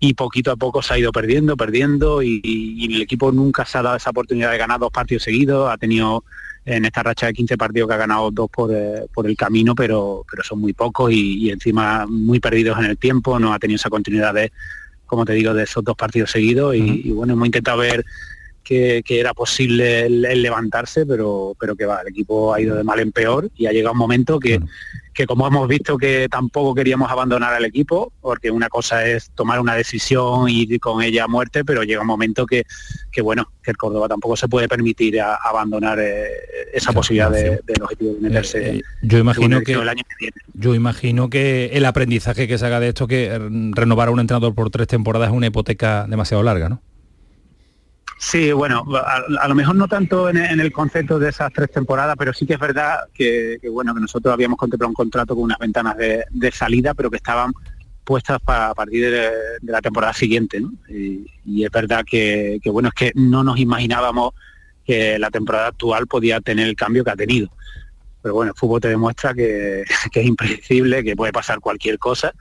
Y 0.00 0.14
poquito 0.14 0.52
a 0.52 0.56
poco 0.56 0.82
se 0.82 0.94
ha 0.94 0.98
ido 0.98 1.12
perdiendo, 1.12 1.56
perdiendo 1.56 2.22
y, 2.22 2.40
y 2.42 2.94
el 2.94 3.02
equipo 3.02 3.32
nunca 3.32 3.64
se 3.64 3.78
ha 3.78 3.82
dado 3.82 3.96
esa 3.96 4.10
oportunidad 4.10 4.50
de 4.50 4.58
ganar 4.58 4.78
dos 4.78 4.92
partidos 4.92 5.24
seguidos, 5.24 5.70
ha 5.70 5.76
tenido 5.76 6.24
en 6.68 6.84
esta 6.84 7.02
racha 7.02 7.26
de 7.26 7.32
15 7.32 7.56
partidos 7.56 7.88
que 7.88 7.94
ha 7.94 7.98
ganado 7.98 8.30
dos 8.30 8.50
por, 8.50 8.70
eh, 8.72 9.06
por 9.12 9.26
el 9.26 9.36
camino, 9.36 9.74
pero, 9.74 10.24
pero 10.30 10.42
son 10.42 10.60
muy 10.60 10.74
pocos 10.74 11.10
y, 11.10 11.50
encima 11.50 12.06
muy 12.06 12.40
perdidos 12.40 12.78
en 12.78 12.84
el 12.84 12.98
tiempo, 12.98 13.38
no 13.38 13.54
ha 13.54 13.58
tenido 13.58 13.76
esa 13.76 13.88
continuidad 13.88 14.34
de, 14.34 14.52
como 15.06 15.24
te 15.24 15.32
digo, 15.32 15.54
de 15.54 15.64
esos 15.64 15.82
dos 15.82 15.96
partidos 15.96 16.30
seguidos 16.30 16.76
y, 16.76 17.10
bueno, 17.10 17.32
hemos 17.32 17.46
intentado 17.46 17.78
ver 17.78 18.04
que, 18.68 19.02
era 19.08 19.32
posible 19.32 20.06
el, 20.06 20.42
levantarse, 20.42 21.06
pero, 21.06 21.56
pero 21.58 21.74
que 21.74 21.86
va, 21.86 22.02
el 22.02 22.08
equipo 22.08 22.52
ha 22.52 22.60
ido 22.60 22.76
de 22.76 22.84
mal 22.84 23.00
en 23.00 23.12
peor 23.12 23.50
y 23.56 23.66
ha 23.66 23.72
llegado 23.72 23.92
un 23.92 23.98
momento 23.98 24.38
que, 24.38 24.60
que 25.14 25.26
como 25.26 25.46
hemos 25.46 25.66
visto 25.66 25.96
que 25.96 26.28
tampoco 26.30 26.74
queríamos 26.74 27.10
abandonar 27.10 27.54
al 27.54 27.64
equipo, 27.64 28.12
porque 28.20 28.50
una 28.50 28.68
cosa 28.68 29.06
es 29.06 29.30
tomar 29.30 29.58
una 29.58 29.74
decisión 29.74 30.50
y 30.50 30.62
ir 30.62 30.80
con 30.80 31.02
ella 31.02 31.24
a 31.24 31.28
muerte, 31.28 31.64
pero 31.64 31.82
llega 31.82 32.02
un 32.02 32.06
momento 32.06 32.44
que, 32.44 32.66
que 33.10 33.22
bueno, 33.22 33.50
que 33.62 33.70
el 33.70 33.78
Córdoba 33.78 34.06
tampoco 34.06 34.36
se 34.36 34.48
puede 34.48 34.68
permitir 34.68 35.18
abandonar 35.20 35.98
eh, 35.98 36.28
esa 36.74 36.92
posibilidad 36.92 37.30
de, 37.30 37.60
del 37.64 37.82
objetivo 37.82 38.14
de 38.14 38.20
meterse. 38.20 38.58
Eh, 38.58 38.76
eh, 38.76 38.82
yo 39.00 39.18
imagino 39.18 39.62
que, 39.62 39.72
el 39.72 39.88
año 39.88 40.02
que 40.06 40.14
viene. 40.18 40.36
yo 40.52 40.74
imagino 40.74 41.30
que 41.30 41.70
el 41.72 41.86
aprendizaje 41.86 42.46
que 42.46 42.58
se 42.58 42.66
haga 42.66 42.80
de 42.80 42.88
esto, 42.88 43.08
que 43.08 43.30
renovar 43.72 44.08
a 44.08 44.10
un 44.10 44.20
entrenador 44.20 44.54
por 44.54 44.68
tres 44.68 44.88
temporadas 44.88 45.30
es 45.30 45.34
una 45.34 45.46
hipoteca 45.46 46.06
demasiado 46.06 46.42
larga, 46.42 46.68
¿no? 46.68 46.82
Sí, 48.20 48.50
bueno, 48.50 48.84
a, 49.40 49.46
lo 49.46 49.54
mejor 49.54 49.76
no 49.76 49.86
tanto 49.86 50.28
en, 50.28 50.36
el 50.38 50.72
concepto 50.72 51.20
de 51.20 51.28
esas 51.28 51.52
tres 51.52 51.70
temporadas, 51.70 52.16
pero 52.18 52.32
sí 52.32 52.46
que 52.46 52.54
es 52.54 52.58
verdad 52.58 53.08
que, 53.14 53.60
bueno 53.70 53.94
que 53.94 54.00
nosotros 54.00 54.34
habíamos 54.34 54.58
contemplado 54.58 54.88
un 54.88 54.94
contrato 54.94 55.36
con 55.36 55.44
unas 55.44 55.58
ventanas 55.58 55.96
de, 55.96 56.50
salida, 56.52 56.94
pero 56.94 57.10
que 57.10 57.18
estaban 57.18 57.52
puestas 58.02 58.40
para 58.40 58.70
a 58.70 58.74
partir 58.74 59.08
de, 59.08 59.30
la 59.62 59.80
temporada 59.80 60.12
siguiente, 60.12 60.60
¿no? 60.60 60.72
y, 60.88 61.64
es 61.64 61.70
verdad 61.70 62.04
que, 62.04 62.60
bueno 62.66 62.88
es 62.88 62.94
que 62.94 63.12
no 63.14 63.44
nos 63.44 63.60
imaginábamos 63.60 64.34
que 64.84 65.16
la 65.20 65.30
temporada 65.30 65.68
actual 65.68 66.08
podía 66.08 66.40
tener 66.40 66.66
el 66.66 66.74
cambio 66.74 67.04
que 67.04 67.10
ha 67.10 67.16
tenido. 67.16 67.48
Pero 68.20 68.34
bueno, 68.34 68.50
el 68.50 68.58
fútbol 68.58 68.80
te 68.80 68.88
demuestra 68.88 69.32
que, 69.32 69.82
es 70.12 70.26
impredecible, 70.26 71.04
que 71.04 71.14
puede 71.14 71.32
pasar 71.32 71.60
cualquier 71.60 72.00
cosa 72.00 72.34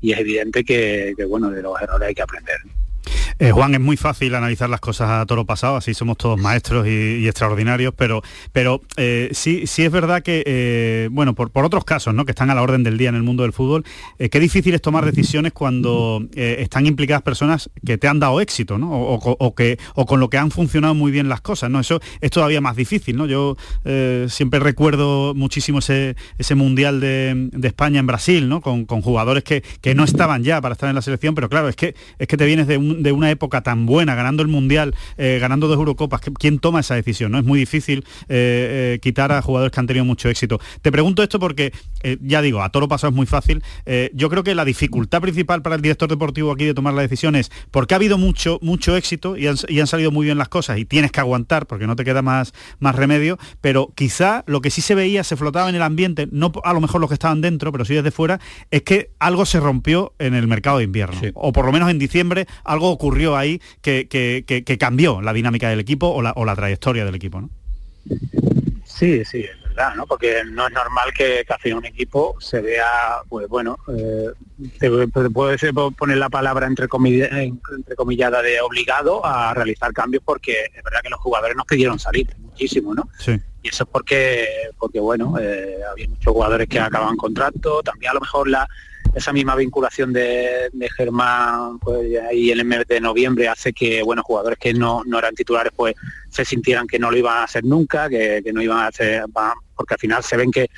y 0.00 0.10
es 0.10 0.18
evidente 0.18 0.64
que 0.64 1.14
bueno, 1.28 1.50
de 1.50 1.62
los 1.62 1.80
errores 1.80 2.08
hay 2.08 2.14
que 2.16 2.22
aprender. 2.22 2.56
Eh, 3.40 3.52
Juan, 3.52 3.74
es 3.74 3.80
muy 3.80 3.96
fácil 3.96 4.34
analizar 4.34 4.68
las 4.68 4.80
cosas 4.80 5.08
a 5.08 5.24
toro 5.24 5.46
pasado, 5.46 5.76
así 5.76 5.94
somos 5.94 6.18
todos 6.18 6.38
maestros 6.38 6.86
y, 6.86 7.26
extraordinarios, 7.26 7.94
pero, 7.96 8.22
pero 8.52 8.82
eh, 8.98 9.30
sí, 9.32 9.66
sí 9.66 9.82
es 9.82 9.90
verdad 9.90 10.22
que, 10.22 10.42
eh, 10.44 11.08
bueno, 11.10 11.34
por, 11.34 11.50
otros 11.64 11.84
casos, 11.84 12.12
¿no? 12.12 12.26
que 12.26 12.32
están 12.32 12.50
a 12.50 12.54
la 12.54 12.60
orden 12.60 12.82
del 12.82 12.98
día 12.98 13.08
en 13.08 13.14
el 13.14 13.22
mundo 13.22 13.44
del 13.44 13.54
fútbol, 13.54 13.86
qué 14.18 14.40
difícil 14.40 14.74
es 14.74 14.82
tomar 14.82 15.06
decisiones 15.06 15.52
cuando 15.54 16.22
están 16.34 16.84
implicadas 16.84 17.22
personas 17.22 17.70
que 17.84 17.96
te 17.96 18.08
han 18.08 18.18
dado 18.20 18.42
éxito, 18.42 18.76
¿no? 18.76 18.90
O, 18.92 19.54
que, 19.54 19.78
o 19.94 20.04
con 20.04 20.20
lo 20.20 20.28
que 20.28 20.36
han 20.36 20.50
funcionado 20.50 20.94
muy 20.94 21.10
bien 21.10 21.28
las 21.30 21.40
cosas, 21.40 21.70
¿no? 21.70 21.80
Eso 21.80 22.00
es 22.20 22.30
todavía 22.30 22.60
más 22.60 22.76
difícil, 22.76 23.16
¿no? 23.16 23.26
Yo 23.26 23.56
siempre 24.28 24.60
recuerdo 24.60 25.34
muchísimo 25.34 25.78
ese, 25.78 26.16
ese 26.38 26.54
Mundial 26.54 27.00
de, 27.00 27.50
España 27.62 28.00
en 28.00 28.06
Brasil, 28.06 28.48
¿no? 28.48 28.60
Con, 28.60 28.86
jugadores 28.86 29.44
que, 29.44 29.62
que, 29.80 29.94
no 29.94 30.04
estaban 30.04 30.42
ya 30.42 30.60
para 30.60 30.72
estar 30.72 30.88
en 30.88 30.94
la 30.94 31.02
selección, 31.02 31.34
pero 31.34 31.48
claro, 31.48 31.68
es 31.68 31.76
que, 31.76 31.94
es 32.18 32.26
que 32.26 32.36
te 32.36 32.44
vienes 32.44 32.66
de, 32.66 32.78
de 32.78 33.12
una 33.12 33.29
época 33.30 33.62
tan 33.62 33.86
buena, 33.86 34.14
ganando 34.14 34.42
el 34.42 34.48
Mundial, 34.48 34.94
eh, 35.16 35.38
ganando 35.40 35.68
dos 35.68 35.76
Eurocopas, 35.76 36.20
¿quién 36.38 36.58
toma 36.58 36.80
esa 36.80 36.94
decisión? 36.94 37.32
¿no? 37.32 37.38
Es 37.38 37.44
muy 37.44 37.58
difícil 37.58 38.04
eh, 38.28 38.94
eh, 38.94 38.98
quitar 39.00 39.32
a 39.32 39.42
jugadores 39.42 39.72
que 39.72 39.80
han 39.80 39.86
tenido 39.86 40.04
mucho 40.04 40.28
éxito. 40.28 40.60
Te 40.82 40.92
pregunto 40.92 41.22
esto 41.22 41.38
porque, 41.38 41.72
ya 42.20 42.42
digo, 42.42 42.62
a 42.62 42.70
toro 42.70 42.88
pasado 42.88 43.10
es 43.10 43.16
muy 43.16 43.26
fácil. 43.26 43.62
yo 44.12 44.28
creo 44.30 44.42
que 44.42 44.54
la 44.54 44.64
dificultad 44.64 45.20
principal 45.20 45.62
para 45.62 45.76
el 45.76 45.82
director 45.82 46.08
deportivo 46.08 46.52
aquí 46.52 46.64
de 46.64 46.74
tomar 46.74 46.94
la 46.94 47.02
decisión 47.02 47.36
es 47.36 47.50
porque 47.70 47.94
ha 47.94 47.96
habido 47.96 48.18
mucho, 48.18 48.58
mucho 48.62 48.96
éxito 48.96 49.36
y 49.36 49.46
han, 49.46 49.86
salido 49.86 50.10
muy 50.10 50.26
bien 50.26 50.38
las 50.38 50.48
cosas 50.48 50.78
y 50.78 50.84
tienes 50.84 51.10
que 51.12 51.20
aguantar 51.20 51.66
porque 51.66 51.86
no 51.86 51.96
te 51.96 52.04
queda 52.04 52.22
más, 52.22 52.52
más 52.78 52.94
remedio, 52.94 53.38
pero 53.60 53.92
quizá 53.94 54.44
lo 54.46 54.60
que 54.60 54.70
sí 54.70 54.80
se 54.80 54.94
veía, 54.94 55.24
se 55.24 55.36
flotaba 55.36 55.68
en 55.68 55.74
el 55.74 55.82
ambiente, 55.82 56.28
no 56.30 56.52
a 56.64 56.72
lo 56.72 56.80
mejor 56.80 57.00
los 57.00 57.08
que 57.08 57.14
estaban 57.14 57.40
dentro, 57.40 57.72
pero 57.72 57.84
sí 57.84 57.94
desde 57.94 58.10
fuera, 58.10 58.40
es 58.70 58.82
que 58.82 59.10
algo 59.18 59.46
se 59.46 59.60
rompió 59.60 60.14
en 60.18 60.34
el 60.34 60.46
mercado 60.46 60.78
de 60.78 60.84
invierno. 60.84 61.20
O 61.34 61.52
por 61.52 61.64
lo 61.64 61.72
menos 61.72 61.90
en 61.90 61.98
diciembre 61.98 62.46
algo 62.64 62.90
ocurrió 62.90 63.09
ahí 63.36 63.60
que, 63.82 64.76
cambió 64.78 65.20
la 65.20 65.32
dinámica 65.32 65.68
del 65.68 65.80
equipo 65.80 66.08
o 66.08 66.22
la, 66.22 66.56
trayectoria 66.56 67.04
del 67.04 67.14
equipo, 67.14 67.40
¿no? 67.40 67.50
Sí, 68.84 69.24
sí, 69.24 69.44
es 69.44 69.62
verdad, 69.62 69.94
¿no? 69.94 70.06
Porque 70.06 70.42
no 70.44 70.66
es 70.66 70.72
normal 70.72 71.12
que, 71.14 71.44
casi 71.46 71.72
un 71.72 71.84
equipo 71.86 72.36
se 72.40 72.60
vea, 72.60 73.22
pues 73.28 73.48
bueno, 73.48 73.78
eh, 73.96 74.30
puede 75.32 75.72
poner 75.96 76.18
la 76.18 76.28
palabra 76.28 76.66
entre, 76.66 76.86
entre 76.86 77.96
comillada 77.96 78.42
de 78.42 78.60
obligado 78.60 79.24
a 79.24 79.54
realizar 79.54 79.92
cambios 79.92 80.22
porque 80.24 80.64
es 80.74 80.82
verdad 80.82 81.00
que 81.02 81.10
los 81.10 81.20
jugadores 81.20 81.56
nos 81.56 81.66
pidieron 81.66 81.98
salir 81.98 82.34
muchísimo, 82.38 82.94
¿no? 82.94 83.08
Sí. 83.18 83.40
Y 83.62 83.68
eso 83.68 83.84
es 83.84 83.90
porque, 83.90 84.46
porque 84.78 85.00
bueno, 85.00 85.38
eh, 85.38 85.78
había 85.90 86.08
muchos 86.08 86.32
jugadores 86.32 86.68
que 86.68 86.80
acaban 86.80 87.16
contrato, 87.16 87.82
también 87.82 88.10
a 88.10 88.14
lo 88.14 88.20
mejor 88.20 88.48
la, 88.48 88.66
esa 89.14 89.32
misma 89.32 89.56
vinculación 89.56 90.12
de, 90.12 90.70
Germán 90.96 91.78
pues, 91.78 92.06
en 92.12 92.58
el 92.58 92.64
mes 92.64 92.86
de 92.86 93.00
noviembre 93.00 93.48
hace 93.48 93.72
que 93.72 94.02
bueno 94.02 94.22
jugadores 94.22 94.58
que 94.58 94.72
no, 94.72 95.02
eran 95.18 95.34
titulares 95.34 95.72
pues 95.74 95.94
se 96.28 96.44
sintieran 96.44 96.86
que 96.86 96.98
no 96.98 97.10
lo 97.10 97.16
iban 97.16 97.38
a 97.38 97.44
hacer 97.44 97.64
nunca, 97.64 98.08
que, 98.08 98.42
no 98.52 98.62
iban 98.62 98.78
a 98.78 98.86
hacer, 98.86 99.24
porque 99.74 99.94
al 99.94 100.00
final 100.00 100.22
se 100.22 100.36
ven 100.36 100.50
que, 100.50 100.68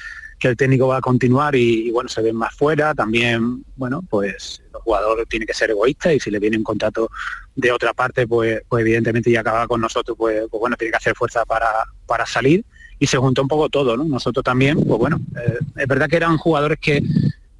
el 0.40 0.56
técnico 0.56 0.88
va 0.88 0.96
a 0.96 1.00
continuar 1.00 1.54
y, 1.54 1.88
bueno, 1.92 2.08
se 2.08 2.20
ven 2.20 2.34
más 2.34 2.52
fuera, 2.56 2.96
también, 2.96 3.64
bueno, 3.76 4.02
pues 4.10 4.60
el 4.74 4.80
jugador 4.80 5.24
tiene 5.28 5.46
que 5.46 5.54
ser 5.54 5.70
egoísta 5.70 6.12
y 6.12 6.18
si 6.18 6.32
le 6.32 6.40
viene 6.40 6.56
un 6.56 6.64
contrato 6.64 7.12
de 7.54 7.70
otra 7.70 7.94
parte, 7.94 8.26
pues, 8.26 8.60
pues 8.68 8.80
evidentemente 8.80 9.30
ya 9.30 9.38
acaba 9.38 9.68
con 9.68 9.80
nosotros, 9.80 10.16
pues, 10.18 10.40
pues, 10.50 10.60
bueno, 10.60 10.74
tiene 10.76 10.90
que 10.90 10.96
hacer 10.96 11.14
fuerza 11.14 11.44
para, 11.44 11.68
para 12.06 12.26
salir 12.26 12.64
y 12.98 13.06
se 13.06 13.18
juntó 13.18 13.42
un 13.42 13.48
poco 13.48 13.68
todo, 13.68 13.96
¿no? 13.96 14.02
Nosotros 14.02 14.42
también, 14.42 14.82
pues 14.84 14.98
bueno, 14.98 15.20
eh, 15.36 15.58
es 15.76 15.86
verdad 15.86 16.08
que 16.08 16.16
eran 16.16 16.36
jugadores 16.38 16.80
que 16.80 17.02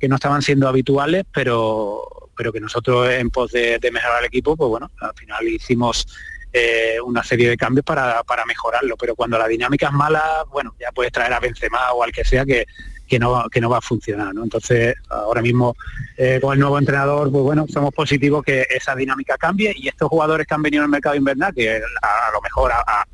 que 0.03 0.09
no 0.09 0.17
estaban 0.17 0.43
siendo 0.43 0.67
habituales, 0.67 1.23
pero, 1.33 2.03
pero 2.37 2.53
que 2.53 2.59
nosotros 2.59 3.09
en 3.09 3.31
pos 3.31 3.53
de, 3.53 3.79
mejorar 3.93 4.19
el 4.19 4.27
equipo, 4.27 4.57
pues 4.57 4.69
bueno, 4.69 4.91
al 5.01 5.15
final 5.15 5.47
hicimos 5.47 6.09
eh, 6.53 6.97
una 7.07 7.23
serie 7.23 7.49
de 7.49 7.57
cambios 7.57 7.85
para, 7.85 8.21
mejorarlo. 8.49 8.97
Pero 8.97 9.15
cuando 9.15 9.39
la 9.39 9.47
dinámica 9.47 9.87
es 9.87 9.93
mala, 9.93 10.45
bueno, 10.51 10.75
ya 10.81 10.91
puedes 10.91 11.13
traer 11.13 11.33
a 11.33 11.39
Benzema 11.39 11.93
o 11.93 12.03
al 12.03 12.11
que 12.11 12.25
sea 12.25 12.45
que, 12.45 12.67
que 13.07 13.21
no, 13.21 13.49
que 13.49 13.61
no 13.61 13.71
va 13.71 13.79
a 13.79 13.81
funcionar. 13.81 14.35
¿no? 14.35 14.43
Entonces, 14.43 14.97
ahora 15.09 15.41
mismo 15.41 15.77
eh, 16.17 16.41
con 16.43 16.55
el 16.55 16.59
nuevo 16.59 16.81
entrenador, 16.81 17.31
pues 17.31 17.45
bueno, 17.45 17.67
somos 17.73 17.95
positivos 17.95 18.43
que 18.43 18.67
esa 18.71 18.97
dinámica 18.97 19.39
cambie 19.39 19.73
y 19.77 19.87
estos 19.87 20.09
jugadores 20.09 20.49
que 20.49 20.55
han 20.55 20.63
venido 20.63 20.83
al 20.83 20.89
mercado 20.89 21.15
invernal, 21.15 21.55
que 21.55 21.77
a, 21.77 22.33
lo 22.33 22.41
mejor 22.43 22.73
a 22.73 23.07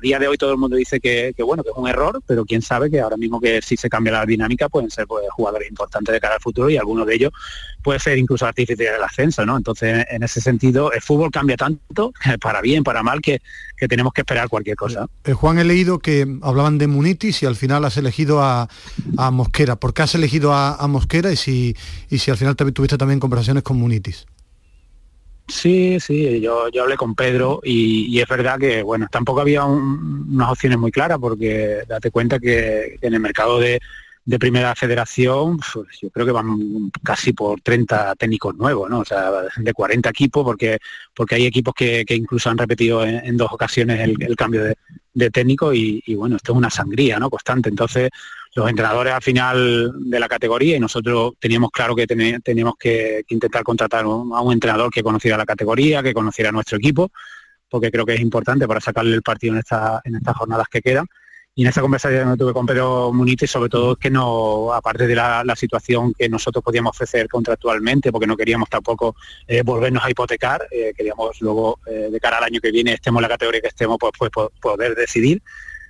día 0.00 0.18
de 0.18 0.28
hoy 0.28 0.36
todo 0.36 0.52
el 0.52 0.58
mundo 0.58 0.76
dice 0.76 1.00
que, 1.00 1.34
bueno, 1.44 1.62
que 1.62 1.70
es 1.70 1.76
un 1.76 1.88
error, 1.88 2.20
pero 2.26 2.44
quién 2.44 2.62
sabe 2.62 2.90
que 2.90 3.00
ahora 3.00 3.16
mismo 3.16 3.40
que 3.40 3.62
si 3.62 3.76
se 3.76 3.88
cambia 3.88 4.12
la 4.12 4.26
dinámica 4.26 4.68
pueden 4.68 4.90
ser 4.90 5.06
pues, 5.06 5.24
jugadores 5.30 5.68
importantes 5.68 6.12
de 6.12 6.20
cara 6.20 6.34
al 6.34 6.40
futuro 6.40 6.68
y 6.70 6.76
algunos 6.76 7.06
de 7.06 7.14
ellos 7.14 7.32
puede 7.82 7.98
ser 7.98 8.18
incluso 8.18 8.46
artífice 8.46 8.82
del 8.82 9.02
ascenso, 9.02 9.44
¿no? 9.44 9.56
Entonces, 9.56 10.06
en 10.10 10.22
ese 10.22 10.40
sentido, 10.40 10.92
el 10.92 11.00
fútbol 11.00 11.30
cambia 11.30 11.56
tanto, 11.56 12.12
para 12.40 12.60
bien, 12.60 12.84
para 12.84 13.02
mal, 13.02 13.20
que, 13.20 13.40
tenemos 13.88 14.14
que 14.14 14.22
esperar 14.22 14.48
cualquier 14.48 14.76
cosa. 14.76 15.06
Eh, 15.24 15.34
Juan, 15.34 15.58
he 15.58 15.64
leído 15.64 15.98
que 15.98 16.26
hablaban 16.40 16.78
de 16.78 16.86
Munitis 16.86 17.42
y 17.42 17.46
al 17.46 17.54
final 17.54 17.84
has 17.84 17.98
elegido 17.98 18.42
a, 18.42 18.68
Mosquera. 19.30 19.76
¿Por 19.76 19.92
qué 19.92 20.02
has 20.02 20.14
elegido 20.14 20.54
a, 20.54 20.86
Mosquera 20.88 21.30
y 21.30 21.36
si, 21.36 21.76
y 22.08 22.18
si 22.18 22.30
al 22.30 22.38
final 22.38 22.56
tuviste 22.56 22.96
también 22.96 23.20
conversaciones 23.20 23.62
con 23.62 23.76
Munitis? 23.76 24.26
Sí, 25.46 26.00
sí, 26.00 26.40
yo, 26.40 26.68
hablé 26.80 26.96
con 26.96 27.14
Pedro 27.14 27.60
y, 27.62 28.18
es 28.18 28.26
verdad 28.26 28.58
que, 28.58 28.82
bueno, 28.82 29.06
tampoco 29.10 29.42
había 29.42 29.64
unas 29.64 30.50
opciones 30.50 30.78
muy 30.78 30.90
claras 30.90 31.18
porque 31.18 31.82
date 31.86 32.10
cuenta 32.10 32.38
que, 32.38 32.98
en 33.00 33.14
el 33.14 33.20
mercado 33.20 33.60
de, 33.60 33.80
primera 34.40 34.74
federación, 34.74 35.58
pues, 35.58 36.00
yo 36.00 36.08
creo 36.08 36.24
que 36.24 36.32
van 36.32 36.90
casi 37.02 37.34
por 37.34 37.60
30 37.60 38.14
técnicos 38.14 38.54
nuevos, 38.56 38.88
¿no? 38.88 39.00
O 39.00 39.04
sea, 39.04 39.30
de 39.56 39.72
40 39.74 40.08
equipos, 40.08 40.44
porque, 40.44 40.78
porque 41.14 41.34
hay 41.34 41.44
equipos 41.44 41.74
que, 41.74 42.04
incluso 42.08 42.48
han 42.48 42.56
repetido 42.56 43.04
en, 43.04 43.36
dos 43.36 43.52
ocasiones 43.52 44.00
el, 44.00 44.36
cambio 44.36 44.64
de, 44.64 44.76
técnico 45.32 45.72
y, 45.72 46.02
y, 46.06 46.14
bueno, 46.14 46.36
esto 46.36 46.52
es 46.52 46.58
una 46.58 46.70
sangría, 46.70 47.18
¿no? 47.18 47.30
Constante. 47.30 47.68
Entonces, 47.68 48.10
los 48.54 48.70
entrenadores 48.70 49.12
al 49.12 49.22
final 49.22 49.92
de 50.08 50.20
la 50.20 50.28
categoría 50.28 50.76
y 50.76 50.80
nosotros 50.80 51.32
teníamos 51.40 51.70
claro 51.70 51.94
que 51.94 52.06
teníamos 52.06 52.74
que, 52.78 53.24
intentar 53.28 53.64
contratar 53.64 54.04
a 54.04 54.08
un 54.08 54.52
entrenador 54.52 54.90
que 54.90 55.02
conociera 55.02 55.36
la 55.36 55.44
categoría, 55.44 56.02
que 56.02 56.14
conociera 56.14 56.52
nuestro 56.52 56.78
equipo, 56.78 57.10
porque 57.68 57.90
creo 57.90 58.06
que 58.06 58.14
es 58.14 58.20
importante 58.20 58.68
para 58.68 58.80
sacarle 58.80 59.14
el 59.14 59.22
partido 59.22 59.54
en, 59.54 59.58
esta, 59.58 60.00
en 60.04 60.14
estas 60.16 60.36
jornadas 60.36 60.68
que 60.70 60.80
quedan. 60.80 61.06
Y 61.56 61.62
en 61.62 61.68
esa 61.68 61.82
conversación 61.82 62.32
que 62.32 62.36
tuve 62.36 62.52
con 62.52 62.66
Pedro 62.66 63.12
Muniz, 63.12 63.48
sobre 63.48 63.68
todo 63.68 63.94
que 63.94 64.10
no, 64.10 64.72
aparte 64.72 65.06
de 65.06 65.14
la, 65.14 65.44
situación 65.54 66.12
que 66.12 66.28
nosotros 66.28 66.64
podíamos 66.64 66.90
ofrecer 66.90 67.28
contractualmente, 67.28 68.10
porque 68.10 68.26
no 68.26 68.36
queríamos 68.36 68.68
tampoco 68.68 69.14
eh, 69.46 69.62
volvernos 69.62 70.04
a 70.04 70.10
hipotecar, 70.10 70.66
eh, 70.72 70.92
queríamos 70.96 71.40
luego, 71.40 71.78
eh, 71.86 72.08
de 72.10 72.18
cara 72.20 72.38
al 72.38 72.44
año 72.44 72.60
que 72.60 72.72
viene, 72.72 72.94
estemos 72.94 73.20
en 73.20 73.22
la 73.22 73.28
categoría 73.28 73.60
que 73.60 73.68
estemos, 73.68 73.98
pues, 74.00 74.30
pues 74.32 74.48
poder 74.60 74.96
decidir 74.96 75.40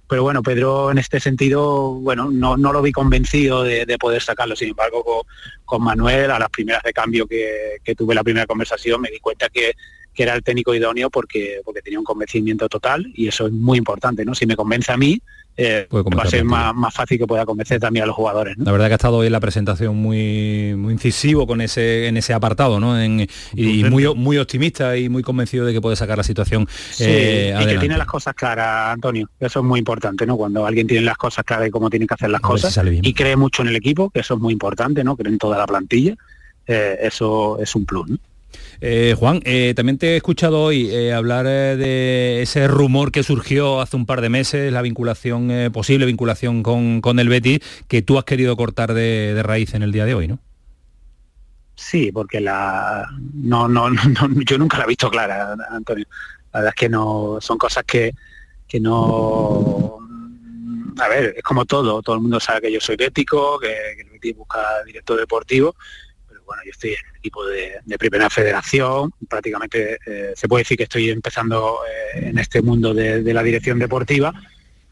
pero 0.07 0.23
bueno, 0.23 0.43
Pedro 0.43 0.91
en 0.91 0.99
este 0.99 1.19
sentido, 1.19 1.95
bueno, 1.95 2.31
no, 2.31 2.59
no 2.59 2.75
lo 2.75 2.83
vi 2.83 2.93
convencido 2.93 3.63
de, 3.65 3.87
poder 3.99 4.21
sacarlo. 4.21 4.55
Sin 4.55 4.69
embargo, 4.69 5.27
con, 5.65 5.83
Manuel, 5.83 6.31
a 6.31 6.39
las 6.39 6.51
primeras 6.51 6.83
de 6.83 6.93
cambio 6.93 7.27
que 7.27 7.95
tuve 7.97 8.15
la 8.15 8.23
primera 8.23 8.47
conversación, 8.47 9.01
me 9.01 9.11
di 9.11 9.19
cuenta 9.19 9.49
que, 9.49 9.73
que 10.15 10.23
era 10.23 10.35
el 10.35 10.43
técnico 10.43 10.75
idóneo 10.75 11.11
porque, 11.11 11.61
porque 11.65 11.83
tenía 11.83 11.99
un 11.99 12.05
convencimiento 12.05 12.69
total 12.69 13.11
y 13.15 13.29
eso 13.29 13.47
es 13.47 13.53
muy 13.53 13.79
importante, 13.79 14.25
¿no? 14.25 14.35
Si 14.35 14.47
me 14.47 14.57
convence 14.57 14.93
a 14.93 14.97
mí, 14.97 15.21
eh, 15.57 15.87
va 15.93 16.23
a 16.25 16.27
ser 16.27 16.45
más, 16.45 16.75
fácil 16.93 17.19
que 17.19 17.27
pueda 17.27 17.47
convencer 17.47 17.79
también 17.79 18.03
a 18.03 18.07
los 18.07 18.17
jugadores. 18.17 18.57
La 18.59 18.73
verdad 18.73 18.87
que 18.89 18.95
ha 18.95 18.97
estado 18.97 19.19
hoy 19.19 19.27
en 19.27 19.33
la 19.33 19.41
presentación 19.41 19.97
muy, 19.97 20.75
muy 20.77 20.95
incisivo 20.95 21.47
con 21.47 21.61
ese, 21.61 22.09
en 22.09 22.17
ese 22.17 22.33
apartado, 22.33 22.81
¿no? 22.81 23.03
y 23.05 23.85
muy, 23.85 24.13
muy 24.15 24.39
optimista 24.39 24.97
y 24.97 25.09
muy 25.09 25.23
convencido 25.23 25.65
de 25.65 25.73
que 25.73 25.81
puede 25.81 25.97
sacar 25.97 26.19
la 26.19 26.25
situación. 26.25 26.67
Eh, 26.99 27.57
y 27.61 27.67
que 27.67 27.79
tiene 27.79 27.97
las 27.97 28.07
cosas 28.07 28.35
claras, 28.35 28.95
Antonio. 28.95 29.29
Eso 29.39 29.61
es 29.61 29.65
muy 29.65 29.79
importante, 29.79 30.27
¿no? 30.27 30.37
Cuando 30.37 30.67
alguien 30.67 30.87
tiene 30.87 31.05
las 31.05 31.17
cosas 31.17 31.45
claras 31.45 31.69
y 31.69 31.71
cómo 31.71 31.89
tiene 31.91 32.07
que 32.07 32.15
hacer 32.15 32.31
las 32.31 32.41
cosas 32.41 32.81
y 33.03 33.15
cree 33.15 33.37
mucho 33.37 33.63
en 33.63 33.69
el 33.69 33.77
equipo, 33.77 34.11
que 34.11 34.21
eso 34.21 34.35
es 34.35 34.41
muy 34.41 34.53
importante, 34.53 35.05
¿no? 35.05 35.17
Cree 35.17 35.33
en 35.33 35.39
toda 35.39 35.59
la 35.59 35.67
plantilla. 35.67 36.15
Eh, 36.67 36.99
eso 37.03 37.59
es 37.61 37.75
un 37.75 37.85
plus. 37.85 38.09
¿no? 38.11 38.19
Eh, 38.87 39.15
Juan, 39.19 39.41
eh, 39.47 39.73
también 39.75 39.97
te 39.97 40.09
he 40.09 40.17
escuchado 40.17 40.61
hoy 40.61 40.91
eh, 40.91 41.15
hablar 41.15 41.47
de 41.47 42.43
ese 42.43 42.69
rumor 42.69 43.13
que 43.13 43.23
surgió 43.23 43.81
hace 43.81 43.97
un 43.97 44.05
par 44.05 44.21
de 44.21 44.29
meses, 44.29 44.71
la 44.71 44.83
vinculación, 44.83 45.51
posible 45.73 46.05
vinculación 46.05 46.63
con, 46.63 47.19
el 47.19 47.31
Betis, 47.31 47.61
que 47.89 48.03
tú 48.03 48.19
has 48.19 48.25
querido 48.25 48.55
cortar 48.59 48.93
de, 48.93 49.41
raíz 49.43 49.73
en 49.73 49.85
el 49.85 49.91
día 49.91 50.05
de 50.05 50.13
hoy, 50.13 50.29
¿no? 50.29 50.39
Sí, 51.75 52.13
porque 52.13 52.43
la 52.43 53.09
no, 53.33 53.69
no, 53.69 53.89
yo 54.47 54.59
nunca 54.59 54.77
la 54.77 54.85
he 54.85 54.89
visto 54.89 55.11
clara, 55.11 55.57
Antonio. 55.71 56.05
La 56.53 56.61
verdad 56.61 56.75
es 56.77 56.79
que 56.79 56.91
no 56.91 57.39
son 57.41 57.57
cosas 57.57 57.85
que, 57.85 58.13
que 58.69 58.81
no 58.81 59.97
a 61.01 61.09
ver, 61.09 61.33
es 61.39 61.43
como 61.43 61.65
todo, 61.65 62.03
todo 62.03 62.17
el 62.17 62.21
mundo 62.21 62.39
sabe 62.39 62.61
que 62.61 62.73
yo 62.73 62.81
soy 62.83 62.97
bético, 62.97 63.59
que, 63.59 63.75
que 63.97 64.03
el 64.03 64.11
Betis 64.11 64.37
busca 64.37 64.61
director 64.85 65.19
deportivo, 65.19 65.75
bueno, 66.45 66.63
yo 66.65 66.71
estoy 66.71 66.91
en 66.91 67.07
el 67.11 67.17
equipo 67.17 67.45
de, 67.47 67.81
primera 67.99 68.29
federación, 68.31 69.13
prácticamente 69.29 69.99
eh, 70.07 70.33
se 70.35 70.49
puede 70.49 70.63
decir 70.63 70.77
que 70.77 70.85
estoy 70.85 71.11
empezando 71.11 71.79
eh, 71.87 72.29
en 72.29 72.39
este 72.39 72.63
mundo 72.63 72.93
de, 72.93 73.33
la 73.33 73.43
dirección 73.43 73.79
deportiva 73.79 74.33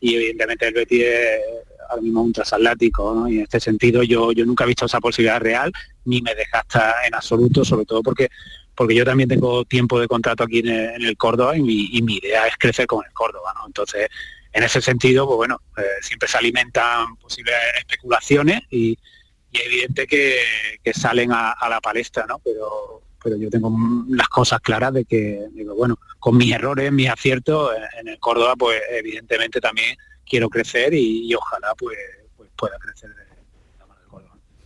y 0.00 0.14
evidentemente 0.14 0.68
el 0.68 0.74
Betis 0.74 1.04
es 1.04 1.40
ahora 1.88 2.02
mismo 2.02 2.22
un 2.22 2.32
transatlántico, 2.32 3.28
y 3.28 3.36
en 3.36 3.42
este 3.42 3.60
sentido 3.60 4.02
yo, 4.02 4.32
yo 4.32 4.46
nunca 4.46 4.64
he 4.64 4.66
visto 4.66 4.86
esa 4.86 5.00
posibilidad 5.00 5.40
real, 5.40 5.70
ni 6.06 6.22
me 6.22 6.34
desgasta 6.34 6.94
en 7.06 7.14
absoluto, 7.14 7.64
sobre 7.64 7.84
todo 7.84 8.02
porque 8.02 8.28
porque 8.74 8.94
yo 8.94 9.04
también 9.04 9.28
tengo 9.28 9.64
tiempo 9.64 10.00
de 10.00 10.08
contrato 10.08 10.44
aquí 10.44 10.60
en 10.60 10.68
el, 10.68 11.16
Córdoba 11.16 11.56
y 11.56 11.62
mi, 11.62 12.16
idea 12.16 12.46
es 12.46 12.56
crecer 12.58 12.86
con 12.86 13.04
el 13.04 13.12
Córdoba, 13.12 13.52
¿no? 13.54 13.66
Entonces, 13.66 14.08
en 14.52 14.62
ese 14.62 14.80
sentido, 14.80 15.26
pues 15.26 15.36
bueno, 15.36 15.60
eh, 15.76 15.82
siempre 16.00 16.28
se 16.28 16.38
alimentan 16.38 17.16
posibles 17.16 17.54
especulaciones 17.78 18.62
y, 18.70 18.98
y 19.52 19.60
evidente 19.60 20.06
que, 20.06 20.38
salen 20.94 21.30
a, 21.32 21.54
la 21.68 21.80
palestra, 21.80 22.26
¿no? 22.26 22.38
Pero, 22.38 23.02
pero 23.22 23.36
yo 23.36 23.50
tengo 23.50 23.72
las 24.08 24.28
cosas 24.28 24.60
claras 24.60 24.92
de 24.94 25.04
que, 25.04 25.46
digo, 25.52 25.74
bueno, 25.74 25.98
con 26.18 26.36
mis 26.36 26.52
errores, 26.52 26.90
mis 26.90 27.08
aciertos, 27.08 27.72
en 28.00 28.08
el 28.08 28.18
Córdoba, 28.18 28.54
pues 28.56 28.80
evidentemente 28.90 29.60
también 29.60 29.96
quiero 30.24 30.48
crecer 30.48 30.94
y, 30.94 31.32
ojalá 31.34 31.74
pues, 31.76 31.98
pues 32.36 32.50
pueda 32.56 32.78
crecer 32.78 33.10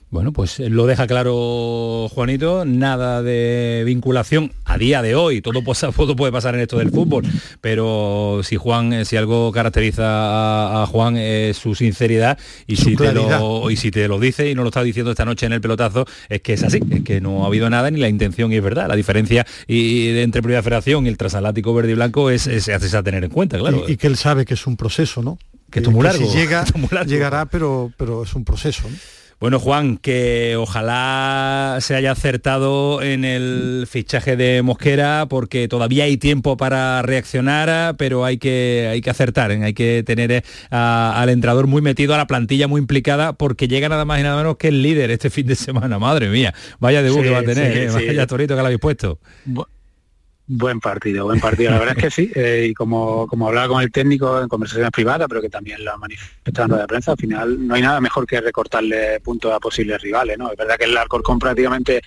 bueno, 0.08 0.32
pues 0.32 0.60
eh, 0.60 0.70
lo 0.70 0.86
deja 0.86 1.06
claro 1.06 2.08
Juanito, 2.12 2.64
nada 2.64 3.22
de 3.22 3.82
vinculación 3.84 4.52
a 4.64 4.78
día 4.78 5.02
de 5.02 5.16
hoy, 5.16 5.42
todo, 5.42 5.62
puede 6.16 6.32
pasar 6.32 6.54
en 6.54 6.60
esto 6.60 6.78
del 6.78 6.90
fútbol, 6.90 7.24
pero 7.60 8.40
si 8.44 8.56
Juan, 8.56 8.92
eh, 8.92 9.04
si 9.04 9.16
algo 9.16 9.50
caracteriza 9.50 10.82
a, 10.82 10.86
Juan 10.86 11.16
es 11.16 11.56
su 11.56 11.74
sinceridad 11.74 12.38
y 12.68 12.76
si, 12.76 12.94
te 12.94 13.12
lo, 13.12 13.68
y 13.70 13.76
si 13.76 13.90
te 13.90 14.06
lo 14.06 14.20
dice 14.20 14.48
y 14.48 14.54
no 14.54 14.62
lo 14.62 14.68
está 14.68 14.84
diciendo 14.84 15.10
esta 15.10 15.24
noche 15.24 15.46
en 15.46 15.52
el 15.52 15.60
pelotazo, 15.60 16.06
es 16.28 16.40
que 16.40 16.52
es 16.52 16.62
así, 16.62 16.80
es 16.88 17.02
que 17.02 17.20
no 17.20 17.44
ha 17.44 17.48
habido 17.48 17.68
nada 17.68 17.90
ni 17.90 17.98
la 17.98 18.08
intención 18.08 18.52
y 18.52 18.56
es 18.56 18.62
verdad. 18.62 18.86
La 18.88 18.96
diferencia 18.96 19.44
y, 19.66 20.16
entre 20.18 20.40
Primera 20.40 20.62
Federación 20.62 21.06
y 21.06 21.08
el 21.08 21.18
transatlántico 21.18 21.74
verde 21.74 21.92
y 21.92 21.94
blanco 21.94 22.30
es, 22.30 22.46
es, 22.46 22.68
a 22.68 23.02
tener 23.02 23.24
en 23.24 23.30
cuenta, 23.30 23.58
claro. 23.58 23.84
Y, 23.88 23.96
que 23.96 24.06
él 24.06 24.16
sabe 24.16 24.44
que 24.44 24.54
es 24.54 24.66
un 24.66 24.76
proceso, 24.76 25.22
¿no? 25.22 25.38
Que, 25.70 25.80
es 25.80 25.88
muy 25.88 26.04
largo. 26.04 26.30
si 26.30 26.36
llega, 26.36 26.64
llegará, 27.06 27.46
pero, 27.46 27.92
pero 27.96 28.22
es 28.22 28.34
un 28.34 28.44
proceso. 28.44 28.88
¿no? 28.88 28.96
Bueno, 29.38 29.60
Juan, 29.60 29.98
que 29.98 30.56
ojalá 30.56 31.76
se 31.82 31.94
haya 31.94 32.12
acertado 32.12 33.02
en 33.02 33.22
el 33.22 33.86
fichaje 33.86 34.34
de 34.34 34.62
Mosquera, 34.62 35.26
porque 35.28 35.68
todavía 35.68 36.04
hay 36.04 36.16
tiempo 36.16 36.56
para 36.56 37.02
reaccionar, 37.02 37.96
pero 37.98 38.24
hay 38.24 38.38
que, 38.38 38.88
hay 38.90 39.02
que 39.02 39.10
acertar, 39.10 39.50
¿eh? 39.50 39.62
hay 39.62 39.74
que 39.74 40.02
tener 40.06 40.32
eh, 40.32 40.42
al 40.70 41.28
entrenador 41.28 41.66
muy 41.66 41.82
metido, 41.82 42.14
a 42.14 42.16
la 42.16 42.26
plantilla 42.26 42.66
muy 42.66 42.80
implicada, 42.80 43.34
porque 43.34 43.68
llega 43.68 43.90
nada 43.90 44.06
más 44.06 44.20
y 44.20 44.22
nada 44.22 44.38
menos 44.38 44.56
que 44.56 44.68
el 44.68 44.80
líder 44.80 45.10
este 45.10 45.28
fin 45.28 45.46
de 45.46 45.54
semana. 45.54 45.98
Madre 45.98 46.30
mía, 46.30 46.54
vaya 46.78 47.02
debut 47.02 47.22
que 47.22 47.30
va 47.30 47.40
a 47.40 47.42
tener, 47.42 47.76
¿eh? 47.76 47.90
vaya 47.90 48.26
torito 48.26 48.54
que 48.54 48.60
lo 48.60 48.66
habéis 48.66 48.80
puesto. 48.80 49.18
Buen 50.48 50.78
partido, 50.78 51.24
buen 51.24 51.40
partido. 51.40 51.72
La 51.72 51.78
verdad 51.80 51.96
es 51.98 52.04
que 52.04 52.10
sí. 52.10 52.30
Eh, 52.34 52.68
y 52.70 52.74
como, 52.74 53.26
como 53.26 53.48
hablaba 53.48 53.68
con 53.68 53.82
el 53.82 53.90
técnico 53.90 54.40
en 54.40 54.48
conversaciones 54.48 54.92
privadas, 54.92 55.26
pero 55.28 55.40
que 55.40 55.48
también 55.48 55.84
lo 55.84 55.92
ha 55.92 55.96
manifestado 55.96 56.74
en 56.74 56.80
de 56.80 56.86
prensa, 56.86 57.12
al 57.12 57.16
final 57.16 57.66
no 57.66 57.74
hay 57.74 57.82
nada 57.82 58.00
mejor 58.00 58.26
que 58.26 58.40
recortarle 58.40 59.18
puntos 59.20 59.52
a 59.52 59.58
posibles 59.58 60.00
rivales. 60.00 60.38
¿no? 60.38 60.52
Es 60.52 60.56
verdad 60.56 60.76
que 60.76 60.84
el 60.84 60.96
Alcorcón 60.96 61.40
prácticamente 61.40 62.00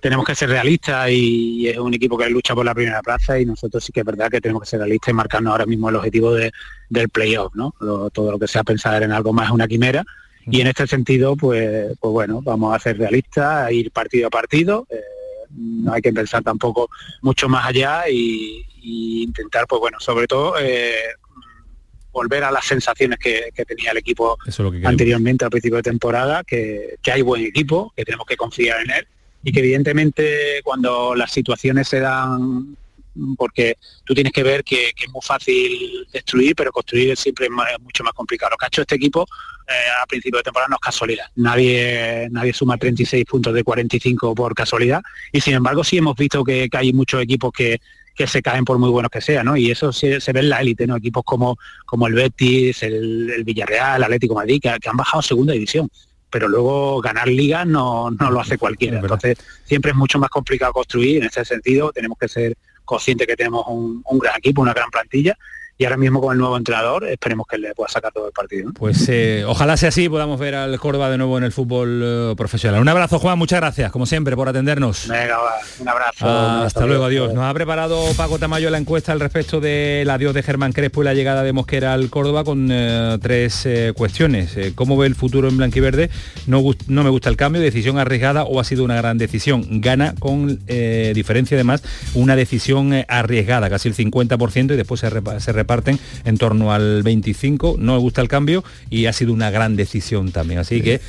tenemos 0.00 0.26
que 0.26 0.34
ser 0.34 0.50
realistas 0.50 1.08
y, 1.10 1.66
es 1.66 1.78
un 1.78 1.94
equipo 1.94 2.18
que 2.18 2.28
lucha 2.28 2.54
por 2.54 2.66
la 2.66 2.74
primera 2.74 3.00
plaza 3.00 3.40
y 3.40 3.46
nosotros 3.46 3.82
sí 3.82 3.90
que 3.90 4.00
es 4.00 4.06
verdad 4.06 4.30
que 4.30 4.40
tenemos 4.40 4.62
que 4.62 4.68
ser 4.68 4.80
realistas 4.80 5.08
y 5.08 5.14
marcarnos 5.14 5.52
ahora 5.52 5.66
mismo 5.66 5.88
el 5.88 5.96
objetivo 5.96 6.34
de, 6.34 6.52
del 6.90 7.08
playoff, 7.08 7.54
¿no? 7.54 7.74
todo 8.12 8.32
lo 8.32 8.38
que 8.38 8.46
sea 8.46 8.64
pensar 8.64 9.02
en 9.02 9.12
algo 9.12 9.32
más 9.32 9.46
es 9.46 9.52
una 9.52 9.66
quimera. 9.66 10.04
Y 10.50 10.60
en 10.60 10.66
este 10.66 10.86
sentido, 10.86 11.36
pues, 11.36 11.94
pues 12.00 12.12
bueno, 12.12 12.40
vamos 12.42 12.74
a 12.74 12.78
ser 12.78 12.96
realistas, 12.96 13.70
ir 13.70 13.90
partido 13.90 14.28
a 14.28 14.30
partido. 14.30 14.86
Eh, 14.88 14.96
no 15.50 15.92
hay 15.92 16.02
que 16.02 16.12
pensar 16.12 16.42
tampoco 16.42 16.90
mucho 17.22 17.48
más 17.48 17.66
allá 17.66 18.08
y, 18.08 18.64
intentar, 18.80 19.66
pues 19.66 19.80
bueno, 19.80 19.98
sobre 20.00 20.26
todo 20.26 20.54
eh, 20.58 20.94
volver 22.12 22.44
a 22.44 22.50
las 22.50 22.64
sensaciones 22.64 23.18
que, 23.18 23.52
tenía 23.66 23.90
el 23.90 23.98
equipo 23.98 24.38
anteriormente 24.84 25.44
al 25.44 25.50
principio 25.50 25.76
de 25.76 25.82
temporada, 25.82 26.42
que, 26.44 26.98
hay 27.12 27.22
buen 27.22 27.42
equipo, 27.42 27.92
que 27.96 28.04
tenemos 28.04 28.26
que 28.26 28.36
confiar 28.36 28.80
en 28.82 28.90
él 28.90 29.06
y 29.44 29.52
que 29.52 29.60
evidentemente 29.60 30.60
cuando 30.64 31.14
las 31.14 31.30
situaciones 31.30 31.88
se 31.88 32.00
dan 32.00 32.76
porque 33.36 33.76
tú 34.04 34.14
tienes 34.14 34.32
que 34.32 34.42
ver 34.42 34.64
que, 34.64 34.92
es 34.96 35.10
muy 35.10 35.22
fácil 35.22 36.06
destruir, 36.12 36.54
pero 36.54 36.72
construir 36.72 37.16
siempre 37.16 37.46
es, 37.46 37.80
mucho 37.80 38.04
más 38.04 38.12
complicado. 38.12 38.50
Lo 38.50 38.56
que 38.56 38.66
ha 38.66 38.68
hecho 38.68 38.82
este 38.82 38.96
equipo 38.96 39.26
eh, 39.68 39.72
a 40.02 40.06
principio 40.06 40.38
de 40.38 40.44
temporada 40.44 40.68
no 40.68 40.76
es 40.76 40.80
casualidad. 40.80 41.26
Nadie, 41.36 42.28
nadie 42.30 42.54
suma 42.54 42.78
36 42.78 43.24
puntos 43.26 43.52
de 43.52 43.62
45 43.62 44.34
por 44.34 44.54
casualidad. 44.54 45.02
Y 45.30 45.42
sin 45.42 45.54
embargo 45.54 45.84
sí 45.84 45.98
hemos 45.98 46.16
visto 46.16 46.42
que, 46.42 46.68
hay 46.72 46.92
muchos 46.92 47.22
equipos 47.22 47.52
que, 47.52 47.80
se 48.26 48.42
caen 48.42 48.64
por 48.64 48.78
muy 48.78 48.90
buenos 48.90 49.12
que 49.12 49.20
sean, 49.20 49.46
¿no? 49.46 49.56
Y 49.56 49.70
eso 49.70 49.92
se, 49.92 50.18
ve 50.18 50.40
en 50.40 50.48
la 50.48 50.60
élite, 50.60 50.88
¿no? 50.88 50.96
Equipos 50.96 51.22
como, 51.22 51.56
como 51.86 52.08
el 52.08 52.14
Betis, 52.14 52.82
el, 52.82 53.44
Villarreal, 53.44 53.98
el 53.98 54.02
Atlético 54.04 54.34
Madrid, 54.34 54.60
que, 54.60 54.68
han 54.70 54.96
bajado 54.96 55.22
segunda 55.22 55.52
división. 55.52 55.88
Pero 56.30 56.48
luego 56.48 57.00
ganar 57.00 57.28
liga 57.28 57.64
no, 57.64 58.10
no 58.10 58.30
lo 58.30 58.40
hace 58.40 58.58
cualquiera. 58.58 58.98
Entonces 58.98 59.38
siempre 59.64 59.92
es 59.92 59.96
mucho 59.96 60.18
más 60.18 60.30
complicado 60.30 60.72
construir. 60.72 61.18
En 61.18 61.28
ese 61.28 61.44
sentido 61.44 61.92
tenemos 61.92 62.18
que 62.18 62.28
ser 62.28 62.56
conscientes 62.88 63.26
que 63.26 63.36
tenemos 63.36 63.64
un 63.68 64.18
gran 64.18 64.36
equipo, 64.38 64.62
una 64.62 64.72
gran 64.72 64.90
plantilla 64.90 65.36
y 65.80 65.84
ahora 65.84 65.96
mismo 65.96 66.20
con 66.20 66.32
el 66.32 66.38
nuevo 66.38 66.56
entrenador 66.56 67.06
esperemos 67.06 67.46
que 67.46 67.56
le 67.56 67.72
pueda 67.72 67.88
sacar 67.88 68.12
todo 68.12 68.26
el 68.26 68.32
partido. 68.32 68.72
Pues 68.72 69.08
eh, 69.08 69.44
ojalá 69.46 69.76
sea 69.76 69.90
así, 69.90 70.08
podamos 70.08 70.40
ver 70.40 70.56
al 70.56 70.76
Córdoba 70.80 71.08
de 71.08 71.18
nuevo 71.18 71.38
en 71.38 71.44
el 71.44 71.52
fútbol 71.52 72.02
eh, 72.04 72.34
profesional. 72.36 72.80
Un 72.80 72.88
abrazo 72.88 73.20
Juan, 73.20 73.38
muchas 73.38 73.60
gracias, 73.60 73.92
como 73.92 74.04
siempre, 74.04 74.34
por 74.34 74.48
atendernos. 74.48 75.06
Venga, 75.06 75.38
un 75.78 75.88
abrazo. 75.88 76.28
hasta 76.28 76.84
luego, 76.84 77.04
adiós. 77.04 77.32
Nos 77.32 77.44
ha 77.44 77.54
preparado 77.54 78.02
Paco 78.16 78.40
Tamayo 78.40 78.70
la 78.70 78.78
encuesta 78.78 79.12
al 79.12 79.20
respecto 79.20 79.60
del 79.60 80.10
adiós 80.10 80.34
de 80.34 80.42
Germán 80.42 80.72
Crespo 80.72 81.02
y 81.02 81.04
la 81.04 81.14
llegada 81.14 81.44
de 81.44 81.52
Mosquera 81.52 81.94
al 81.94 82.10
Córdoba 82.10 82.42
con 82.42 82.68
eh, 82.72 83.16
tres 83.22 83.68
cuestiones. 83.94 84.56
¿Cómo 84.74 84.96
ve 84.96 85.06
el 85.06 85.14
futuro 85.14 85.48
en 85.48 85.58
blanquiverde? 85.58 86.10
No, 86.48 86.60
no 86.88 87.04
me 87.04 87.10
gusta 87.10 87.30
el 87.30 87.36
cambio, 87.36 87.62
decisión 87.62 87.98
arriesgada 87.98 88.42
o 88.42 88.58
ha 88.58 88.64
sido 88.64 88.82
una 88.82 88.96
gran 88.96 89.16
decisión. 89.16 89.80
Gana 89.80 90.16
con 90.18 90.58
diferencia 91.14 91.54
además 91.54 91.84
una 92.14 92.34
decisión 92.34 92.92
arriesgada, 93.06 93.70
casi 93.70 93.88
el 93.88 93.94
50% 93.94 94.74
y 94.74 94.76
después 94.76 95.00
se, 95.00 95.08
se 95.40 95.52
parten 95.68 96.00
en 96.24 96.36
torno 96.36 96.72
al 96.72 97.04
25, 97.04 97.76
no 97.78 97.92
me 97.92 98.00
gusta 98.00 98.20
el 98.20 98.26
cambio 98.26 98.64
y 98.90 99.06
ha 99.06 99.12
sido 99.12 99.32
una 99.32 99.50
gran 99.50 99.76
decisión 99.76 100.32
también. 100.32 100.58
Así 100.58 100.80
que 100.82 101.00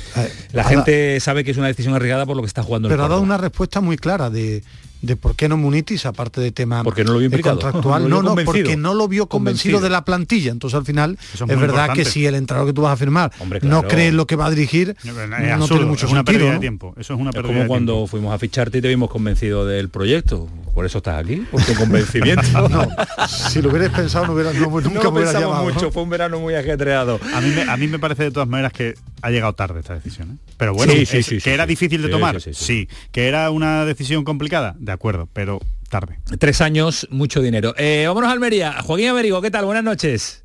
la 0.52 0.62
gente 0.62 1.18
sabe 1.18 1.42
que 1.42 1.50
es 1.50 1.56
una 1.56 1.66
decisión 1.66 1.94
arriesgada 1.94 2.26
por 2.26 2.36
lo 2.36 2.42
que 2.42 2.48
está 2.48 2.62
jugando. 2.62 2.88
Pero 2.88 3.04
ha 3.04 3.08
dado 3.08 3.22
una 3.22 3.38
respuesta 3.38 3.80
muy 3.80 3.96
clara 3.96 4.30
de 4.30 4.62
de 5.02 5.16
por 5.16 5.34
qué 5.34 5.48
no 5.48 5.56
Munitis, 5.56 6.06
aparte 6.06 6.40
de 6.40 6.52
tema 6.52 6.84
porque 6.84 7.04
no 7.04 7.14
lo 7.14 7.18
vio 7.18 7.30
contractual. 7.30 8.00
No, 8.10 8.22
no, 8.22 8.34
porque 8.34 8.76
no 8.76 8.94
lo 8.94 9.08
vio 9.08 9.26
convencido, 9.26 9.80
de 9.80 9.88
la 9.88 10.04
plantilla. 10.04 10.50
Entonces 10.50 10.76
al 10.76 10.84
final 10.84 11.18
es, 11.34 11.46
verdad 11.46 11.92
que 11.92 12.04
si 12.04 12.26
el 12.26 12.34
entrenador 12.34 12.68
que 12.68 12.72
tú 12.74 12.82
vas 12.82 12.92
a 12.92 12.96
firmar 12.96 13.30
no 13.62 13.82
cree 13.82 14.10
lo 14.12 14.26
que 14.26 14.36
va 14.36 14.46
a 14.46 14.50
dirigir, 14.50 14.96
no, 15.04 15.66
tiene 15.66 15.84
mucho 15.84 16.06
es 16.06 16.12
una 16.12 16.20
sentido. 16.20 16.24
Pérdida 16.24 16.52
de 16.52 16.58
tiempo. 16.58 16.94
Eso 16.98 17.14
es 17.14 17.20
una 17.20 17.30
pérdida 17.30 17.52
como 17.52 17.66
cuando 17.66 18.06
fuimos 18.06 18.34
a 18.34 18.38
ficharte 18.38 18.78
y 18.78 18.80
te 18.80 18.88
vimos 18.88 19.10
convencido 19.10 19.66
del 19.66 19.88
proyecto. 19.88 20.48
Por 20.74 20.86
eso 20.86 20.98
estás 20.98 21.22
aquí, 21.22 21.44
por 21.50 21.62
tu 21.62 21.74
convencimiento. 21.74 22.42
no, 22.68 22.88
si 23.28 23.60
lo 23.60 23.70
hubieras 23.70 23.90
pensado 23.90 24.26
no 24.26 24.34
hubiera, 24.34 24.52
nunca 24.54 25.10
me 25.10 25.24
llamado. 25.24 25.64
mucho, 25.64 25.90
fue 25.90 26.02
un 26.02 26.10
verano 26.10 26.40
muy 26.40 26.54
ajetreado. 26.54 27.20
A 27.34 27.40
mí, 27.40 27.50
me, 27.50 27.62
a 27.62 27.76
mí 27.76 27.88
me 27.88 27.98
parece 27.98 28.24
de 28.24 28.30
todas 28.30 28.48
maneras 28.48 28.72
que 28.72 28.94
ha 29.22 29.30
llegado 29.30 29.52
tarde 29.54 29.80
esta 29.80 29.94
decisión. 29.94 30.32
¿eh? 30.32 30.52
Pero 30.56 30.74
bueno, 30.74 30.92
que 30.92 31.52
era 31.52 31.66
difícil 31.66 32.02
de 32.02 32.08
tomar, 32.08 32.40
sí, 32.40 32.88
que 33.12 33.28
era 33.28 33.50
una 33.50 33.84
decisión 33.84 34.24
complicada, 34.24 34.74
de 34.78 34.92
acuerdo, 34.92 35.28
pero 35.32 35.60
tarde. 35.88 36.18
Tres 36.38 36.60
años, 36.60 37.06
mucho 37.10 37.42
dinero. 37.42 37.74
Eh, 37.76 38.04
vámonos 38.06 38.30
a 38.30 38.32
Almería. 38.32 38.80
Joaquín 38.82 39.08
Américo, 39.08 39.42
¿qué 39.42 39.50
tal? 39.50 39.64
Buenas 39.64 39.84
noches. 39.84 40.44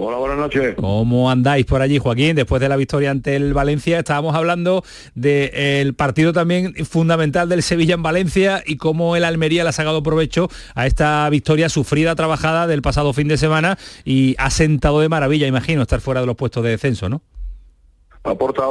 Hola, 0.00 0.16
buenas 0.18 0.38
noches. 0.38 0.76
¿Cómo 0.76 1.28
andáis 1.28 1.66
por 1.66 1.82
allí, 1.82 1.98
Joaquín? 1.98 2.36
Después 2.36 2.60
de 2.60 2.68
la 2.68 2.76
victoria 2.76 3.10
ante 3.10 3.34
el 3.34 3.52
Valencia, 3.52 3.98
estábamos 3.98 4.36
hablando 4.36 4.84
del 5.16 5.92
partido 5.94 6.32
también 6.32 6.72
fundamental 6.86 7.48
del 7.48 7.64
Sevilla 7.64 7.94
en 7.94 8.04
Valencia 8.04 8.62
y 8.64 8.76
cómo 8.76 9.16
el 9.16 9.24
Almería 9.24 9.64
le 9.64 9.70
ha 9.70 9.72
sacado 9.72 10.00
provecho 10.04 10.48
a 10.76 10.86
esta 10.86 11.28
victoria 11.30 11.68
sufrida, 11.68 12.14
trabajada 12.14 12.68
del 12.68 12.80
pasado 12.80 13.12
fin 13.12 13.26
de 13.26 13.38
semana 13.38 13.76
y 14.04 14.36
ha 14.38 14.50
sentado 14.50 15.00
de 15.00 15.08
maravilla, 15.08 15.48
imagino, 15.48 15.82
estar 15.82 16.00
fuera 16.00 16.20
de 16.20 16.28
los 16.28 16.36
puestos 16.36 16.62
de 16.62 16.70
descenso, 16.70 17.08
¿no? 17.08 17.22
Aporta 18.24 18.62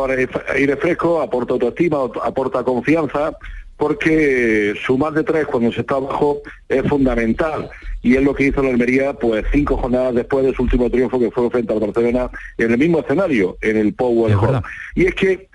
aire 0.53 0.77
fresco, 0.77 1.21
aporta 1.21 1.53
autoestima, 1.53 1.97
aporta 2.23 2.63
confianza, 2.63 3.37
porque 3.77 4.73
sumar 4.85 5.13
de 5.13 5.23
tres 5.23 5.45
cuando 5.45 5.71
se 5.71 5.81
está 5.81 5.95
abajo 5.95 6.41
es 6.67 6.83
fundamental 6.87 7.69
y 8.01 8.15
es 8.15 8.23
lo 8.23 8.33
que 8.33 8.45
hizo 8.45 8.63
la 8.63 8.69
Almería 8.69 9.13
pues 9.13 9.45
cinco 9.51 9.77
jornadas 9.77 10.15
después 10.15 10.45
de 10.45 10.53
su 10.53 10.63
último 10.63 10.89
triunfo 10.89 11.19
que 11.19 11.31
fue 11.31 11.49
frente 11.49 11.73
al 11.73 11.79
Barcelona 11.79 12.29
en 12.57 12.71
el 12.71 12.77
mismo 12.77 12.99
escenario, 12.99 13.57
en 13.61 13.77
el 13.77 13.93
Power 13.93 14.35
Hall. 14.35 14.61
Y 14.95 15.05
es 15.05 15.15
que 15.15 15.47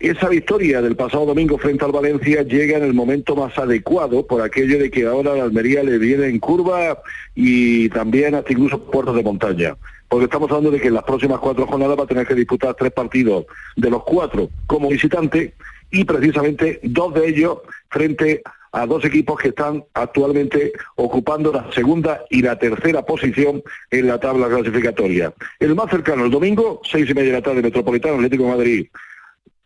esa 0.00 0.28
victoria 0.28 0.80
del 0.80 0.96
pasado 0.96 1.26
domingo 1.26 1.58
frente 1.58 1.84
al 1.84 1.92
Valencia 1.92 2.42
llega 2.42 2.78
en 2.78 2.84
el 2.84 2.94
momento 2.94 3.34
más 3.34 3.58
adecuado 3.58 4.26
por 4.26 4.40
aquello 4.42 4.78
de 4.78 4.90
que 4.90 5.06
ahora 5.06 5.34
la 5.34 5.42
Almería 5.42 5.82
le 5.82 5.98
viene 5.98 6.26
en 6.26 6.38
curva 6.38 7.02
y 7.34 7.88
también 7.90 8.34
hasta 8.34 8.52
incluso 8.52 8.82
puertos 8.90 9.16
de 9.16 9.24
montaña. 9.24 9.76
Porque 10.08 10.24
estamos 10.24 10.50
hablando 10.50 10.70
de 10.70 10.80
que 10.80 10.88
en 10.88 10.94
las 10.94 11.04
próximas 11.04 11.38
cuatro 11.38 11.66
jornadas 11.66 11.98
va 11.98 12.04
a 12.04 12.06
tener 12.06 12.26
que 12.26 12.34
disputar 12.34 12.74
tres 12.74 12.92
partidos 12.92 13.46
de 13.76 13.90
los 13.90 14.02
cuatro 14.04 14.48
como 14.66 14.88
visitante 14.88 15.54
y 15.90 16.04
precisamente 16.04 16.80
dos 16.82 17.14
de 17.14 17.28
ellos 17.28 17.58
frente 17.90 18.42
a 18.72 18.86
dos 18.86 19.04
equipos 19.04 19.38
que 19.40 19.48
están 19.48 19.84
actualmente 19.94 20.72
ocupando 20.96 21.52
la 21.52 21.70
segunda 21.72 22.24
y 22.30 22.42
la 22.42 22.58
tercera 22.58 23.02
posición 23.02 23.62
en 23.90 24.06
la 24.06 24.18
tabla 24.18 24.48
clasificatoria. 24.48 25.32
El 25.58 25.74
más 25.74 25.90
cercano, 25.90 26.24
el 26.24 26.30
domingo, 26.30 26.80
seis 26.84 27.08
y 27.08 27.14
media 27.14 27.32
de 27.32 27.38
la 27.38 27.42
tarde, 27.42 27.62
Metropolitano, 27.62 28.16
Atlético 28.16 28.44
de 28.44 28.50
Madrid. 28.50 28.86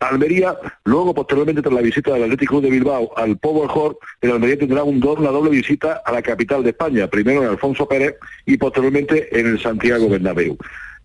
Almería, 0.09 0.57
luego 0.84 1.14
posteriormente 1.14 1.62
tras 1.62 1.74
la 1.74 1.80
visita 1.80 2.12
del 2.12 2.24
Atlético 2.24 2.61
de 2.61 2.70
Bilbao 2.70 3.12
al 3.16 3.38
Power 3.38 3.68
Hall, 3.74 3.96
el 4.20 4.32
Almería 4.32 4.59
tendrá 4.59 4.82
un 4.82 5.03
una 5.03 5.30
doble 5.30 5.50
visita 5.50 6.03
a 6.05 6.12
la 6.12 6.22
capital 6.22 6.62
de 6.62 6.70
España, 6.70 7.07
primero 7.09 7.42
en 7.42 7.48
Alfonso 7.48 7.86
Pérez 7.86 8.16
y 8.46 8.57
posteriormente 8.57 9.38
en 9.38 9.46
el 9.46 9.61
Santiago 9.61 10.09
Bernabéu. 10.09 10.57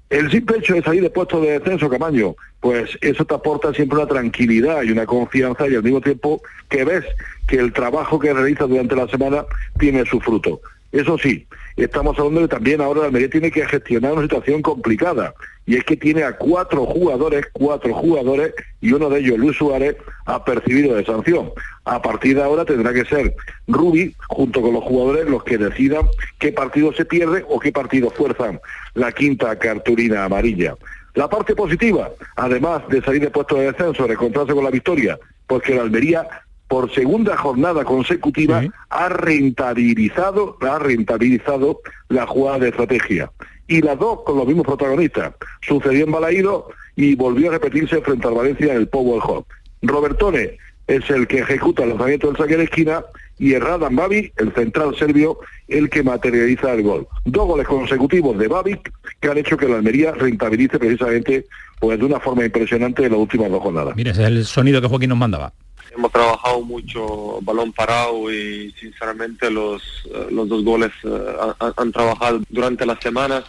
El 0.09 0.31
simple 0.31 0.59
hecho 0.59 0.73
de 0.73 0.83
salir 0.83 1.01
de 1.01 1.09
puesto 1.09 1.41
de 1.41 1.59
descenso, 1.59 1.89
Camaño, 1.89 2.35
pues 2.61 2.97
eso 3.01 3.25
te 3.25 3.35
aporta 3.35 3.73
siempre 3.73 3.97
una 3.97 4.07
tranquilidad 4.07 4.83
y 4.83 4.91
una 4.91 5.05
confianza 5.05 5.67
y 5.67 5.75
al 5.75 5.83
mismo 5.83 5.99
tiempo 5.99 6.41
que 6.69 6.85
ves 6.85 7.03
que 7.45 7.57
el 7.57 7.73
trabajo 7.73 8.17
que 8.17 8.33
realizas 8.33 8.69
durante 8.69 8.95
la 8.95 9.07
semana 9.09 9.45
tiene 9.77 10.05
su 10.05 10.21
fruto. 10.21 10.61
Eso 10.91 11.17
sí, 11.17 11.45
estamos 11.75 12.17
hablando 12.17 12.41
de 12.41 12.47
también 12.47 12.81
ahora 12.81 13.01
la 13.01 13.05
Almería 13.07 13.29
tiene 13.29 13.51
que 13.51 13.65
gestionar 13.65 14.13
una 14.13 14.21
situación 14.21 14.61
complicada 14.61 15.33
y 15.65 15.75
es 15.75 15.83
que 15.83 15.97
tiene 15.97 16.23
a 16.23 16.38
cuatro 16.38 16.85
jugadores, 16.85 17.45
cuatro 17.51 17.93
jugadores 17.93 18.53
y 18.79 18.93
uno 18.93 19.09
de 19.09 19.19
ellos, 19.19 19.38
Luis 19.38 19.57
Suárez, 19.57 19.97
ha 20.25 20.43
percibido 20.45 20.95
de 20.95 21.03
sanción. 21.03 21.51
A 21.83 22.01
partir 22.01 22.38
de 22.38 22.43
ahora 22.43 22.63
tendrá 22.63 22.93
que 22.93 23.03
ser 23.03 23.35
Rubi, 23.67 24.15
junto 24.29 24.61
con 24.61 24.73
los 24.73 24.83
jugadores, 24.83 25.29
los 25.29 25.43
que 25.43 25.57
decidan 25.57 26.05
qué 26.39 26.53
partido 26.53 26.93
se 26.93 27.03
pierde 27.03 27.45
o 27.49 27.59
qué 27.59 27.73
partido 27.73 28.09
fuerzan 28.09 28.61
la 28.93 29.11
quinta 29.11 29.59
cartulina 29.59 30.23
amarilla. 30.23 30.75
La 31.15 31.29
parte 31.29 31.53
positiva, 31.53 32.11
además 32.38 32.88
de 32.88 33.01
salir 33.01 33.21
de 33.21 33.31
puesto 33.31 33.55
de 33.55 33.71
descenso, 33.71 34.09
encontrarse 34.09 34.53
con 34.53 34.63
la 34.63 34.71
victoria, 34.71 35.19
porque 35.47 35.75
la 35.75 35.81
Almería 35.81 36.27
por 36.68 36.93
segunda 36.93 37.38
jornada 37.38 37.84
consecutiva 37.86 38.63
ha 38.89 39.09
rentabilizado, 39.09 40.57
ha 40.61 40.80
rentabilizado 40.80 41.82
la 42.09 42.26
jugada 42.28 42.59
de 42.59 42.70
estrategia. 42.70 43.32
Y 43.68 43.82
las 43.82 43.99
dos 43.99 44.20
con 44.26 44.38
los 44.38 44.47
mismos 44.47 44.65
protagonistas. 44.65 45.34
Sucedió 45.61 46.05
en 46.05 46.11
Balaído 46.11 46.70
y 46.95 47.15
volvió 47.15 47.49
a 47.49 47.53
repetirse 47.53 48.01
frente 48.01 48.28
al 48.28 48.34
Valencia 48.34 48.72
en 48.72 48.78
el 48.78 48.88
Power 48.88 49.22
Hub. 49.24 49.45
Robertone 49.82 50.57
es 50.88 51.09
el 51.09 51.28
que 51.28 51.39
ejecuta 51.39 51.84
el 51.84 51.89
lanzamiento 51.89 52.28
del 52.28 52.38
saque 52.38 52.57
de 52.57 52.63
esquina 52.63 53.03
y 53.38 53.53
Erradan 53.53 53.95
Babi, 53.95 54.32
el 54.38 54.53
central 54.53 54.95
serbio, 54.97 55.39
el 55.68 55.89
que 55.89 56.01
materializa 56.01 56.74
el 56.74 56.84
gol. 56.84 57.07
Dos 57.26 57.45
goles 57.45 57.68
consecutivos 57.68 58.38
de 58.38 58.47
Babi 58.47 58.80
que 59.20 59.30
han 59.30 59.38
hecho 59.38 59.57
que 59.57 59.68
la 59.68 59.76
Almería 59.76 60.13
rentabilice 60.13 60.80
precisamente 60.80 61.45
pues 61.80 61.99
de 61.99 62.05
una 62.05 62.20
forma 62.20 62.45
impresionante 62.45 63.05
en 63.05 63.11
las 63.11 63.20
últimas 63.20 63.51
dos 63.51 63.61
jornadas. 63.61 63.95
Mira, 63.95 64.11
ese 64.11 64.24
es 64.24 64.28
el 64.28 64.45
sonido 64.45 64.82
que 64.82 64.88
Joaquín 64.88 65.09
nos 65.09 65.18
mandaba 65.18 65.53
hemos 65.97 66.11
trabajado 66.11 66.61
mucho 66.61 67.39
balón 67.41 67.73
parado 67.73 68.31
y 68.31 68.71
sinceramente 68.79 69.49
los, 69.49 69.81
eh, 70.13 70.27
los 70.29 70.47
dos 70.47 70.63
goles 70.63 70.91
eh, 71.03 71.35
han, 71.75 71.91
trabajado 71.91 72.41
durante 72.49 72.85
las 72.85 72.99
semanas 72.99 73.43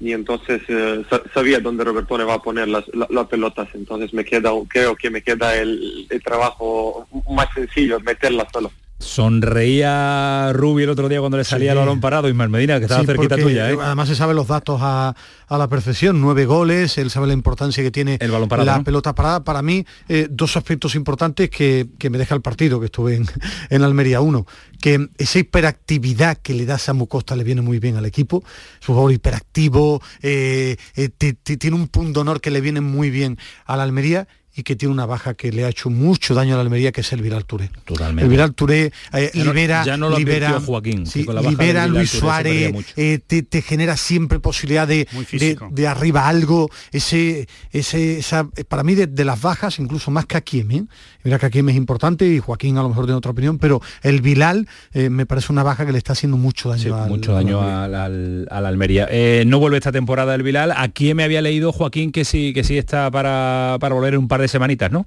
y 0.00 0.12
entonces 0.12 0.60
eh, 0.68 1.04
sabía 1.34 1.60
dónde 1.60 1.84
Robertone 1.84 2.24
va 2.24 2.34
a 2.34 2.42
poner 2.42 2.68
las, 2.68 2.84
pelotas, 3.28 3.68
entonces 3.74 4.12
me 4.14 4.24
queda, 4.24 4.50
creo 4.68 4.94
que 4.94 5.10
me 5.10 5.22
queda 5.22 5.56
el, 5.56 6.06
el 6.08 6.22
trabajo 6.22 7.08
más 7.30 7.48
sencillo, 7.54 7.98
meterlas 8.00 8.46
solo. 8.52 8.70
Sonreía 8.98 10.52
Rubi 10.52 10.82
el 10.82 10.90
otro 10.90 11.08
día 11.08 11.20
cuando 11.20 11.36
le 11.36 11.44
salía 11.44 11.72
el 11.72 11.78
balón 11.78 12.00
parado, 12.00 12.28
Ismael 12.28 12.50
Medina, 12.50 12.78
que 12.78 12.86
estaba 12.86 13.04
cerquita 13.04 13.36
tuya. 13.36 13.70
¿eh? 13.70 13.78
Además 13.80 14.08
se 14.08 14.16
sabe 14.16 14.34
los 14.34 14.48
datos 14.48 14.80
a, 14.82 15.14
la 15.48 15.68
perfección, 15.68 16.20
nueve 16.20 16.46
goles, 16.46 16.98
él 16.98 17.10
sabe 17.10 17.28
la 17.28 17.32
importancia 17.32 17.82
que 17.82 17.92
tiene 17.92 18.18
el 18.20 18.30
balón 18.30 18.48
parado, 18.48 18.66
la 18.66 18.82
pelota 18.82 19.14
parada. 19.14 19.44
Para 19.44 19.62
mí, 19.62 19.86
eh, 20.08 20.26
dos 20.28 20.56
aspectos 20.56 20.96
importantes 20.96 21.48
que, 21.48 21.88
me 22.10 22.18
deja 22.18 22.34
el 22.34 22.42
partido, 22.42 22.80
que 22.80 22.86
estuve 22.86 23.14
en, 23.14 23.26
en, 23.70 23.82
Almería. 23.82 24.20
Uno, 24.20 24.46
que 24.80 25.08
esa 25.16 25.38
hiperactividad 25.38 26.38
que 26.38 26.54
le 26.54 26.66
da 26.66 26.76
Samu 26.76 27.06
Costa 27.06 27.36
le 27.36 27.44
viene 27.44 27.62
muy 27.62 27.78
bien 27.78 27.96
al 27.96 28.04
equipo, 28.04 28.42
su 28.80 28.92
jugador 28.92 29.12
hiperactivo, 29.12 30.02
eh, 30.22 30.76
tiene 31.42 31.76
un 31.76 31.86
punto 31.86 32.22
honor 32.22 32.40
que 32.40 32.50
le 32.50 32.60
viene 32.60 32.80
muy 32.80 33.10
bien 33.10 33.38
a 33.64 33.76
la 33.76 33.84
Almería 33.84 34.26
y 34.58 34.64
que 34.64 34.74
tiene 34.74 34.92
una 34.92 35.06
baja 35.06 35.34
que 35.34 35.52
le 35.52 35.64
ha 35.64 35.68
hecho 35.68 35.88
mucho 35.88 36.34
daño 36.34 36.54
a 36.54 36.56
la 36.56 36.62
Almería, 36.62 36.90
que 36.90 37.02
es 37.02 37.12
el 37.12 37.22
Viral 37.22 37.44
Touré. 37.44 37.70
Totalmente. 37.84 38.24
El 38.24 38.28
Viral 38.28 38.54
Touré 38.54 38.92
eh, 39.12 39.30
libera, 39.34 39.84
ya 39.84 39.96
no 39.96 40.10
lo 40.10 40.18
libera, 40.18 40.58
Joaquín, 40.58 41.04
libera 41.48 41.84
a 41.84 41.86
Luis 41.86 42.10
Suárez, 42.10 42.74
eh, 42.96 43.20
te, 43.24 43.62
genera 43.62 43.96
siempre 43.96 44.40
posibilidad 44.40 44.88
de, 44.88 45.06
de, 45.70 45.86
arriba 45.86 46.26
algo, 46.26 46.70
ese, 46.90 47.46
ese, 47.70 48.18
esa, 48.18 48.48
para 48.68 48.82
mí 48.82 48.96
de, 48.96 49.24
las 49.24 49.40
bajas, 49.40 49.78
incluso 49.78 50.10
más 50.10 50.26
que 50.26 50.38
a 50.38 50.42
¿eh? 50.44 50.84
mira 51.22 51.38
que 51.38 51.46
Akiem 51.46 51.68
es 51.68 51.76
importante 51.76 52.26
y 52.26 52.40
Joaquín 52.40 52.78
a 52.78 52.82
lo 52.82 52.88
mejor 52.88 53.04
tiene 53.04 53.18
otra 53.18 53.30
opinión, 53.30 53.58
pero 53.58 53.80
el 54.02 54.22
Vilal 54.22 54.66
me 54.92 55.24
parece 55.24 55.52
una 55.52 55.62
baja 55.62 55.86
que 55.86 55.92
le 55.92 55.98
está 55.98 56.14
haciendo 56.14 56.36
mucho 56.36 56.68
daño 56.68 56.96
al, 56.96 57.08
mucho 57.08 57.32
daño 57.32 57.60
al, 57.62 57.94
al, 57.94 58.66
Almería. 58.66 59.08
no 59.46 59.60
vuelve 59.60 59.76
esta 59.76 59.92
temporada 59.92 60.34
el 60.34 60.42
Vilal, 60.42 60.72
aquí 60.76 61.14
me 61.14 61.22
había 61.22 61.42
leído 61.42 61.70
Joaquín 61.70 62.10
que 62.10 62.24
sí, 62.24 62.52
que 62.52 62.64
sí 62.64 62.76
está 62.76 63.08
para, 63.12 63.76
para 63.78 63.94
volver 63.94 64.18
un 64.18 64.26
par 64.26 64.40
de 64.40 64.47
semanitas, 64.50 64.90
¿no? 64.90 65.06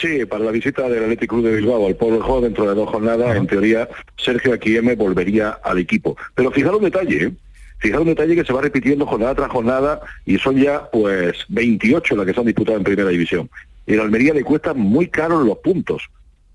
Sí, 0.00 0.24
para 0.26 0.44
la 0.44 0.50
visita 0.50 0.88
del 0.88 1.04
Athletic 1.04 1.30
Club 1.30 1.44
de 1.44 1.56
Bilbao 1.56 1.86
al 1.86 1.94
Polo 1.94 2.20
Juego 2.20 2.40
dentro 2.40 2.68
de 2.68 2.74
dos 2.74 2.90
jornadas, 2.90 3.36
en 3.36 3.46
teoría, 3.46 3.88
Sergio 4.16 4.52
Aquieme 4.52 4.96
volvería 4.96 5.50
al 5.62 5.78
equipo. 5.78 6.16
Pero 6.34 6.50
fijaros 6.50 6.78
un 6.78 6.84
detalle, 6.84 7.24
¿eh? 7.24 7.32
fijaros 7.78 8.02
un 8.02 8.14
detalle 8.14 8.34
que 8.34 8.44
se 8.44 8.52
va 8.52 8.60
repitiendo 8.60 9.06
jornada 9.06 9.36
tras 9.36 9.50
jornada 9.50 10.00
y 10.26 10.38
son 10.38 10.56
ya 10.56 10.90
pues 10.90 11.36
28 11.48 12.16
las 12.16 12.26
que 12.26 12.34
se 12.34 12.40
han 12.40 12.46
disputado 12.46 12.78
en 12.78 12.84
primera 12.84 13.08
división. 13.08 13.48
Y 13.86 13.94
en 13.94 14.00
Almería 14.00 14.34
le 14.34 14.42
cuestan 14.42 14.78
muy 14.78 15.06
caros 15.08 15.46
los 15.46 15.58
puntos. 15.58 16.02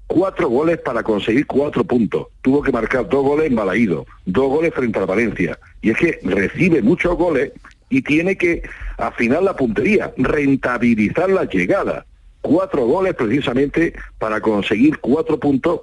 Cuatro 0.07 0.49
goles 0.49 0.79
para 0.79 1.03
conseguir 1.03 1.45
cuatro 1.45 1.83
puntos. 1.83 2.27
Tuvo 2.41 2.61
que 2.61 2.71
marcar 2.71 3.07
dos 3.07 3.23
goles 3.23 3.47
en 3.47 3.55
Balaído, 3.55 4.05
dos 4.25 4.49
goles 4.49 4.73
frente 4.73 4.99
a 4.99 5.05
Valencia. 5.05 5.57
Y 5.81 5.91
es 5.91 5.97
que 5.97 6.19
recibe 6.23 6.81
muchos 6.81 7.15
goles 7.15 7.51
y 7.89 8.01
tiene 8.01 8.35
que 8.35 8.63
afinar 8.99 9.43
la 9.43 9.55
puntería, 9.55 10.13
rentabilizar 10.17 11.29
la 11.29 11.45
llegada. 11.45 12.05
Cuatro 12.41 12.85
goles 12.85 13.15
precisamente 13.15 13.93
para 14.17 14.39
conseguir 14.41 14.99
cuatro 14.99 15.39
puntos. 15.39 15.81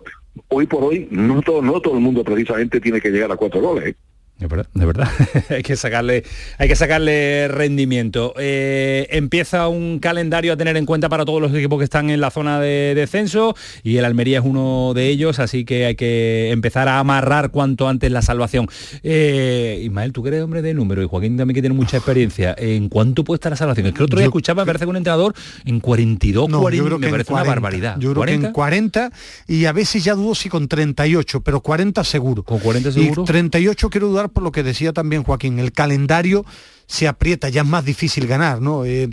Hoy 0.48 0.66
por 0.66 0.84
hoy 0.84 1.08
no 1.10 1.42
todo, 1.42 1.62
no 1.62 1.80
todo 1.80 1.94
el 1.94 2.00
mundo 2.00 2.22
precisamente 2.24 2.80
tiene 2.80 3.00
que 3.00 3.10
llegar 3.10 3.32
a 3.32 3.36
cuatro 3.36 3.60
goles. 3.60 3.88
¿eh? 3.88 3.96
De 4.38 4.48
verdad, 4.48 4.66
de 4.74 4.84
verdad. 4.84 5.08
hay 5.48 5.62
que 5.62 5.76
sacarle, 5.76 6.22
hay 6.58 6.68
que 6.68 6.76
sacarle 6.76 7.48
rendimiento. 7.48 8.34
Eh, 8.38 9.06
empieza 9.10 9.66
un 9.68 9.98
calendario 9.98 10.52
a 10.52 10.58
tener 10.58 10.76
en 10.76 10.84
cuenta 10.84 11.08
para 11.08 11.24
todos 11.24 11.40
los 11.40 11.54
equipos 11.54 11.78
que 11.78 11.84
están 11.84 12.10
en 12.10 12.20
la 12.20 12.30
zona 12.30 12.60
de 12.60 12.94
descenso 12.94 13.56
y 13.82 13.96
el 13.96 14.04
Almería 14.04 14.40
es 14.40 14.44
uno 14.44 14.92
de 14.94 15.08
ellos, 15.08 15.38
así 15.38 15.64
que 15.64 15.86
hay 15.86 15.94
que 15.94 16.50
empezar 16.50 16.86
a 16.86 16.98
amarrar 16.98 17.50
cuanto 17.50 17.88
antes 17.88 18.12
la 18.12 18.20
salvación. 18.20 18.68
Eh, 19.02 19.80
Ismael, 19.84 20.12
tú 20.12 20.22
que 20.22 20.28
eres 20.28 20.42
hombre 20.42 20.60
de 20.60 20.74
número 20.74 21.02
y 21.02 21.06
Joaquín 21.06 21.38
también 21.38 21.54
que 21.54 21.62
tiene 21.62 21.74
mucha 21.74 21.96
experiencia. 21.96 22.54
¿En 22.58 22.90
cuánto 22.90 23.24
puede 23.24 23.36
estar 23.36 23.48
la 23.48 23.56
salvación? 23.56 23.86
Es 23.86 23.94
que 23.94 24.00
el 24.00 24.04
otro 24.04 24.18
día 24.18 24.26
escuchaba, 24.26 24.64
me 24.64 24.66
parece 24.66 24.84
que 24.84 24.90
un 24.90 24.98
entrenador 24.98 25.34
en 25.64 25.80
42, 25.80 26.50
40, 26.50 26.98
me 26.98 27.08
parece 27.08 27.32
una 27.32 27.42
barbaridad. 27.42 27.96
Yo 27.98 28.12
creo 28.12 28.24
que 28.26 28.34
en 28.34 28.52
40 28.52 29.10
y 29.48 29.64
a 29.64 29.72
veces 29.72 30.04
ya 30.04 30.14
dudo 30.14 30.34
si 30.34 30.50
con 30.50 30.68
38, 30.68 31.40
pero 31.40 31.62
40 31.62 32.04
seguro. 32.04 32.42
¿Con 32.42 32.58
40 32.58 32.92
seguro? 32.92 33.22
Y 33.22 33.24
38 33.24 33.88
quiero 33.88 34.08
dudar 34.08 34.25
por 34.28 34.42
lo 34.42 34.52
que 34.52 34.62
decía 34.62 34.92
también 34.92 35.22
Joaquín, 35.22 35.58
el 35.58 35.72
calendario 35.72 36.44
se 36.86 37.08
aprieta, 37.08 37.48
ya 37.48 37.62
es 37.62 37.66
más 37.66 37.84
difícil 37.84 38.26
ganar, 38.26 38.60
¿no? 38.60 38.84
Eh, 38.84 39.08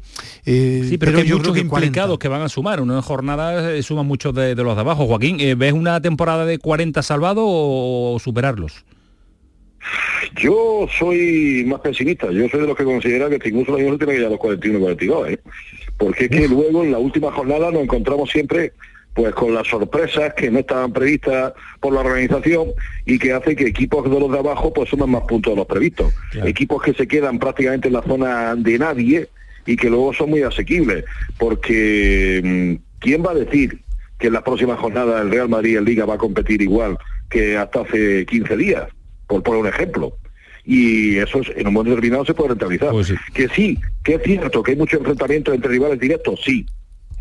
eh, 0.46 0.86
sí, 0.88 0.98
pero, 0.98 1.18
hay 1.18 1.32
muchos 1.32 1.58
implicados 1.58 2.20
que 2.20 2.28
van 2.28 2.42
a 2.42 2.50
sumar. 2.50 2.80
Una 2.80 3.02
jornada 3.02 3.74
eh, 3.74 3.82
suman 3.82 4.06
muchos 4.06 4.34
de, 4.34 4.56
los 4.56 4.76
de 4.76 4.82
abajo. 4.82 5.08
Joaquín, 5.08 5.40
¿ves 5.58 5.74
una 5.74 6.00
temporada 6.02 6.46
de 6.46 6.60
40 6.60 7.02
salvados 7.02 7.44
o, 7.46 8.18
superarlos? 8.24 8.86
Yo 10.36 10.88
soy 10.98 11.66
más 11.68 11.82
pesimista. 11.82 12.32
Yo 12.32 12.48
soy 12.48 12.62
de 12.62 12.68
los 12.68 12.78
que 12.78 12.86
considera 12.86 13.30
que 13.30 13.50
incluso 13.50 13.72
la 13.72 13.78
tiene 13.78 13.98
que 13.98 14.06
llegar 14.06 14.28
a 14.28 14.30
los 14.30 14.40
41 14.40 14.80
42, 14.80 15.30
¿eh? 15.30 15.40
Porque 15.98 16.26
es 16.26 16.30
que 16.30 16.48
luego 16.48 16.84
en 16.84 16.92
la 16.92 17.00
última 17.00 17.32
jornada 17.32 17.72
nos 17.72 17.84
encontramos 17.84 18.30
siempre 18.30 18.74
pues 19.14 19.34
con 19.36 19.54
las 19.54 19.68
sorpresas 19.68 20.34
que 20.34 20.50
no 20.50 20.60
estaban 20.60 20.92
previstas 20.92 21.54
por 21.80 21.94
la 21.94 22.02
organización 22.02 22.70
y 23.06 23.20
que 23.20 23.34
hace 23.34 23.56
que 23.56 23.68
equipos 23.68 24.10
de 24.10 24.20
los 24.20 24.32
de 24.32 24.40
abajo 24.40 24.74
pues 24.74 24.90
suman 24.90 25.12
más 25.12 25.24
puntos 25.24 25.54
de 25.54 25.58
los 25.58 25.68
previstos. 25.68 26.14
Equipos 26.44 26.82
que 26.82 26.94
se 26.94 27.08
quedan 27.08 27.38
prácticamente 27.40 27.88
en 27.88 27.94
la 27.94 28.02
zona 28.02 28.56
de 28.56 28.80
nadie 28.80 29.30
y 29.66 29.76
que 29.76 29.90
luego 29.90 30.14
son 30.14 30.32
muy 30.32 30.42
asequibles, 30.42 31.06
porque 31.38 32.42
mm, 32.44 33.00
¿quién 33.00 33.24
va 33.24 33.32
a 33.32 33.36
decir 33.36 33.80
que 34.18 34.28
en 34.28 34.34
las 34.34 34.44
próximas 34.44 34.80
jornadas 34.80 35.22
el 35.22 35.32
Real 35.32 35.50
Madrid 35.50 35.78
en 35.78 35.86
Liga 35.86 36.06
va 36.06 36.16
a 36.16 36.18
competir 36.18 36.62
igual 36.62 36.98
que 37.30 37.58
hasta 37.58 37.82
hace 37.82 38.26
15 38.26 38.58
días? 38.58 38.88
Por 39.28 39.42
poner 39.44 39.62
un 39.62 39.68
ejemplo 39.68 40.18
y 40.66 41.18
eso 41.18 41.42
en 41.56 41.68
un 41.68 41.74
momento 41.74 41.96
determinado 41.96 42.26
se 42.26 42.34
puede 42.34 42.50
rentabilizar. 42.50 42.92
Pues 42.92 43.14
que 43.34 43.50
sí, 43.50 43.78
que 44.04 44.16
es 44.16 44.24
cierto 44.24 44.64
que 44.64 44.72
hay 44.72 44.78
mucho 44.78 44.98
enfrentamiento 44.98 45.54
entre 45.54 45.70
rivales 45.70 46.00
directos, 46.00 46.42
sí, 46.44 46.66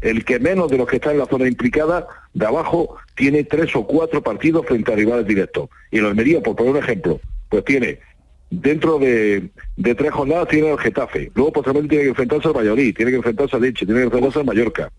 el 0.03 0.25
que 0.25 0.39
menos 0.39 0.71
de 0.71 0.79
los 0.79 0.87
que 0.87 0.97
están 0.97 1.13
en 1.13 1.19
la 1.19 1.27
zona 1.27 1.49
implicada 1.49 2.07
de 2.35 2.47
abajo 2.47 2.97
tiene 3.15 3.45
tres 3.45 3.75
o 3.75 3.87
cuatro 3.87 4.23
partidos 4.23 4.67
frente 4.67 4.93
a 4.93 4.97
rivales 4.97 5.27
directos. 5.27 5.71
Y 5.91 5.99
el 5.99 6.07
Almería, 6.07 6.43
por 6.43 6.57
poner 6.57 6.73
un 6.73 6.79
ejemplo, 6.79 7.21
pues 7.49 7.65
tiene 7.65 8.01
dentro 8.53 8.99
de, 8.99 9.51
tres 9.97 10.11
jornadas 10.11 10.49
tiene 10.49 10.71
el 10.71 10.79
Getafe, 10.79 11.31
luego 11.35 11.53
posteriormente 11.53 11.91
tiene 11.91 12.05
que 12.05 12.11
enfrentarse 12.11 12.49
al 12.49 12.55
Valladolid, 12.55 12.95
tiene 12.95 13.11
que 13.11 13.17
enfrentarse 13.17 13.57
al 13.57 13.63
Leche, 13.63 13.87
tiene 13.87 14.01
que 14.01 14.05
enfrentarse 14.05 14.39
al 14.41 14.45
Mallorca. 14.45 14.93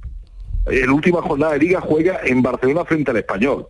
En 0.65 0.87
la 0.87 0.93
última 0.93 1.21
jornada 1.21 1.53
de 1.53 1.59
liga 1.59 1.81
juega 1.81 2.21
en 2.23 2.41
Barcelona 2.41 2.85
frente 2.85 3.11
al 3.11 3.17
Español 3.17 3.67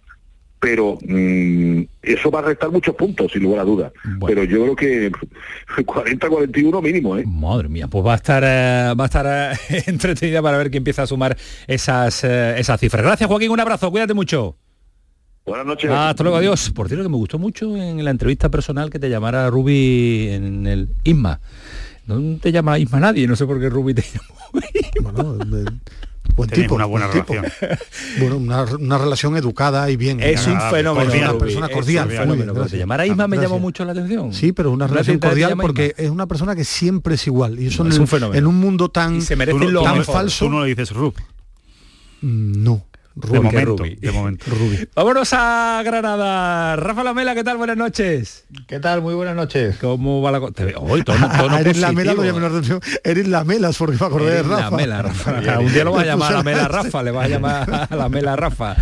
pero 0.63 0.97
mm, 1.05 1.81
eso 2.01 2.31
va 2.31 2.39
a 2.39 2.43
restar 2.43 2.71
muchos 2.71 2.95
puntos, 2.95 3.29
sin 3.33 3.43
lugar 3.43 3.59
a 3.59 3.63
dudas. 3.65 3.91
Pero 4.25 4.45
yo 4.45 4.61
creo 4.61 4.75
que 4.77 5.11
40-41 5.83 6.81
mínimo, 6.81 7.17
¿eh? 7.17 7.25
Madre 7.27 7.67
mía, 7.67 7.89
pues 7.89 8.05
va 8.05 8.13
a 8.13 8.15
estar 8.15 8.41
eh, 8.45 8.93
va 8.97 9.03
a 9.03 9.07
estar 9.07 9.57
eh, 9.69 9.83
entretenida 9.87 10.41
para 10.41 10.57
ver 10.57 10.71
que 10.71 10.77
empieza 10.77 11.01
a 11.01 11.07
sumar 11.07 11.35
esas, 11.67 12.23
eh, 12.23 12.55
esas 12.57 12.79
cifras. 12.79 13.03
Gracias, 13.03 13.27
Joaquín, 13.27 13.51
un 13.51 13.59
abrazo, 13.59 13.91
cuídate 13.91 14.13
mucho. 14.13 14.55
Buenas 15.45 15.65
noches. 15.65 15.91
hasta 15.91 16.23
luego, 16.23 16.37
adiós. 16.37 16.69
Por 16.69 16.87
cierto, 16.87 17.03
que 17.03 17.09
me 17.09 17.17
gustó 17.17 17.37
mucho 17.37 17.75
en 17.75 18.01
la 18.05 18.11
entrevista 18.11 18.47
personal 18.47 18.89
que 18.89 18.99
te 18.99 19.09
llamara 19.09 19.49
Ruby 19.49 20.29
en 20.29 20.65
el 20.65 20.87
ISMA. 21.03 21.41
No 22.07 22.37
te 22.37 22.53
llama 22.53 22.79
Isma 22.79 23.01
nadie, 23.01 23.27
no 23.27 23.35
sé 23.35 23.45
por 23.45 23.59
qué 23.59 23.67
Ruby 23.67 23.95
te 23.95 24.03
llamó. 24.93 25.37
Buen 26.35 26.49
tipo, 26.49 26.75
una 26.75 26.85
buena 26.85 27.07
relación. 27.07 27.45
bueno, 28.19 28.37
una, 28.37 28.97
relación 28.97 29.37
educada 29.37 29.89
y 29.89 29.97
bien. 29.97 30.21
Es 30.21 30.47
un 30.47 30.59
fenómeno. 30.71 31.11
Una 31.13 31.37
persona 31.37 31.69
cordial. 31.69 32.09
Se 32.69 32.77
llamar 32.77 33.01
a 33.01 33.05
Isma 33.05 33.27
me 33.27 33.37
llamó 33.37 33.59
mucho 33.59 33.85
la 33.85 33.91
atención. 33.91 34.33
Sí, 34.33 34.51
pero 34.51 34.71
una 34.71 34.87
relación 34.87 35.19
cordial 35.19 35.55
porque 35.59 35.93
es 35.97 36.09
una 36.09 36.27
persona 36.27 36.55
que 36.55 36.63
siempre 36.63 37.15
es 37.15 37.27
igual. 37.27 37.59
Y 37.59 37.67
eso 37.67 37.85
en, 37.85 37.99
un 37.99 38.07
fenómeno. 38.07 38.37
en 38.37 38.47
un 38.47 38.55
mundo 38.55 38.89
tan, 38.89 39.21
se 39.21 39.35
merece 39.35 39.71
lo 39.71 39.83
tan 39.83 40.03
falso. 40.03 40.45
Tú 40.45 40.51
no 40.51 40.61
le 40.63 40.69
dices 40.69 40.91
Rub. 40.91 41.13
Mm, 42.21 42.63
no 43.15 43.31
de 43.31 43.39
momento, 43.39 43.83
de 43.83 44.11
momento. 44.11 44.45
Vámonos 44.95 45.29
a 45.33 45.81
Granada. 45.85 46.75
Rafa 46.75 47.03
Lamela, 47.03 47.35
¿qué 47.35 47.43
tal? 47.43 47.57
Buenas 47.57 47.77
noches. 47.77 48.45
¿Qué 48.67 48.79
tal? 48.79 49.01
Muy 49.01 49.13
buenas 49.13 49.35
noches. 49.35 49.77
¿Cómo 49.79 50.21
va 50.21 50.31
la 50.31 50.39
cosa? 50.39 50.63
Hoy 50.77 51.03
tono, 51.03 51.29
tono 51.37 51.57
Eres 51.57 51.77
la 51.77 51.91
Mela, 51.91 52.15
Eres 53.03 53.27
la 53.27 53.43
Melas 53.43 53.77
porque 53.77 53.97
me 53.99 54.05
acordé 54.05 54.31
de 54.31 54.43
Rafa. 54.43 54.71
La 54.71 54.77
Mela, 54.77 55.01
Rafa. 55.03 55.59
Un 55.59 55.73
día 55.73 55.83
lo 55.83 55.91
va 55.93 56.01
a 56.01 56.05
llamar 56.05 56.33
a 56.33 56.37
la 56.37 56.43
Mela 56.43 56.67
Rafa, 56.67 57.03
le 57.03 57.11
va 57.11 57.23
a 57.23 57.27
llamar 57.27 57.87
a 57.89 57.95
la 57.95 58.09
Mela 58.09 58.35
Rafa. 58.35 58.75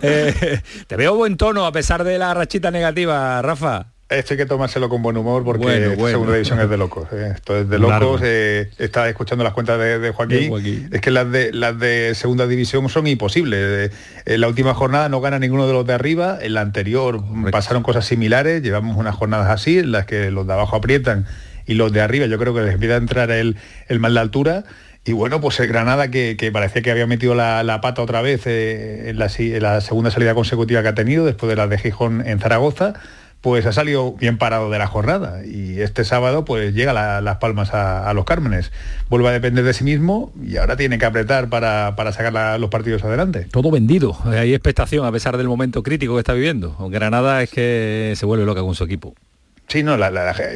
Eh, 0.00 0.60
te 0.86 0.96
veo 0.96 1.16
buen 1.16 1.36
tono 1.36 1.66
a 1.66 1.72
pesar 1.72 2.04
de 2.04 2.18
la 2.18 2.34
rachita 2.34 2.70
negativa, 2.70 3.42
Rafa. 3.42 3.91
Esto 4.18 4.34
hay 4.34 4.38
que 4.38 4.46
tomárselo 4.46 4.88
con 4.88 5.02
buen 5.02 5.16
humor 5.16 5.44
porque 5.44 5.94
bueno, 5.94 6.08
segunda 6.08 6.34
división 6.34 6.60
es 6.60 6.68
de 6.68 6.76
locos. 6.76 7.08
¿eh? 7.12 7.32
Esto 7.34 7.56
es 7.56 7.68
de 7.68 7.78
locos. 7.78 8.20
Eh, 8.24 8.70
está 8.78 9.08
escuchando 9.08 9.44
las 9.44 9.52
cuentas 9.52 9.78
de, 9.78 10.10
Joaquín. 10.10 10.88
Es 10.92 11.00
que 11.00 11.10
las 11.10 11.30
de 11.30 11.52
las 11.52 11.78
de 11.78 12.14
segunda 12.14 12.46
división 12.46 12.88
son 12.88 13.06
imposibles. 13.06 13.90
Eh, 13.90 13.96
en 14.26 14.40
la 14.40 14.48
última 14.48 14.74
jornada 14.74 15.08
no 15.08 15.20
gana 15.20 15.38
ninguno 15.38 15.66
de 15.66 15.72
los 15.72 15.86
de 15.86 15.94
arriba. 15.94 16.38
En 16.40 16.54
la 16.54 16.60
anterior 16.60 17.22
pasaron 17.50 17.82
cosas 17.82 18.04
similares. 18.04 18.62
Llevamos 18.62 18.96
unas 18.96 19.14
jornadas 19.14 19.48
así 19.50 19.78
en 19.78 19.92
las 19.92 20.06
que 20.06 20.30
los 20.30 20.46
de 20.46 20.52
abajo 20.52 20.76
aprietan 20.76 21.26
y 21.66 21.74
los 21.74 21.92
de 21.92 22.00
arriba 22.00 22.26
yo 22.26 22.38
creo 22.38 22.54
que 22.54 22.62
les 22.62 22.74
empieza 22.74 22.94
a 22.94 22.98
entrar 22.98 23.30
el, 23.30 23.56
el 23.88 24.00
mal 24.00 24.14
de 24.14 24.20
altura. 24.20 24.64
Y 25.04 25.12
bueno, 25.12 25.40
pues 25.40 25.58
el 25.58 25.66
Granada 25.66 26.12
que, 26.12 26.50
parecía 26.52 26.80
que 26.80 26.92
había 26.92 27.08
metido 27.08 27.34
la, 27.34 27.80
pata 27.82 28.02
otra 28.02 28.22
vez 28.22 28.46
en 28.46 29.18
la, 29.18 29.28
en 29.36 29.62
la 29.62 29.80
segunda 29.80 30.12
salida 30.12 30.32
consecutiva 30.34 30.80
que 30.82 30.88
ha 30.88 30.94
tenido 30.94 31.24
después 31.24 31.50
de 31.50 31.56
la 31.56 31.66
de 31.66 31.76
Gijón 31.76 32.22
en 32.24 32.38
Zaragoza 32.38 32.94
pues 33.42 33.66
ha 33.66 33.72
salido 33.72 34.12
bien 34.12 34.38
parado 34.38 34.70
de 34.70 34.78
la 34.78 34.86
jornada 34.86 35.44
y 35.44 35.80
este 35.80 36.04
sábado 36.04 36.44
pues 36.44 36.74
llega 36.74 37.20
las 37.20 37.36
palmas 37.38 37.74
a, 37.74 38.10
los 38.14 38.24
Cármenes. 38.24 38.70
Vuelve 39.10 39.28
a 39.28 39.32
depender 39.32 39.64
de 39.64 39.74
sí 39.74 39.82
mismo 39.82 40.32
y 40.42 40.56
ahora 40.56 40.76
tiene 40.76 40.96
que 40.96 41.04
apretar 41.04 41.48
para, 41.48 41.92
sacar 42.12 42.60
los 42.60 42.70
partidos 42.70 43.02
adelante. 43.02 43.48
Todo 43.50 43.72
vendido, 43.72 44.16
hay 44.26 44.54
expectación 44.54 45.04
a 45.04 45.12
pesar 45.12 45.36
del 45.36 45.48
momento 45.48 45.82
crítico 45.82 46.14
que 46.14 46.20
está 46.20 46.32
viviendo. 46.34 46.76
Granada 46.88 47.42
es 47.42 47.50
que 47.50 48.14
se 48.16 48.24
vuelve 48.24 48.46
loca 48.46 48.60
con 48.62 48.76
su 48.76 48.84
equipo. 48.84 49.14
Sí, 49.66 49.82
no, 49.82 49.96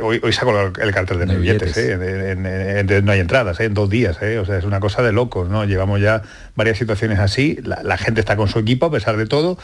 hoy, 0.02 0.32
saco 0.32 0.72
el 0.80 0.92
cartel 0.92 1.18
de 1.18 1.26
no 1.26 1.34
billetes, 1.34 1.76
¿eh? 1.78 3.02
no 3.02 3.12
hay 3.12 3.20
entradas, 3.20 3.58
¿eh? 3.60 3.64
en 3.64 3.74
dos 3.74 3.88
días, 3.88 4.18
¿eh? 4.20 4.38
o 4.38 4.44
sea, 4.44 4.58
es 4.58 4.64
una 4.64 4.78
cosa 4.78 5.02
de 5.02 5.12
locos, 5.12 5.48
¿no? 5.48 5.64
Llevamos 5.64 6.00
ya 6.00 6.22
varias 6.54 6.76
situaciones 6.76 7.18
así, 7.18 7.58
la 7.62 7.96
gente 7.96 8.20
está 8.20 8.36
con 8.36 8.48
su 8.48 8.58
equipo 8.58 8.86
a 8.86 8.90
pesar 8.90 9.16
de 9.16 9.26
todo 9.26 9.58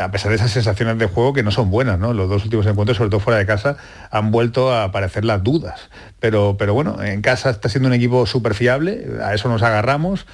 a 0.00 0.10
pesar 0.10 0.30
de 0.30 0.36
esas 0.36 0.50
sensaciones 0.50 0.98
de 0.98 1.06
juego 1.06 1.32
que 1.32 1.42
no 1.42 1.50
son 1.50 1.70
buenas, 1.70 1.98
¿no? 1.98 2.12
Los 2.12 2.28
dos 2.28 2.44
últimos 2.44 2.66
encuentros, 2.66 2.96
sobre 2.96 3.10
todo 3.10 3.20
fuera 3.20 3.38
de 3.38 3.46
casa, 3.46 3.76
han 4.10 4.30
vuelto 4.30 4.72
a 4.72 4.84
aparecer 4.84 5.24
las 5.24 5.42
dudas. 5.42 5.88
Pero, 6.20 6.56
pero 6.58 6.74
bueno, 6.74 7.02
en 7.02 7.22
casa 7.22 7.50
está 7.50 7.68
siendo 7.68 7.88
un 7.88 7.94
equipo 7.94 8.26
súper 8.26 8.54
fiable, 8.54 9.06
a 9.22 9.34
eso 9.34 9.48
nos 9.48 9.62
agarramos. 9.62 10.26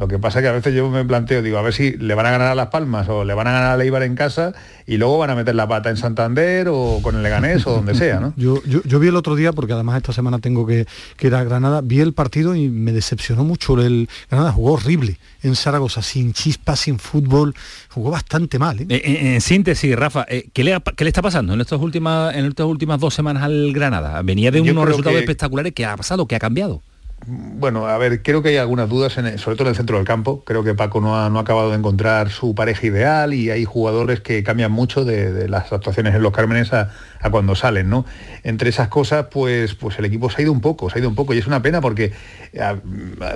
Lo 0.00 0.08
que 0.08 0.18
pasa 0.18 0.38
es 0.38 0.44
que 0.44 0.48
a 0.48 0.52
veces 0.52 0.74
yo 0.74 0.88
me 0.88 1.04
planteo, 1.04 1.42
digo, 1.42 1.58
a 1.58 1.62
ver 1.62 1.74
si 1.74 1.92
le 1.92 2.14
van 2.14 2.24
a 2.24 2.30
ganar 2.30 2.48
a 2.48 2.54
Las 2.54 2.68
Palmas 2.68 3.06
o 3.10 3.22
le 3.22 3.34
van 3.34 3.46
a 3.48 3.52
ganar 3.52 3.72
a 3.72 3.76
Leibar 3.76 4.02
en 4.02 4.14
casa 4.14 4.54
y 4.86 4.96
luego 4.96 5.18
van 5.18 5.28
a 5.28 5.34
meter 5.34 5.54
la 5.54 5.68
pata 5.68 5.90
en 5.90 5.98
Santander 5.98 6.68
o 6.70 7.00
con 7.02 7.16
el 7.16 7.22
Leganés 7.22 7.66
o 7.66 7.72
donde 7.72 7.94
sea, 7.94 8.18
¿no? 8.18 8.32
Yo, 8.40 8.62
yo, 8.64 8.98
vi 8.98 9.08
el 9.08 9.16
otro 9.16 9.36
día, 9.36 9.52
porque 9.52 9.74
además 9.74 9.98
esta 9.98 10.14
semana 10.14 10.38
tengo 10.38 10.66
que, 10.66 10.86
que 11.18 11.26
ir 11.26 11.34
a 11.34 11.44
Granada, 11.44 11.82
vi 11.82 12.00
el 12.00 12.14
partido 12.14 12.56
y 12.56 12.70
me 12.70 12.92
decepcionó 12.92 13.44
mucho. 13.44 13.78
El 13.78 14.08
Granada 14.30 14.52
jugó 14.52 14.72
horrible 14.72 15.18
en 15.42 15.54
Zaragoza, 15.54 16.00
sin 16.00 16.32
chispa, 16.32 16.76
sin 16.76 16.98
fútbol, 16.98 17.54
jugó 17.90 18.10
bastante 18.10 18.58
mal. 18.58 18.80
¿eh? 18.80 18.86
En, 18.88 19.40
síntesis, 19.42 19.94
Rafa, 19.94 20.24
eh, 20.30 20.48
¿qué, 20.54 20.64
le, 20.64 20.78
¿qué, 20.96 21.04
le, 21.04 21.08
está 21.08 21.20
pasando 21.20 21.52
en 21.52 21.60
estas 21.60 21.78
últimas, 21.78 22.34
en 22.34 22.46
estas 22.46 22.64
últimas 22.64 22.98
dos 22.98 23.12
semanas 23.12 23.42
al 23.42 23.70
Granada? 23.74 24.22
Venía 24.22 24.50
de 24.50 24.62
unos 24.62 24.86
resultados 24.86 25.18
espectaculares, 25.18 25.74
¿qué 25.74 25.84
ha 25.84 25.94
pasado? 25.94 26.26
¿Qué 26.26 26.36
ha 26.36 26.40
cambiado? 26.40 26.80
Bueno, 27.26 27.86
a 27.86 27.98
ver, 27.98 28.22
creo 28.22 28.42
que 28.42 28.48
hay 28.48 28.56
algunas 28.56 28.88
dudas, 28.88 29.12
sobre 29.12 29.56
todo 29.56 29.64
en 29.64 29.68
el 29.68 29.76
centro 29.76 29.98
del 29.98 30.06
campo. 30.06 30.42
Creo 30.44 30.64
que 30.64 30.74
Paco 30.74 31.02
no 31.02 31.20
ha, 31.20 31.28
no 31.28 31.38
ha 31.38 31.42
acabado 31.42 31.70
de 31.70 31.76
encontrar 31.76 32.30
su 32.30 32.54
pareja 32.54 32.86
ideal 32.86 33.34
y 33.34 33.50
hay 33.50 33.66
jugadores 33.66 34.20
que 34.20 34.42
cambian 34.42 34.72
mucho 34.72 35.04
de, 35.04 35.46
las 35.48 35.70
actuaciones 35.70 36.14
en 36.14 36.22
los 36.22 36.32
Cármenes 36.32 36.72
a, 36.72 36.90
cuando 37.30 37.54
salen, 37.54 37.90
¿no? 37.90 38.06
Entre 38.42 38.70
esas 38.70 38.88
cosas, 38.88 39.26
pues, 39.30 39.74
pues 39.74 39.98
el 39.98 40.06
equipo 40.06 40.30
se 40.30 40.40
ha 40.40 40.42
ido 40.44 40.52
un 40.52 40.62
poco, 40.62 40.88
se 40.88 40.96
ha 40.96 41.00
ido 41.00 41.10
un 41.10 41.14
poco 41.14 41.34
y 41.34 41.38
es 41.38 41.46
una 41.46 41.60
pena 41.60 41.82
porque 41.82 42.12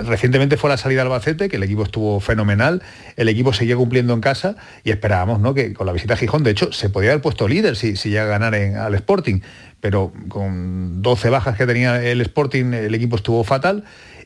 recientemente 0.03 0.57
fue 0.57 0.71
la 0.71 0.77
salida 0.77 1.01
al 1.01 1.07
Albacete, 1.07 1.47
que 1.47 1.57
el 1.57 1.63
equipo 1.63 1.83
estuvo 1.83 2.19
fenomenal, 2.19 2.81
el 3.15 3.29
equipo 3.29 3.53
seguía 3.53 3.75
cumpliendo 3.75 4.13
en 4.13 4.21
casa 4.21 4.55
y 4.83 4.89
esperábamos, 4.89 5.39
¿no? 5.39 5.53
Que 5.53 5.73
con 5.73 5.85
la 5.85 5.93
visita 5.93 6.15
a 6.15 6.17
Gijón, 6.17 6.43
de 6.43 6.51
hecho, 6.51 6.71
se 6.71 6.89
podía 6.89 7.11
haber 7.11 7.21
puesto 7.21 7.47
líder 7.47 7.75
si, 7.75 7.95
si 7.95 8.09
llega 8.09 8.23
a 8.23 8.27
ganar 8.27 8.55
en, 8.55 8.77
al 8.77 8.95
Sporting 8.95 9.41
pero 9.85 10.11
con 10.29 11.03
12 11.03 11.29
bajas 11.29 11.55
que 11.55 11.67
tenía 11.67 12.03
el 12.03 12.19
Sporting, 12.21 12.73
el 12.73 12.95
equipo 12.95 13.17
estuvo 13.17 13.43
fatal. 13.43 13.83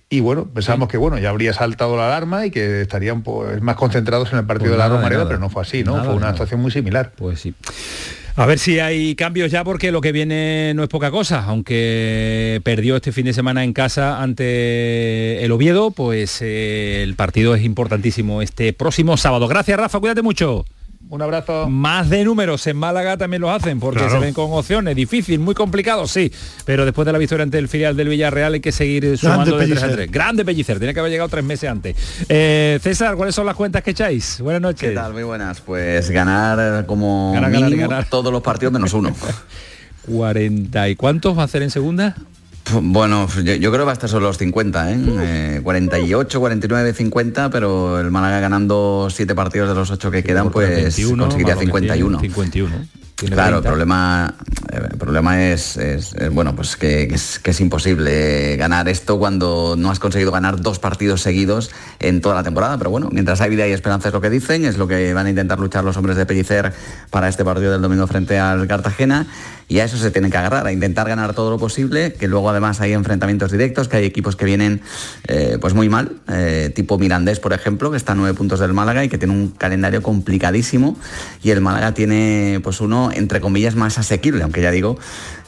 Y 0.10 0.22
bueno, 0.22 0.48
pensábamos 0.48 0.88
que 0.88 0.96
bueno, 0.96 1.18
ya 1.18 1.32
habría 1.32 1.52
saltado 1.52 1.98
la 1.98 2.08
alarma 2.08 2.46
y 2.46 2.50
que 2.50 2.80
estarían 2.80 3.24
pues, 3.24 3.62
más 3.62 3.76
concentrados 3.76 4.32
en 4.32 4.40
el 4.40 4.46
partido 4.46 4.70
pues 4.70 4.78
de 4.78 4.78
la 4.78 4.88
Romareda, 4.88 5.28
pero 5.28 5.38
no 5.38 5.50
fue 5.50 5.64
así, 5.64 5.84
¿no? 5.84 6.02
fue 6.02 6.14
una 6.14 6.32
situación 6.32 6.62
muy 6.62 6.72
similar. 6.72 7.12
Pues 7.14 7.42
sí. 7.42 7.54
A 8.38 8.46
ver 8.46 8.58
si 8.58 8.80
hay 8.80 9.16
cambios 9.16 9.52
ya 9.52 9.66
porque 9.66 9.92
lo 9.92 10.00
que 10.00 10.14
viene 10.14 10.72
no 10.76 10.84
es 10.84 10.88
poca 10.88 11.12
cosa, 11.12 11.44
aunque 11.44 12.62
perdió 12.64 12.96
este 12.96 13.12
fin 13.12 13.26
de 13.26 13.34
semana 13.34 13.66
en 13.66 13.74
casa 13.74 14.24
ante 14.24 15.44
el 15.44 15.52
Oviedo, 15.52 15.92
pues 15.92 16.42
eh, 16.42 17.04
el 17.04 17.16
partido 17.16 17.54
es 17.54 17.66
importantísimo 17.66 18.42
este 18.42 18.72
próximo 18.72 19.18
sábado. 19.18 19.50
Gracias 19.50 19.78
Rafa, 19.78 20.00
cuídate 20.00 20.22
mucho. 20.22 20.64
Un 21.10 21.24
abrazo. 21.24 21.68
Más 21.68 22.08
de 22.12 22.24
números 22.24 22.68
en 22.68 22.78
Málaga 22.78 23.18
también 23.18 23.42
los 23.42 23.50
hacen 23.50 23.80
porque 23.80 24.08
se 24.08 24.20
ven 24.20 24.32
con 24.32 24.52
opciones. 24.52 24.96
Difícil, 24.96 25.40
muy 25.40 25.56
complicado, 25.56 26.08
sí. 26.08 26.32
Pero 26.66 26.86
después 26.86 27.04
de 27.08 27.12
la 27.12 27.18
victoria 27.18 27.44
ante 27.44 27.58
el 27.58 27.68
filial 27.68 27.98
del 27.98 28.10
Villarreal 28.10 28.54
hay 28.54 28.60
que 28.60 28.72
seguir 28.72 29.18
sumando 29.18 29.58
de 29.58 29.66
3 29.66 29.84
a 29.84 29.92
3. 29.92 30.12
Grande 30.12 30.46
Pellicer, 30.46 30.78
tiene 30.78 30.94
que 30.94 31.00
haber 31.00 31.12
llegado 31.12 31.28
tres 31.28 31.44
meses 31.44 31.68
antes. 31.68 31.96
Eh, 32.30 32.78
César, 32.84 33.16
¿cuáles 33.16 33.34
son 33.34 33.48
las 33.48 33.56
cuentas 33.56 33.82
que 33.82 33.92
echáis? 33.92 34.40
Buenas 34.40 34.62
noches. 34.62 34.90
¿Qué 34.90 34.96
tal? 34.96 35.14
Muy 35.14 35.24
buenas. 35.24 35.62
Pues 35.62 36.12
ganar 36.12 36.86
como 36.86 37.34
mínimo 37.50 37.90
todos 38.08 38.32
los 38.32 38.44
partidos 38.44 38.72
menos 38.72 38.94
uno. 38.94 39.12
40 40.08 40.90
y 40.90 40.96
cuántos 40.96 41.36
va 41.36 41.42
a 41.42 41.46
hacer 41.46 41.64
en 41.64 41.72
segunda? 41.72 42.16
Bueno, 42.82 43.28
yo, 43.44 43.58
creo 43.58 43.72
que 43.72 43.78
va 43.80 43.92
a 43.92 43.94
estar 43.94 44.10
sobre 44.10 44.26
los 44.26 44.38
50, 44.38 44.92
¿eh? 44.92 45.62
48, 45.64 46.40
49, 46.40 46.94
50, 46.94 47.50
pero 47.50 48.00
el 48.00 48.12
Málaga 48.12 48.40
ganando 48.40 49.08
siete 49.12 49.36
partidos 49.36 49.70
de 49.70 49.76
los 49.76 49.92
ocho 49.92 50.12
que 50.12 50.24
quedan, 50.24 50.52
pues 50.52 50.96
conseguiría 51.18 51.56
51. 51.56 52.20
51. 52.20 52.76
Claro, 53.28 53.58
el 53.58 53.64
problema, 53.64 54.34
el 54.72 54.98
problema 54.98 55.44
es, 55.44 55.78
bueno, 56.32 56.56
pues 56.56 56.78
que, 56.78 57.04
es, 57.04 57.40
que, 57.40 57.52
es, 57.52 57.60
imposible 57.60 58.56
ganar 58.58 58.88
esto 58.88 59.20
cuando 59.20 59.76
no 59.78 59.92
has 59.92 60.00
conseguido 60.00 60.32
ganar 60.32 60.62
dos 60.62 60.80
partidos 60.80 61.22
seguidos 61.22 61.72
en 62.00 62.22
toda 62.22 62.36
la 62.36 62.44
temporada. 62.44 62.78
Pero 62.78 62.90
bueno, 62.90 63.10
mientras 63.12 63.42
hay 63.42 63.50
vida 63.50 63.68
y 63.68 63.72
esperanza 63.72 64.10
es 64.10 64.14
lo 64.14 64.22
que 64.22 64.30
dicen, 64.30 64.66
es 64.66 64.78
lo 64.78 64.88
que 64.88 65.14
van 65.14 65.26
a 65.26 65.30
intentar 65.30 65.60
luchar 65.60 65.84
los 65.84 65.98
hombres 65.98 66.18
de 66.18 66.26
Pellicer 66.26 66.74
para 67.10 67.28
este 67.28 67.44
partido 67.44 67.72
del 67.72 67.82
domingo 67.82 68.08
frente 68.08 68.40
al 68.40 68.68
Cartagena. 68.68 69.28
Y 69.70 69.80
a 69.82 69.84
eso 69.86 69.98
se 69.98 70.10
tienen 70.10 70.32
que 70.32 70.38
agarrar, 70.38 70.66
a 70.66 70.72
intentar 70.72 71.08
ganar 71.08 71.36
todo 71.36 71.52
lo 71.52 71.60
posible, 71.60 72.14
que 72.14 72.28
luego 72.28 72.50
además 72.50 72.82
hay 72.82 72.94
enfrentamientos 72.94 73.52
directos, 73.52 73.88
que 73.88 73.98
hay 73.98 74.06
equipos 74.06 74.36
que 74.36 74.44
vienen 74.44 74.82
eh, 75.28 75.60
pues 75.62 75.76
muy 75.76 75.90
mal, 75.90 76.14
eh, 76.28 76.72
tipo 76.74 76.98
Mirandés, 76.98 77.40
por 77.40 77.54
ejemplo, 77.54 77.92
que 77.92 77.98
está 77.98 78.14
a 78.14 78.16
nueve 78.16 78.34
puntos 78.34 78.60
del 78.60 78.74
Málaga 78.74 79.04
y 79.04 79.10
que 79.10 79.20
tiene 79.20 79.36
un 79.36 79.50
calendario 79.50 80.02
complicadísimo, 80.02 80.98
y 81.44 81.52
el 81.52 81.62
Málaga 81.62 81.94
tiene 81.94 82.60
pues 82.64 82.82
uno, 82.82 83.09
entre 83.14 83.42
comillas, 83.42 83.76
más 83.76 83.98
asequible, 83.98 84.44
aunque 84.44 84.62
ya 84.62 84.72
digo 84.72 84.98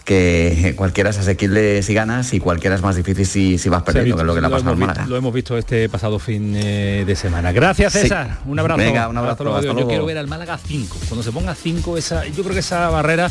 que 0.05 0.73
cualquiera 0.75 1.11
es 1.11 1.17
asequible 1.19 1.83
si 1.83 1.93
ganas 1.93 2.33
y 2.33 2.39
cualquiera 2.39 2.75
es 2.75 2.81
más 2.81 2.95
difícil 2.95 3.25
si, 3.25 3.57
si 3.57 3.69
vas 3.69 3.83
perdiendo, 3.83 4.15
que 4.15 4.21
es 4.21 4.25
lo 4.25 4.33
que 4.33 4.41
le 4.41 4.47
ha 4.47 4.49
pasado 4.49 4.71
al 4.71 4.77
Málaga. 4.77 5.05
Lo 5.05 5.15
hemos 5.15 5.33
visto 5.33 5.57
este 5.57 5.89
pasado 5.89 6.17
fin 6.19 6.53
eh, 6.55 7.03
de 7.05 7.15
semana. 7.15 7.51
Gracias, 7.51 7.93
César. 7.93 8.39
Un 8.45 8.59
abrazo. 8.59 8.79
Venga, 8.79 9.07
un 9.07 9.17
abrazo. 9.17 9.61
Yo 9.61 9.87
quiero 9.87 10.05
ver 10.05 10.17
al 10.17 10.27
Málaga 10.27 10.57
5. 10.57 10.97
Cuando 11.07 11.23
se 11.23 11.31
ponga 11.31 11.55
5, 11.55 11.97
esa, 11.97 12.25
yo 12.27 12.43
creo 12.43 12.53
que 12.53 12.59
esa 12.59 12.89
barrera 12.89 13.29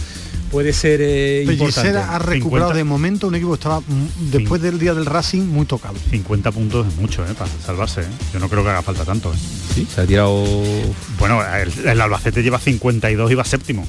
puede 0.50 0.72
ser 0.72 1.00
eh, 1.00 1.44
importante. 1.48 1.96
ha 1.96 2.18
recuperado 2.18 2.72
de 2.72 2.84
momento 2.84 3.28
un 3.28 3.34
equipo 3.34 3.52
que 3.52 3.56
estaba 3.56 3.80
mm, 3.80 4.30
después 4.30 4.60
del 4.60 4.78
día 4.78 4.94
del 4.94 5.06
Racing 5.06 5.42
muy 5.42 5.66
tocado. 5.66 5.94
50 6.10 6.52
puntos 6.52 6.86
es 6.86 6.96
mucho 6.96 7.24
eh, 7.24 7.34
para 7.38 7.50
salvarse. 7.64 8.02
Eh. 8.02 8.06
Yo 8.32 8.40
no 8.40 8.48
creo 8.48 8.62
que 8.62 8.70
haga 8.70 8.82
falta 8.82 9.04
tanto. 9.04 9.32
Sí, 9.74 9.86
se 9.92 10.00
ha 10.00 10.06
tirado... 10.06 10.44
Bueno, 11.18 11.40
el, 11.84 12.00
Albacete 12.00 12.42
lleva 12.42 12.58
52 12.58 13.30
y 13.30 13.34
va 13.34 13.44
séptimo. 13.44 13.86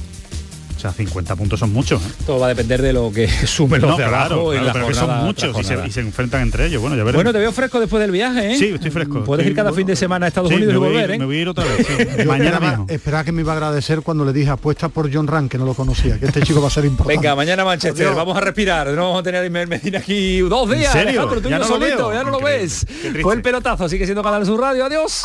O 0.82 0.90
sea, 0.90 0.92
50 0.92 1.36
puntos 1.36 1.60
son 1.60 1.72
muchos. 1.72 2.02
Todo 2.26 2.40
va 2.40 2.46
a 2.46 2.48
depender 2.48 2.82
de 2.82 2.92
lo 2.92 3.12
que 3.12 3.28
sume 3.46 3.78
los 3.78 3.96
de 3.96 4.02
abajo 4.02 4.50
pero 4.72 4.92
son 4.92 5.24
muchos 5.24 5.56
y 5.60 5.92
se, 5.92 6.00
enfrentan 6.00 6.42
entre 6.42 6.66
ellos. 6.66 6.82
Bueno, 6.82 6.96
ya 6.96 7.04
veremos. 7.04 7.22
Bueno, 7.22 7.32
te 7.32 7.38
veo 7.38 7.52
fresco 7.52 7.78
después 7.78 8.00
del 8.00 8.10
viaje, 8.10 8.54
¿eh? 8.54 8.58
Sí, 8.58 8.72
estoy 8.74 8.90
fresco. 8.90 9.22
Puedes 9.22 9.46
ir 9.46 9.54
cada 9.54 9.72
fin 9.72 9.86
de 9.86 9.94
semana 9.94 10.26
a 10.26 10.28
Estados 10.28 10.50
Unidos 10.50 10.74
y 10.74 10.76
volver, 10.76 11.12
¿eh? 11.12 11.18
Me 11.20 11.24
voy 11.24 11.36
a 11.36 11.40
ir 11.42 11.48
otra 11.48 11.64
vez. 11.64 12.26
mañana 12.26 12.58
mismo. 12.58 12.86
Esperaba 12.88 13.22
que 13.22 13.30
me 13.30 13.42
iba 13.42 13.52
a 13.52 13.56
agradecer 13.56 14.00
cuando 14.00 14.24
le 14.24 14.32
dije 14.32 14.50
apuesta 14.50 14.88
por 14.88 15.12
John 15.12 15.28
Rank, 15.28 15.52
que 15.52 15.58
no 15.58 15.66
lo 15.66 15.74
conocía, 15.74 16.18
que 16.18 16.26
este 16.26 16.42
chico 16.42 16.60
va 16.60 16.66
a 16.66 16.70
ser 16.70 16.84
importante. 16.84 17.16
Venga, 17.16 17.36
mañana 17.36 17.64
Manchester, 17.64 18.12
vamos 18.12 18.36
a 18.36 18.40
respirar. 18.40 18.88
No 18.88 19.02
vamos 19.02 19.20
a 19.20 19.22
tener 19.22 19.46
a 19.46 19.66
Medina 19.66 20.00
aquí 20.00 20.40
dos 20.40 20.68
días. 20.68 20.92
¿En 20.96 21.04
serio? 21.04 21.42
ya 21.48 21.58
no 21.60 21.64
solito, 21.64 22.12
ya 22.12 22.24
no 22.24 22.30
lo 22.30 22.40
ves. 22.40 22.84
Fue 23.22 23.36
el 23.36 23.42
pelotazo, 23.42 23.88
sigue 23.88 24.04
siendo 24.04 24.24
Canal 24.24 24.44
Sur 24.44 24.60
Radio. 24.60 24.84
Adiós. 24.84 25.22